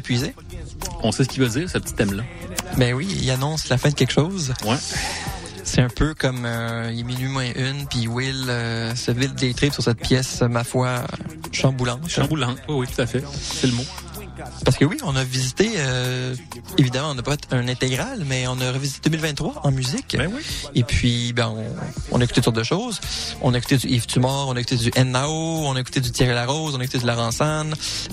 épuisé. 0.00 0.34
on 1.02 1.12
sait 1.12 1.24
ce 1.24 1.28
qu'il 1.28 1.42
veut 1.42 1.48
dire, 1.48 1.70
ce 1.70 1.78
petit 1.78 1.94
thème-là. 1.94 2.24
Ben 2.76 2.94
oui, 2.94 3.08
il 3.22 3.30
annonce 3.30 3.68
la 3.68 3.78
fin 3.78 3.90
de 3.90 3.94
quelque 3.94 4.12
chose. 4.12 4.52
Ouais. 4.64 4.76
C'est 5.64 5.82
un 5.82 5.88
peu 5.88 6.14
comme 6.14 6.44
euh, 6.44 6.90
il 6.92 7.00
est 7.00 7.04
minuit 7.04 7.28
moins 7.28 7.46
une, 7.54 7.86
puis 7.86 8.08
Will 8.08 8.46
euh, 8.48 8.94
se 8.96 9.12
vide 9.12 9.34
des 9.34 9.54
tripes 9.54 9.72
sur 9.72 9.82
cette 9.82 10.00
pièce, 10.00 10.42
ma 10.42 10.64
foi, 10.64 11.04
chamboulante. 11.52 12.08
Chamboulante, 12.08 12.58
oui, 12.68 12.74
oui, 12.78 12.86
tout 12.92 13.00
à 13.00 13.06
fait. 13.06 13.22
C'est 13.40 13.68
le 13.68 13.74
mot. 13.74 13.84
Parce 14.70 14.78
que 14.78 14.84
oui, 14.84 14.98
on 15.02 15.16
a 15.16 15.24
visité, 15.24 15.68
euh, 15.78 16.32
évidemment, 16.78 17.10
on 17.10 17.14
n'a 17.14 17.24
pas 17.24 17.36
un 17.50 17.66
intégral, 17.66 18.22
mais 18.24 18.46
on 18.46 18.60
a 18.60 18.70
revisité 18.70 19.10
2023 19.10 19.62
en 19.64 19.72
musique. 19.72 20.14
Ben 20.16 20.30
oui. 20.32 20.42
Et 20.76 20.84
puis, 20.84 21.32
ben, 21.32 21.48
on, 21.48 21.64
on 22.12 22.20
a 22.20 22.22
écouté 22.22 22.36
toutes 22.36 22.44
sortes 22.44 22.56
de 22.56 22.62
choses. 22.62 23.00
On 23.42 23.52
a 23.52 23.58
écouté 23.58 23.78
du 23.78 23.88
Yves 23.88 24.06
Tumor, 24.06 24.46
on 24.46 24.54
a 24.54 24.60
écouté 24.60 24.76
du 24.76 24.92
N.A.O., 24.94 25.64
on 25.66 25.74
a 25.74 25.80
écouté 25.80 25.98
du 26.00 26.12
Thierry 26.12 26.34
Larose, 26.34 26.76
on 26.76 26.78
a 26.78 26.84
écouté 26.84 26.98
du 26.98 27.04
Laurent 27.06 27.30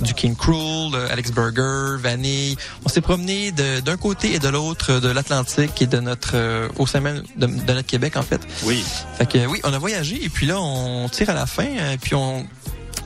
du 0.02 0.14
King 0.16 0.36
Cruel, 0.36 0.96
Alex 1.12 1.30
Burger, 1.32 2.02
Vanille. 2.02 2.58
On 2.84 2.90
s'est 2.90 3.02
promené 3.02 3.52
de- 3.52 3.80
d'un 3.82 3.98
côté 3.98 4.34
et 4.34 4.40
de 4.40 4.48
l'autre 4.50 5.00
de 5.00 5.10
l'Atlantique 5.10 5.80
et 5.84 5.86
de 5.86 6.00
notre, 6.00 6.32
euh, 6.34 6.70
au 6.80 6.88
sein 6.88 7.02
même 7.02 7.22
de, 7.36 7.46
de 7.46 7.74
notre 7.74 7.86
Québec, 7.86 8.18
en 8.18 8.24
fait. 8.24 8.42
Oui. 8.64 8.84
Fait 9.20 9.28
que 9.32 9.46
oui, 9.46 9.62
on 9.64 9.72
a 9.74 9.78
voyagé 9.78 10.24
et 10.26 10.30
puis 10.30 10.48
là, 10.48 10.60
on 10.60 11.08
tire 11.08 11.30
à 11.30 11.36
la 11.36 11.46
fin. 11.46 11.66
Et 11.94 12.00
puis 12.02 12.16
on, 12.16 12.48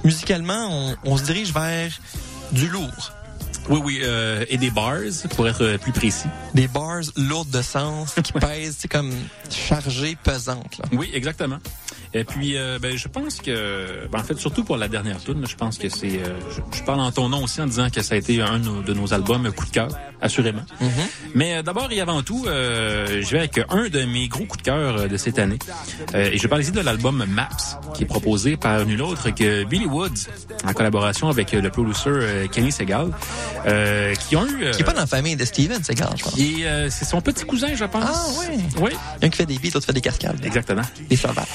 musicalement, 0.05 0.69
on, 0.71 0.95
on 1.03 1.17
se 1.17 1.23
dirige 1.23 1.53
vers 1.53 1.91
du 2.53 2.69
lourd. 2.69 3.11
Oui, 3.69 3.79
oui, 3.83 3.99
euh, 4.03 4.43
et 4.49 4.57
des 4.57 4.69
bars, 4.71 4.97
pour 5.35 5.47
être 5.47 5.63
euh, 5.63 5.77
plus 5.77 5.91
précis. 5.91 6.27
Des 6.53 6.67
bars 6.67 7.01
lourdes 7.15 7.49
de 7.51 7.61
sens 7.61 8.15
qui 8.23 8.33
pèsent, 8.33 8.77
c'est 8.79 8.87
comme 8.87 9.13
chargées, 9.49 10.17
pesantes. 10.23 10.77
Là. 10.79 10.85
Oui, 10.91 11.09
exactement. 11.13 11.59
Et 12.13 12.23
puis, 12.23 12.57
euh, 12.57 12.77
ben, 12.79 12.97
je 12.97 13.07
pense 13.07 13.37
que, 13.37 14.07
ben, 14.11 14.19
en 14.19 14.23
fait, 14.23 14.37
surtout 14.37 14.63
pour 14.63 14.77
la 14.77 14.87
dernière 14.87 15.19
tune, 15.19 15.45
je 15.47 15.55
pense 15.55 15.77
que 15.77 15.89
c'est, 15.89 16.19
euh, 16.19 16.37
je, 16.49 16.77
je 16.77 16.83
parle 16.83 16.99
en 16.99 17.11
ton 17.11 17.29
nom 17.29 17.43
aussi 17.43 17.61
en 17.61 17.67
disant 17.67 17.89
que 17.89 18.01
ça 18.01 18.15
a 18.15 18.17
été 18.17 18.41
un 18.41 18.59
de 18.59 18.65
nos, 18.65 18.81
de 18.81 18.93
nos 18.93 19.13
albums 19.13 19.49
coup 19.53 19.65
de 19.65 19.71
cœur, 19.71 19.87
assurément. 20.21 20.63
Mais 21.35 21.55
euh, 21.57 21.61
d'abord 21.63 21.89
et 21.91 22.01
avant 22.01 22.21
tout, 22.21 22.45
euh, 22.47 23.21
je 23.21 23.29
vais 23.31 23.39
avec 23.39 23.59
un 23.69 23.87
de 23.89 24.03
mes 24.03 24.27
gros 24.27 24.45
coups 24.45 24.57
de 24.57 24.63
cœur 24.63 24.97
euh, 24.97 25.07
de 25.07 25.17
cette 25.17 25.39
année. 25.39 25.59
Euh, 26.13 26.29
et 26.31 26.37
je 26.37 26.41
vais 26.43 26.47
parler 26.49 26.63
ici 26.65 26.73
de 26.73 26.81
l'album 26.81 27.23
Maps, 27.27 27.79
qui 27.93 28.03
est 28.03 28.07
proposé 28.07 28.57
par 28.57 28.85
nul 28.85 29.01
autre 29.01 29.29
que 29.29 29.63
Billy 29.63 29.85
Woods, 29.85 30.27
en 30.65 30.73
collaboration 30.73 31.29
avec 31.29 31.51
le 31.53 31.69
producer 31.69 32.47
Kenny 32.51 32.71
Segal, 32.71 33.07
euh, 33.67 34.13
qui 34.15 34.35
ont 34.35 34.45
eu... 34.45 34.71
Qui 34.71 34.81
est 34.81 34.85
pas 34.85 34.93
dans 34.93 35.01
la 35.01 35.07
famille 35.07 35.35
de 35.35 35.45
Steven, 35.45 35.79
grave, 35.91 36.13
je 36.17 36.23
pense. 36.23 36.37
et 36.37 36.65
euh, 36.65 36.89
c'est 36.89 37.05
son 37.05 37.21
petit 37.21 37.45
cousin, 37.45 37.73
je 37.75 37.85
pense. 37.85 38.03
Ah, 38.05 38.39
ouais. 38.51 38.57
Oui. 38.79 38.91
Un 39.21 39.29
qui 39.29 39.37
fait 39.37 39.45
des 39.45 39.57
beats, 39.57 39.69
l'autre 39.73 39.85
fait 39.85 39.93
des 39.93 40.01
cascades. 40.01 40.43
Exactement. 40.45 40.81
Des 41.09 41.15
savates. 41.15 41.47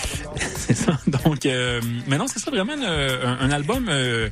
C'est 0.56 0.74
ça. 0.74 0.98
Donc, 1.06 1.46
euh, 1.46 1.80
mais 2.06 2.18
non, 2.18 2.26
c'est 2.26 2.38
ça 2.40 2.50
vraiment 2.50 2.74
euh, 2.80 3.24
un, 3.24 3.46
un 3.46 3.50
album 3.50 3.86
euh, 3.88 4.28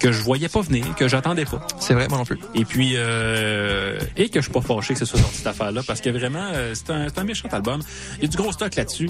que 0.00 0.10
je 0.12 0.20
voyais 0.22 0.48
pas 0.48 0.60
venir, 0.60 0.84
que 0.96 1.06
j'attendais 1.08 1.44
pas. 1.44 1.66
C'est 1.80 1.94
vrai, 1.94 2.08
moi 2.08 2.18
non 2.18 2.24
plus. 2.24 2.38
Et 2.54 2.64
puis, 2.64 2.94
euh, 2.96 3.98
et 4.16 4.28
que 4.28 4.40
je 4.40 4.44
suis 4.46 4.52
pas 4.52 4.60
fâché 4.60 4.94
que 4.94 5.00
ce 5.00 5.04
soit 5.04 5.20
sorti 5.20 5.36
cette 5.36 5.46
affaire-là, 5.46 5.82
parce 5.86 6.00
que 6.00 6.10
vraiment, 6.10 6.50
euh, 6.52 6.74
c'est 6.74 6.90
un, 6.90 7.06
un 7.14 7.24
méchant 7.24 7.48
album. 7.52 7.80
Il 8.18 8.22
y 8.22 8.24
a 8.26 8.28
du 8.28 8.36
gros 8.36 8.52
stock 8.52 8.74
là-dessus. 8.74 9.08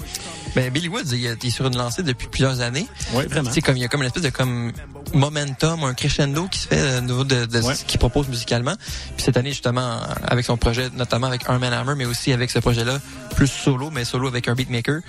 Ben, 0.55 0.71
Billy 0.71 0.87
Woods, 0.87 1.11
il 1.13 1.25
est 1.25 1.49
sur 1.49 1.67
une 1.67 1.77
lancée 1.77 2.03
depuis 2.03 2.27
plusieurs 2.27 2.61
années. 2.61 2.87
Oui, 3.13 3.25
vraiment. 3.27 3.49
C'est 3.51 3.61
comme 3.61 3.77
il 3.77 3.81
y 3.81 3.85
a 3.85 3.87
comme 3.87 4.01
une 4.01 4.07
espèce 4.07 4.23
de 4.23 4.29
comme 4.29 4.71
momentum, 5.13 5.83
un 5.83 5.93
crescendo 5.93 6.47
qui 6.47 6.59
se 6.59 6.67
fait 6.67 6.79
euh, 6.79 6.99
au 6.99 7.01
niveau 7.01 7.23
de, 7.23 7.45
de 7.45 7.61
ce 7.61 7.85
qu'il 7.85 7.99
propose 7.99 8.27
musicalement. 8.27 8.75
Puis 9.15 9.25
cette 9.25 9.37
année 9.37 9.49
justement 9.49 9.99
avec 10.27 10.45
son 10.45 10.57
projet, 10.57 10.89
notamment 10.95 11.27
avec 11.27 11.41
Arm 11.47 11.63
Hammer, 11.63 11.93
mais 11.97 12.05
aussi 12.05 12.31
avec 12.33 12.51
ce 12.51 12.59
projet-là 12.59 12.99
plus 13.35 13.47
solo, 13.47 13.89
mais 13.91 14.05
solo 14.05 14.27
avec 14.27 14.47
un 14.47 14.53
beatmaker. 14.55 14.99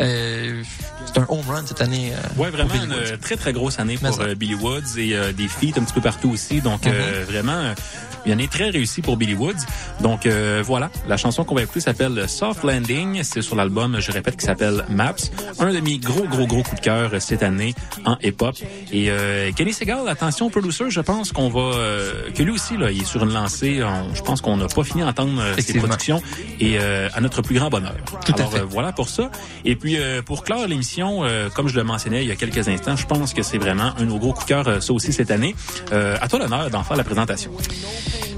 Euh, 0.00 0.62
c'est 1.06 1.18
un 1.18 1.26
home 1.28 1.40
run 1.48 1.62
cette 1.66 1.80
année. 1.80 2.12
euh, 2.14 2.40
Ouais, 2.42 2.50
vraiment 2.50 2.74
une 2.74 2.92
Woods. 2.92 3.16
très 3.20 3.36
très 3.36 3.52
grosse 3.52 3.78
année 3.78 3.96
pour 3.98 4.20
euh, 4.20 4.34
Billy 4.34 4.54
Woods 4.54 4.96
et 4.98 5.16
euh, 5.16 5.32
des 5.32 5.48
feats 5.48 5.76
un 5.76 5.82
petit 5.84 5.92
peu 5.94 6.00
partout 6.00 6.30
aussi. 6.30 6.60
Donc 6.60 6.86
euh, 6.86 7.24
vraiment 7.26 7.72
euh, 8.18 8.26
une 8.26 8.32
année 8.32 8.48
très 8.48 8.70
réussie 8.70 9.02
pour 9.02 9.16
Billy 9.16 9.34
Woods. 9.34 9.54
Donc 10.00 10.26
euh, 10.26 10.62
voilà, 10.64 10.90
la 11.08 11.16
chanson 11.16 11.44
qu'on 11.44 11.54
va 11.54 11.62
écouter 11.62 11.80
s'appelle 11.80 12.28
Soft 12.28 12.64
Landing. 12.64 13.22
C'est 13.22 13.42
sur 13.42 13.56
l'album, 13.56 13.96
je 14.00 14.12
répète, 14.12 14.36
qui 14.36 14.46
s'appelle 14.46 14.84
Maps. 14.88 15.14
Un 15.58 15.72
de 15.72 15.80
mes 15.80 15.98
gros 15.98 16.24
gros 16.26 16.46
gros 16.46 16.62
coups 16.62 16.76
de 16.80 16.84
cœur 16.84 17.10
cette 17.20 17.42
année 17.42 17.74
en 18.04 18.16
hip-hop. 18.22 18.56
Et 18.92 19.10
euh, 19.10 19.50
Kenny 19.52 19.72
Segal, 19.72 20.08
attention 20.08 20.50
producer, 20.50 20.84
je 20.90 21.00
pense 21.00 21.32
qu'on 21.32 21.48
va 21.48 21.60
euh, 21.76 22.30
que 22.34 22.42
lui 22.42 22.52
aussi 22.52 22.76
là, 22.76 22.90
il 22.90 23.02
est 23.02 23.04
sur 23.06 23.22
une 23.22 23.32
lancée. 23.32 23.82
On- 23.82 24.14
je 24.14 24.22
pense 24.22 24.40
qu'on 24.40 24.56
n'a 24.56 24.66
pas 24.68 24.84
fini 24.84 25.02
d'entendre 25.02 25.40
euh, 25.40 25.54
ses 25.58 25.74
productions 25.78 26.22
et 26.60 26.78
euh, 26.78 27.08
à 27.14 27.20
notre 27.20 27.42
plus 27.42 27.54
grand 27.58 27.68
bonheur. 27.70 27.94
Tout 28.24 28.32
à 28.38 28.46
fait. 28.46 28.58
euh, 28.60 28.64
voilà 28.68 28.92
pour 28.92 29.08
ça. 29.08 29.30
Et 29.64 29.76
puis 29.76 29.96
euh, 29.98 30.22
pour 30.22 30.44
clore 30.44 30.66
l'émission, 30.66 31.24
euh, 31.24 31.48
comme 31.50 31.68
je 31.68 31.74
le 31.76 31.84
mentionnais 31.84 32.22
il 32.22 32.28
y 32.28 32.32
a 32.32 32.36
quelques 32.36 32.68
instants, 32.68 32.96
je 32.96 33.06
pense 33.06 33.34
que 33.34 33.42
c'est 33.42 33.58
vraiment 33.58 33.92
un 33.96 34.00
de 34.00 34.04
nos 34.06 34.18
gros 34.18 34.32
coups 34.32 34.46
de 34.46 34.48
cœur, 34.48 34.82
ça 34.82 34.92
aussi 34.92 35.12
cette 35.12 35.30
année. 35.30 35.54
Euh, 35.92 36.16
à 36.20 36.28
toi 36.28 36.38
l'honneur 36.38 36.70
d'en 36.70 36.82
faire 36.82 36.96
la 36.96 37.04
présentation. 37.04 37.50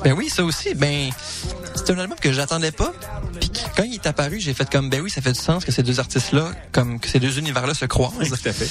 Ben 0.04 0.12
oui, 0.12 0.28
ça 0.28 0.44
aussi. 0.44 0.74
Ben, 0.74 1.10
c'est 1.74 1.90
un 1.90 1.98
album 1.98 2.18
que 2.20 2.32
j'attendais 2.32 2.72
pas. 2.72 2.92
Puis 3.40 3.50
quand 3.76 3.84
il 3.84 3.94
est 3.94 4.06
apparu, 4.06 4.40
j'ai 4.40 4.54
fait 4.54 4.68
comme 4.70 4.90
ben 4.90 5.00
oui, 5.00 5.10
ça 5.10 5.20
fait 5.20 5.32
du 5.32 5.40
sens 5.40 5.64
que 5.64 5.72
ces 5.72 5.82
deux 5.82 6.00
artistes-là, 6.00 6.52
comme 6.72 6.98
que 7.00 7.08
ces 7.08 7.20
deux 7.20 7.38
univers-là 7.38 7.74
se 7.74 7.84
croisent. 7.86 8.28
tout 8.28 8.48
à 8.48 8.52
fait. 8.52 8.68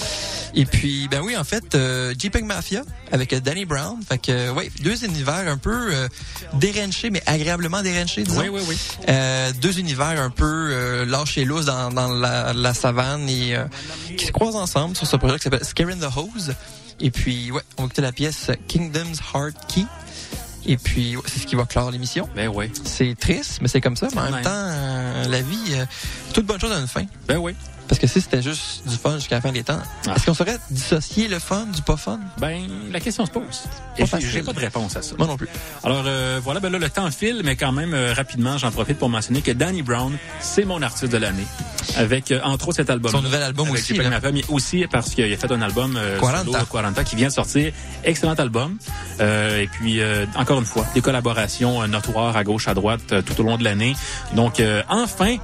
Et 0.55 0.65
puis 0.65 1.07
ben 1.09 1.21
oui, 1.23 1.35
en 1.37 1.43
fait, 1.43 1.75
euh, 1.75 2.13
JPEG 2.17 2.43
Mafia 2.43 2.81
avec 3.11 3.33
euh, 3.33 3.39
Danny 3.39 3.65
Brown. 3.65 3.97
Fait 4.07 4.17
que 4.17 4.31
euh, 4.31 4.53
ouais, 4.53 4.71
deux 4.81 5.03
univers 5.05 5.47
un 5.47 5.57
peu 5.57 5.93
euh, 5.93 6.07
déranchés, 6.53 7.09
mais 7.09 7.21
agréablement 7.25 7.81
déranchés, 7.81 8.23
disons. 8.23 8.41
Oui, 8.41 8.49
oui, 8.49 8.61
oui. 8.67 8.77
Euh, 9.07 9.51
deux 9.61 9.79
univers 9.79 10.19
un 10.21 10.29
peu 10.29 10.45
euh, 10.71 11.05
lâchés 11.05 11.45
lousses 11.45 11.65
dans, 11.65 11.89
dans 11.91 12.07
la, 12.09 12.53
la 12.53 12.73
savane 12.73 13.27
et 13.29 13.55
euh, 13.55 13.65
qui 14.17 14.25
se 14.25 14.31
croisent 14.31 14.55
ensemble 14.55 14.95
sur 14.95 15.07
ce 15.07 15.15
projet 15.15 15.37
qui 15.37 15.43
s'appelle 15.43 15.63
Scaring 15.65 15.99
the 15.99 16.09
Hose. 16.15 16.53
Et 16.99 17.11
puis 17.11 17.51
ouais, 17.51 17.61
on 17.77 17.83
va 17.83 17.85
écouter 17.85 18.01
la 18.01 18.11
pièce 18.11 18.47
Kingdom's 18.67 19.19
Heart 19.33 19.55
Key. 19.67 19.85
Et 20.69 20.77
puis 20.77 21.15
ouais, 21.15 21.23
c'est 21.25 21.39
ce 21.39 21.47
qui 21.47 21.55
va 21.55 21.65
clore 21.65 21.89
l'émission. 21.89 22.29
Ben 22.35 22.47
oui. 22.47 22.71
C'est 22.83 23.17
triste, 23.19 23.57
mais 23.59 23.67
c'est 23.67 23.81
comme 23.81 23.95
ça. 23.95 24.07
Mais 24.13 24.21
en 24.21 24.31
même 24.31 24.43
temps, 24.43 24.51
euh, 24.53 25.27
la 25.27 25.41
vie, 25.41 25.73
euh, 25.73 25.85
toute 26.31 26.45
bonne 26.45 26.59
chose 26.59 26.71
a 26.71 26.77
une 26.79 26.87
fin. 26.87 27.05
Ben 27.27 27.37
oui. 27.37 27.55
Parce 27.89 27.99
que 27.99 28.05
si 28.07 28.21
c'était 28.21 28.41
juste 28.41 28.87
du 28.87 28.95
fun 28.95 29.15
jusqu'à 29.15 29.35
la 29.35 29.41
fin 29.41 29.51
des 29.51 29.63
temps, 29.63 29.79
Ah. 30.07 30.13
est-ce 30.15 30.25
qu'on 30.27 30.33
saurait 30.35 30.59
dissocier 30.69 31.27
le 31.27 31.39
fun 31.39 31.65
du 31.75 31.81
pas 31.81 31.97
fun? 31.97 32.19
Ben, 32.37 32.61
la 32.91 32.99
question 32.99 33.25
se 33.25 33.31
pose. 33.31 33.63
Et 33.97 34.05
j'ai 34.19 34.43
pas 34.43 34.53
de 34.53 34.59
réponse 34.59 34.95
à 34.95 35.01
ça. 35.01 35.15
Moi 35.17 35.25
non 35.27 35.35
plus. 35.37 35.47
Alors 35.83 36.03
euh, 36.05 36.39
voilà, 36.43 36.59
ben 36.59 36.71
là, 36.71 36.77
le 36.79 36.89
temps 36.89 37.09
file, 37.11 37.41
mais 37.43 37.55
quand 37.55 37.71
même, 37.71 37.93
euh, 37.95 38.13
rapidement, 38.13 38.57
j'en 38.59 38.69
profite 38.71 38.97
pour 38.99 39.09
mentionner 39.09 39.41
que 39.41 39.51
Danny 39.51 39.81
Brown, 39.81 40.15
c'est 40.39 40.65
mon 40.65 40.81
artiste 40.83 41.11
de 41.11 41.17
l'année. 41.17 41.45
Avec, 41.97 42.31
euh, 42.31 42.39
entre 42.43 42.67
autres, 42.67 42.77
cet 42.77 42.89
album. 42.91 43.11
Son 43.11 43.21
nouvel 43.23 43.41
album 43.41 43.67
avec 43.67 43.81
aussi, 43.81 43.93
là. 43.95 44.07
Mafia, 44.09 44.31
mais 44.31 44.43
aussi 44.49 44.85
parce 44.91 45.09
qu'il 45.15 45.31
a 45.33 45.35
fait 45.37 45.51
un 45.51 45.61
album 45.61 45.95
euh, 45.97 46.19
40. 46.19 46.45
solo, 46.45 46.65
40 46.71 47.03
qui 47.03 47.15
vient 47.15 47.27
de 47.29 47.33
sortir. 47.33 47.73
Excellent 48.03 48.35
album. 48.35 48.77
Euh, 49.19 49.61
et 49.61 49.67
puis, 49.67 49.99
euh, 49.99 50.25
encore 50.35 50.59
une 50.59 50.65
fois, 50.65 50.85
des 50.93 51.01
collaborations 51.01 51.81
euh, 51.81 51.87
notoires 51.87 52.37
à 52.37 52.43
gauche, 52.43 52.67
à 52.67 52.75
droite, 52.75 53.01
euh, 53.11 53.21
tout 53.23 53.39
au 53.41 53.43
long 53.43 53.57
de 53.57 53.63
l'année. 53.63 53.95
Donc, 54.35 54.59
euh, 54.59 54.83
enfin, 54.89 55.37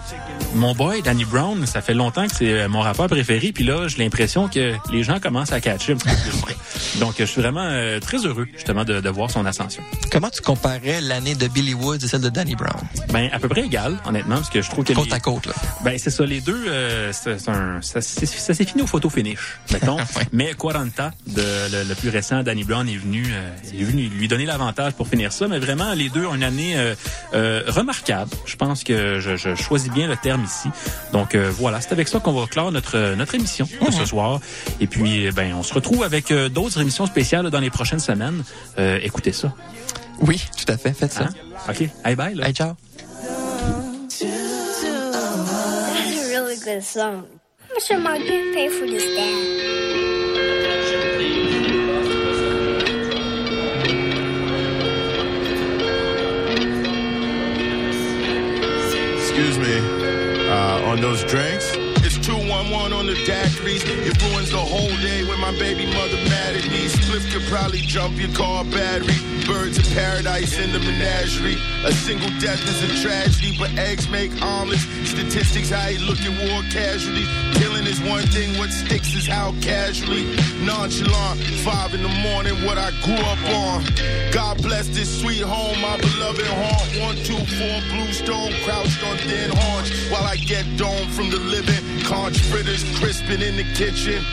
mon 0.54 0.76
boy, 0.76 1.02
Danny 1.02 1.26
Brown, 1.26 1.66
ça 1.66 1.82
fait 1.82 1.94
longtemps 1.96 2.28
que 2.28 2.35
c'est 2.38 2.52
euh, 2.52 2.68
mon 2.70 2.82
rappeur 2.82 3.08
préféré. 3.08 3.52
Puis 3.52 3.64
là, 3.64 3.88
j'ai 3.88 3.98
l'impression 4.04 4.48
que 4.48 4.74
les 4.92 5.04
gens 5.04 5.20
commencent 5.20 5.52
à 5.52 5.62
catcher 5.62 5.94
un 5.94 5.98
petit 5.98 6.10
peu 6.10 6.32
plus. 6.46 6.56
Donc, 7.00 7.16
je 7.20 7.26
suis 7.26 7.42
vraiment 7.42 7.64
euh, 7.66 8.00
très 8.00 8.26
heureux, 8.26 8.48
justement, 8.54 8.84
de, 8.86 9.02
de 9.02 9.10
voir 9.10 9.30
son 9.32 9.46
ascension. 9.46 9.84
Comment 10.12 10.30
tu 10.30 10.42
comparais 10.42 11.02
l'année 11.02 11.36
de 11.36 11.48
Billy 11.48 11.74
Woods 11.74 11.98
et 12.04 12.08
celle 12.08 12.22
de 12.22 12.30
Danny 12.30 12.56
Brown? 12.56 12.80
Ben, 13.10 13.30
à 13.34 13.40
peu 13.40 13.48
près 13.50 13.62
égal, 13.64 13.98
honnêtement, 14.06 14.36
parce 14.36 14.50
que 14.50 14.62
je 14.62 14.70
trouve 14.70 14.84
que... 14.86 14.94
Côte 14.94 15.08
les- 15.08 15.14
à 15.14 15.20
côte, 15.20 15.46
là. 15.48 15.54
Ben, 15.84 15.98
c'est 15.98 16.10
ça, 16.10 16.26
les 16.26 16.42
deux, 16.42 16.66
euh, 16.68 17.12
c'est 17.14 17.50
un, 17.50 17.82
ça, 17.82 18.02
c'est- 18.02 18.26
ça 18.26 18.54
s'est 18.54 18.66
fini 18.66 18.82
au 18.82 18.88
photo 18.88 19.10
finish, 19.10 19.58
mettons. 19.74 19.98
Mais 20.32 20.54
Quaranta, 20.54 21.12
de, 21.28 21.42
le, 21.42 21.84
le 21.90 21.96
plus 21.96 22.10
récent, 22.10 22.44
Danny 22.44 22.64
Brown, 22.64 22.88
est 22.88 22.98
venu, 22.98 23.26
euh, 23.30 23.50
est 23.80 23.84
venu 23.84 24.08
lui 24.08 24.28
donner 24.28 24.46
l'avantage 24.46 24.94
pour 24.94 25.08
finir 25.08 25.32
ça. 25.34 25.48
Mais 25.48 25.60
vraiment, 25.60 25.94
les 25.94 26.10
deux 26.10 26.26
ont 26.26 26.36
une 26.36 26.44
année 26.44 26.78
euh, 26.78 26.96
euh, 27.34 27.64
remarquable. 27.68 28.32
Je 28.46 28.56
pense 28.56 28.84
que 28.84 29.20
je, 29.20 29.36
je 29.36 29.56
choisis 29.56 29.92
bien 29.92 30.08
le 30.08 30.16
terme 30.18 30.44
ici. 30.44 30.70
Donc 31.14 31.36
euh, 31.36 31.52
voilà, 31.54 31.82
c'est 31.82 31.92
avec 31.92 32.08
ça 32.08 32.20
qu'on 32.26 32.34
va 32.34 32.48
clore 32.48 32.72
notre, 32.72 33.14
notre 33.14 33.36
émission 33.36 33.68
de 33.86 33.92
ce 33.92 34.04
soir. 34.04 34.40
Et 34.80 34.88
puis, 34.88 35.28
euh, 35.28 35.32
ben, 35.32 35.54
on 35.54 35.62
se 35.62 35.74
retrouve 35.76 36.04
avec 36.04 36.32
euh, 36.32 36.50
d'autres 36.50 36.82
émissions 36.82 37.06
spéciales 37.06 37.52
dans 37.52 37.60
les 37.60 37.70
prochaines 37.70 38.00
semaines. 38.00 38.44
Euh, 38.80 39.00
écoutez 39.04 39.32
ça. 39.32 39.54
Oui, 40.22 40.44
tout 40.58 40.72
à 40.72 40.76
fait. 40.76 40.92
Faites 40.94 41.14
ça. 41.14 41.26
Hein? 41.26 41.70
OK. 41.70 41.88
Hey, 42.04 42.16
bye. 42.16 42.34
Là. 42.34 42.48
Hey, 42.48 42.54
ciao. 42.54 42.74
Good 46.64 46.82
song. 46.82 47.26
How 47.70 48.00
much 48.00 48.22
for 48.72 48.88
this 48.88 49.06
dad? 49.16 49.76
Excuse 59.20 59.60
me. 59.60 59.78
Uh, 60.50 60.90
on 60.90 61.02
those 61.02 61.24
drinks? 61.26 61.75
It's 63.06 63.06
211 63.06 63.10
on 63.10 63.14
the 63.14 63.18
daiquiris. 63.26 63.84
It 64.06 64.22
ruins 64.24 64.52
the 64.52 64.58
whole 64.58 64.96
day 65.02 65.24
when 65.28 65.40
my 65.40 65.52
baby 65.52 65.86
mother 65.86 66.18
mad 66.30 66.56
at 66.56 66.66
me. 66.70 66.88
Spliff 66.88 67.32
could 67.32 67.44
probably 67.48 67.80
jump 67.80 68.18
your 68.18 68.32
car 68.34 68.64
battery. 68.66 69.16
Birds 69.46 69.78
of 69.78 69.86
paradise 69.94 70.58
in 70.58 70.72
the 70.72 70.80
menagerie. 70.80 71.58
A 71.86 71.94
single 71.94 72.30
death 72.40 72.62
is 72.66 72.82
a 72.84 72.90
tragedy, 73.02 73.56
but 73.60 73.70
eggs 73.78 74.10
make 74.10 74.32
omelets. 74.42 74.86
Statistics, 75.06 75.70
how 75.70 75.88
you 75.88 76.00
look 76.00 76.20
at 76.22 76.34
war 76.50 76.62
casualties. 76.72 77.30
Killing 77.54 77.86
is 77.86 78.02
one 78.02 78.26
thing, 78.34 78.58
what 78.58 78.72
sticks 78.72 79.14
is 79.14 79.28
how 79.28 79.54
casually. 79.62 80.26
Nonchalant, 80.66 81.40
five 81.62 81.94
in 81.94 82.02
the 82.02 82.16
morning, 82.26 82.56
what 82.66 82.78
I 82.78 82.90
grew 83.06 83.22
up 83.22 83.42
on. 83.54 83.86
God 84.32 84.62
bless 84.64 84.88
this 84.90 85.22
sweet 85.22 85.42
home, 85.42 85.80
my 85.82 85.98
beloved 85.98 86.48
haunt. 86.48 86.90
One, 87.06 87.16
two, 87.22 87.38
four, 87.38 87.76
blue 87.94 88.12
stone, 88.14 88.52
crouched 88.66 89.04
on 89.06 89.18
thin 89.18 89.52
haunch. 89.52 89.94
While 90.10 90.26
I 90.26 90.38
get 90.38 90.66
dome 90.78 91.08
from 91.10 91.30
the 91.30 91.40
living, 91.40 91.95
conch 92.06 92.40
fritters 92.40 92.84
crisping 93.00 93.42
in 93.42 93.58
the 93.58 93.66
kitchen. 93.74 94.24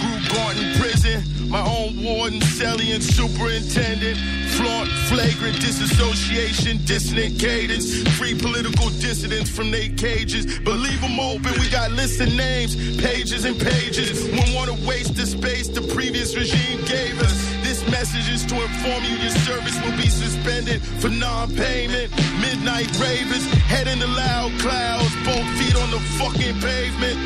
Grew 0.00 0.50
in 0.50 0.74
prison, 0.80 1.22
my 1.48 1.60
own 1.60 2.02
warden, 2.02 2.40
celly 2.40 2.92
and 2.92 3.02
superintendent. 3.02 4.18
Flaunt, 4.56 4.88
flagrant 5.08 5.60
disassociation, 5.60 6.78
dissonant 6.84 7.38
cadence. 7.38 8.02
Free 8.18 8.34
political 8.34 8.88
dissidents 9.00 9.48
from 9.48 9.70
their 9.70 9.88
cages. 9.90 10.58
But 10.60 10.78
leave 10.78 11.00
them 11.00 11.20
open, 11.20 11.52
we 11.60 11.68
got 11.70 11.92
lists 11.92 12.20
of 12.20 12.34
names, 12.34 12.74
pages 13.00 13.44
and 13.44 13.58
pages. 13.58 14.24
Wouldn't 14.24 14.54
want 14.54 14.70
to 14.70 14.86
waste 14.86 15.14
the 15.14 15.26
space 15.26 15.68
the 15.68 15.82
previous 15.94 16.34
regime 16.36 16.80
gave 16.84 17.20
us. 17.20 17.63
This 17.84 17.92
message 17.92 18.32
is 18.32 18.46
to 18.46 18.54
inform 18.54 19.04
you 19.04 19.16
your 19.16 19.30
service 19.30 19.78
will 19.82 19.96
be 19.96 20.08
suspended 20.08 20.82
for 20.82 21.10
non-payment. 21.10 22.10
Midnight 22.40 22.88
ravers, 22.98 23.44
head 23.64 23.86
in 23.88 23.98
the 23.98 24.06
loud 24.06 24.52
clouds, 24.58 25.14
both 25.24 25.46
feet 25.58 25.76
on 25.76 25.90
the 25.90 26.00
fucking 26.16 26.60
pavement. 26.60 27.18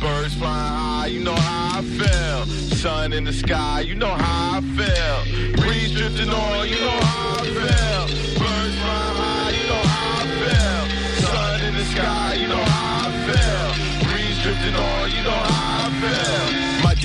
Birds 0.00 0.34
flying 0.34 0.72
high, 0.72 1.06
you 1.08 1.22
know 1.22 1.34
how 1.34 1.80
I 1.80 1.82
feel. 1.82 2.46
Sun 2.76 3.12
in 3.12 3.24
the 3.24 3.32
sky, 3.32 3.80
you 3.80 3.94
know 3.94 4.14
how 4.14 4.58
I 4.58 4.60
feel. 4.62 5.62
Breeze 5.62 5.92
drifting 5.92 6.30
on, 6.30 6.68
you 6.68 6.80
know 6.80 7.00
how 7.00 7.40
I 7.40 7.44
feel. 7.44 8.06
Birds 8.40 8.76
flying 8.80 9.16
high, 9.20 9.50
you 9.50 9.68
know 9.68 9.84
how 9.84 10.22
I 10.22 10.26
feel. 10.40 11.26
Sun 11.26 11.60
in 11.62 11.74
the 11.74 11.84
sky, 11.84 12.34
you 12.34 12.48
know 12.48 12.64
how 12.64 13.08
I 13.08 13.12
feel. 13.26 14.10
Breeze 14.10 14.38
drifting 14.42 14.74
on, 14.74 15.10
you 15.10 15.22
know 15.24 15.30
how 15.30 15.88
I 15.88 16.00
feel. 16.00 16.45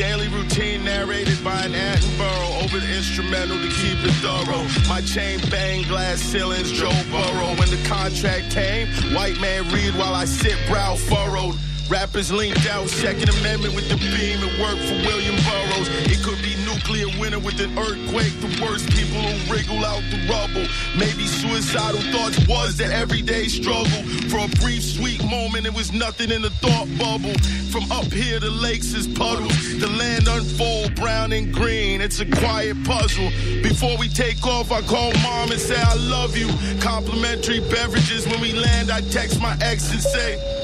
Daily 0.02 0.30
routine 0.30 0.84
narrated 0.84 1.44
by 1.44 1.61
an 1.61 1.73
Attenborough 1.73 2.64
over 2.64 2.80
the 2.80 2.91
instrumental 2.91 3.56
to 3.56 3.68
keep 3.68 3.99
it 4.03 4.11
thorough. 4.14 4.65
My 4.90 4.99
chain 5.02 5.40
bang 5.52 5.84
glass 5.84 6.19
ceilings, 6.19 6.72
Joe 6.72 6.90
Burrow. 7.11 7.53
When 7.60 7.69
the 7.69 7.80
contract 7.88 8.49
came, 8.49 8.88
white 9.14 9.40
man 9.40 9.69
read 9.72 9.94
while 9.94 10.15
I 10.15 10.26
sit 10.26 10.57
brow 10.68 10.95
furrowed. 10.95 11.53
Rappers 11.91 12.31
linked 12.31 12.65
out, 12.68 12.88
Second 12.88 13.27
Amendment 13.27 13.76
with 13.76 13.89
the 13.89 13.97
beam. 13.97 14.39
It 14.39 14.59
worked 14.63 14.80
for 14.88 14.95
William 15.03 15.35
Burroughs. 15.43 15.89
It 16.07 16.23
could 16.23 16.41
be 16.41 16.55
nuclear 16.63 17.11
winter 17.19 17.38
with 17.38 17.59
an 17.59 17.77
earthquake. 17.77 18.31
The 18.39 18.63
worst 18.63 18.88
people 18.91 19.19
who 19.19 19.51
wriggle 19.51 19.84
out 19.84 19.99
the 20.09 20.23
rubble. 20.31 20.65
Maybe 20.95 21.27
suicidal 21.27 21.99
thoughts 22.15 22.47
was 22.47 22.77
the 22.77 22.85
everyday 22.85 23.49
struggle. 23.49 24.07
For 24.31 24.39
a 24.39 24.47
brief, 24.63 24.81
sweet 24.81 25.22
moment, 25.26 25.65
it 25.65 25.73
was 25.73 25.91
nothing 25.91 26.31
in 26.31 26.41
the 26.41 26.49
thought 26.63 26.88
bubble. 26.97 27.35
From 27.76 27.91
up 27.91 28.07
here, 28.07 28.39
the 28.39 28.51
lakes 28.51 28.93
is 28.93 29.05
puddles. 29.05 29.51
The 29.77 29.88
land 29.88 30.30
unfold, 30.30 30.95
brown 30.95 31.34
and 31.34 31.53
green. 31.53 31.99
It's 31.99 32.22
a 32.22 32.26
quiet 32.26 32.81
puzzle. 32.85 33.31
Before 33.63 33.97
we 33.97 34.07
take 34.07 34.47
off, 34.47 34.72
I 34.72 34.81
call 34.84 35.11
mom 35.23 35.51
and 35.51 35.59
say 35.59 35.76
I 35.76 35.95
love 35.95 36.38
you. 36.38 36.47
Complimentary 36.80 37.59
beverages. 37.59 38.26
When 38.27 38.39
we 38.39 38.53
land, 38.53 38.91
I 38.91 39.01
text 39.01 39.41
my 39.41 39.57
ex 39.59 39.91
and 39.91 39.99
say, 40.01 40.61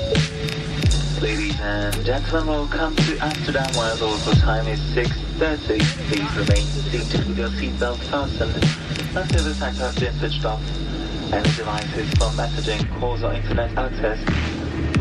Ladies 1.21 1.59
and 1.61 2.05
gentlemen, 2.05 2.47
welcome 2.47 2.95
to 2.95 3.17
Amsterdam, 3.17 3.73
where 3.75 3.95
the 3.95 4.05
local 4.05 4.33
time 4.33 4.67
is 4.67 4.79
6.30. 4.93 5.81
Please 6.09 6.31
remain 6.37 6.65
seated 6.91 7.27
with 7.27 7.37
your 7.39 7.49
seatbelt 7.49 7.97
fastened 8.11 8.53
until 9.17 9.43
the 9.43 9.55
tank 9.55 9.77
has 9.77 9.97
been 9.97 10.13
switched 10.19 10.45
off. 10.45 10.61
Any 11.33 11.49
devices 11.57 12.07
for 12.13 12.29
messaging, 12.37 12.87
calls 12.99 13.23
or 13.23 13.33
internet 13.33 13.75
access 13.75 14.19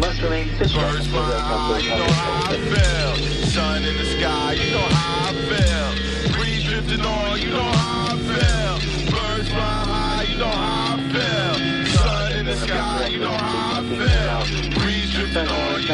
must 0.00 0.22
remain 0.22 0.48
switched 0.56 0.76
off 0.76 0.96
until 0.96 1.26
the 1.26 1.34
aircraft 1.34 1.68
will 1.68 1.76
have 1.76 1.84
been 1.84 2.56
opened. 2.56 2.64
feel. 2.72 3.48
Sun 3.50 3.84
in 3.84 3.96
the 3.98 4.04
sky, 4.16 4.52
you 4.54 4.70
know 4.72 4.88
how 4.88 5.28
I 5.28 5.32
feel. 5.44 6.32
Breeze 6.32 6.64
drifting 6.64 7.00
on, 7.04 7.40
you 7.42 7.50
know 7.50 7.62
how 7.62 8.06
I 8.08 8.16
feel. 8.24 9.10
Birds 9.12 9.48
fly 9.50 9.84
high, 9.84 10.22
you 10.32 10.38
know 10.38 10.48
how 10.48 10.96
I 10.96 11.12
feel. 11.12 11.56
Sun 11.92 12.32
in 12.38 12.46
the 12.46 12.56
sky, 12.56 13.06
you 13.08 13.18
know 13.18 13.28
how 13.28 13.80
I 13.80 13.84
feel. 13.84 14.80
Breeze 14.80 15.12
drifting 15.12 15.48
on, 15.48 15.65
We 15.86 15.92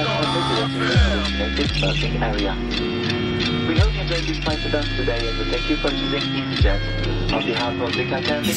hope 3.76 3.92
you 3.92 4.00
enjoyed 4.00 4.24
this 4.24 4.38
flight 4.38 4.64
with 4.64 4.72
us 4.72 4.88
today 4.96 5.28
and 5.28 5.38
we 5.38 5.44
thank 5.50 5.68
you 5.68 5.76
for 5.76 5.90
choosing 5.90 6.22
EasyJet. 6.22 7.32
On 7.34 7.44
behalf 7.44 7.78
of 7.78 7.92
the 7.92 8.08
Titanic, 8.08 8.56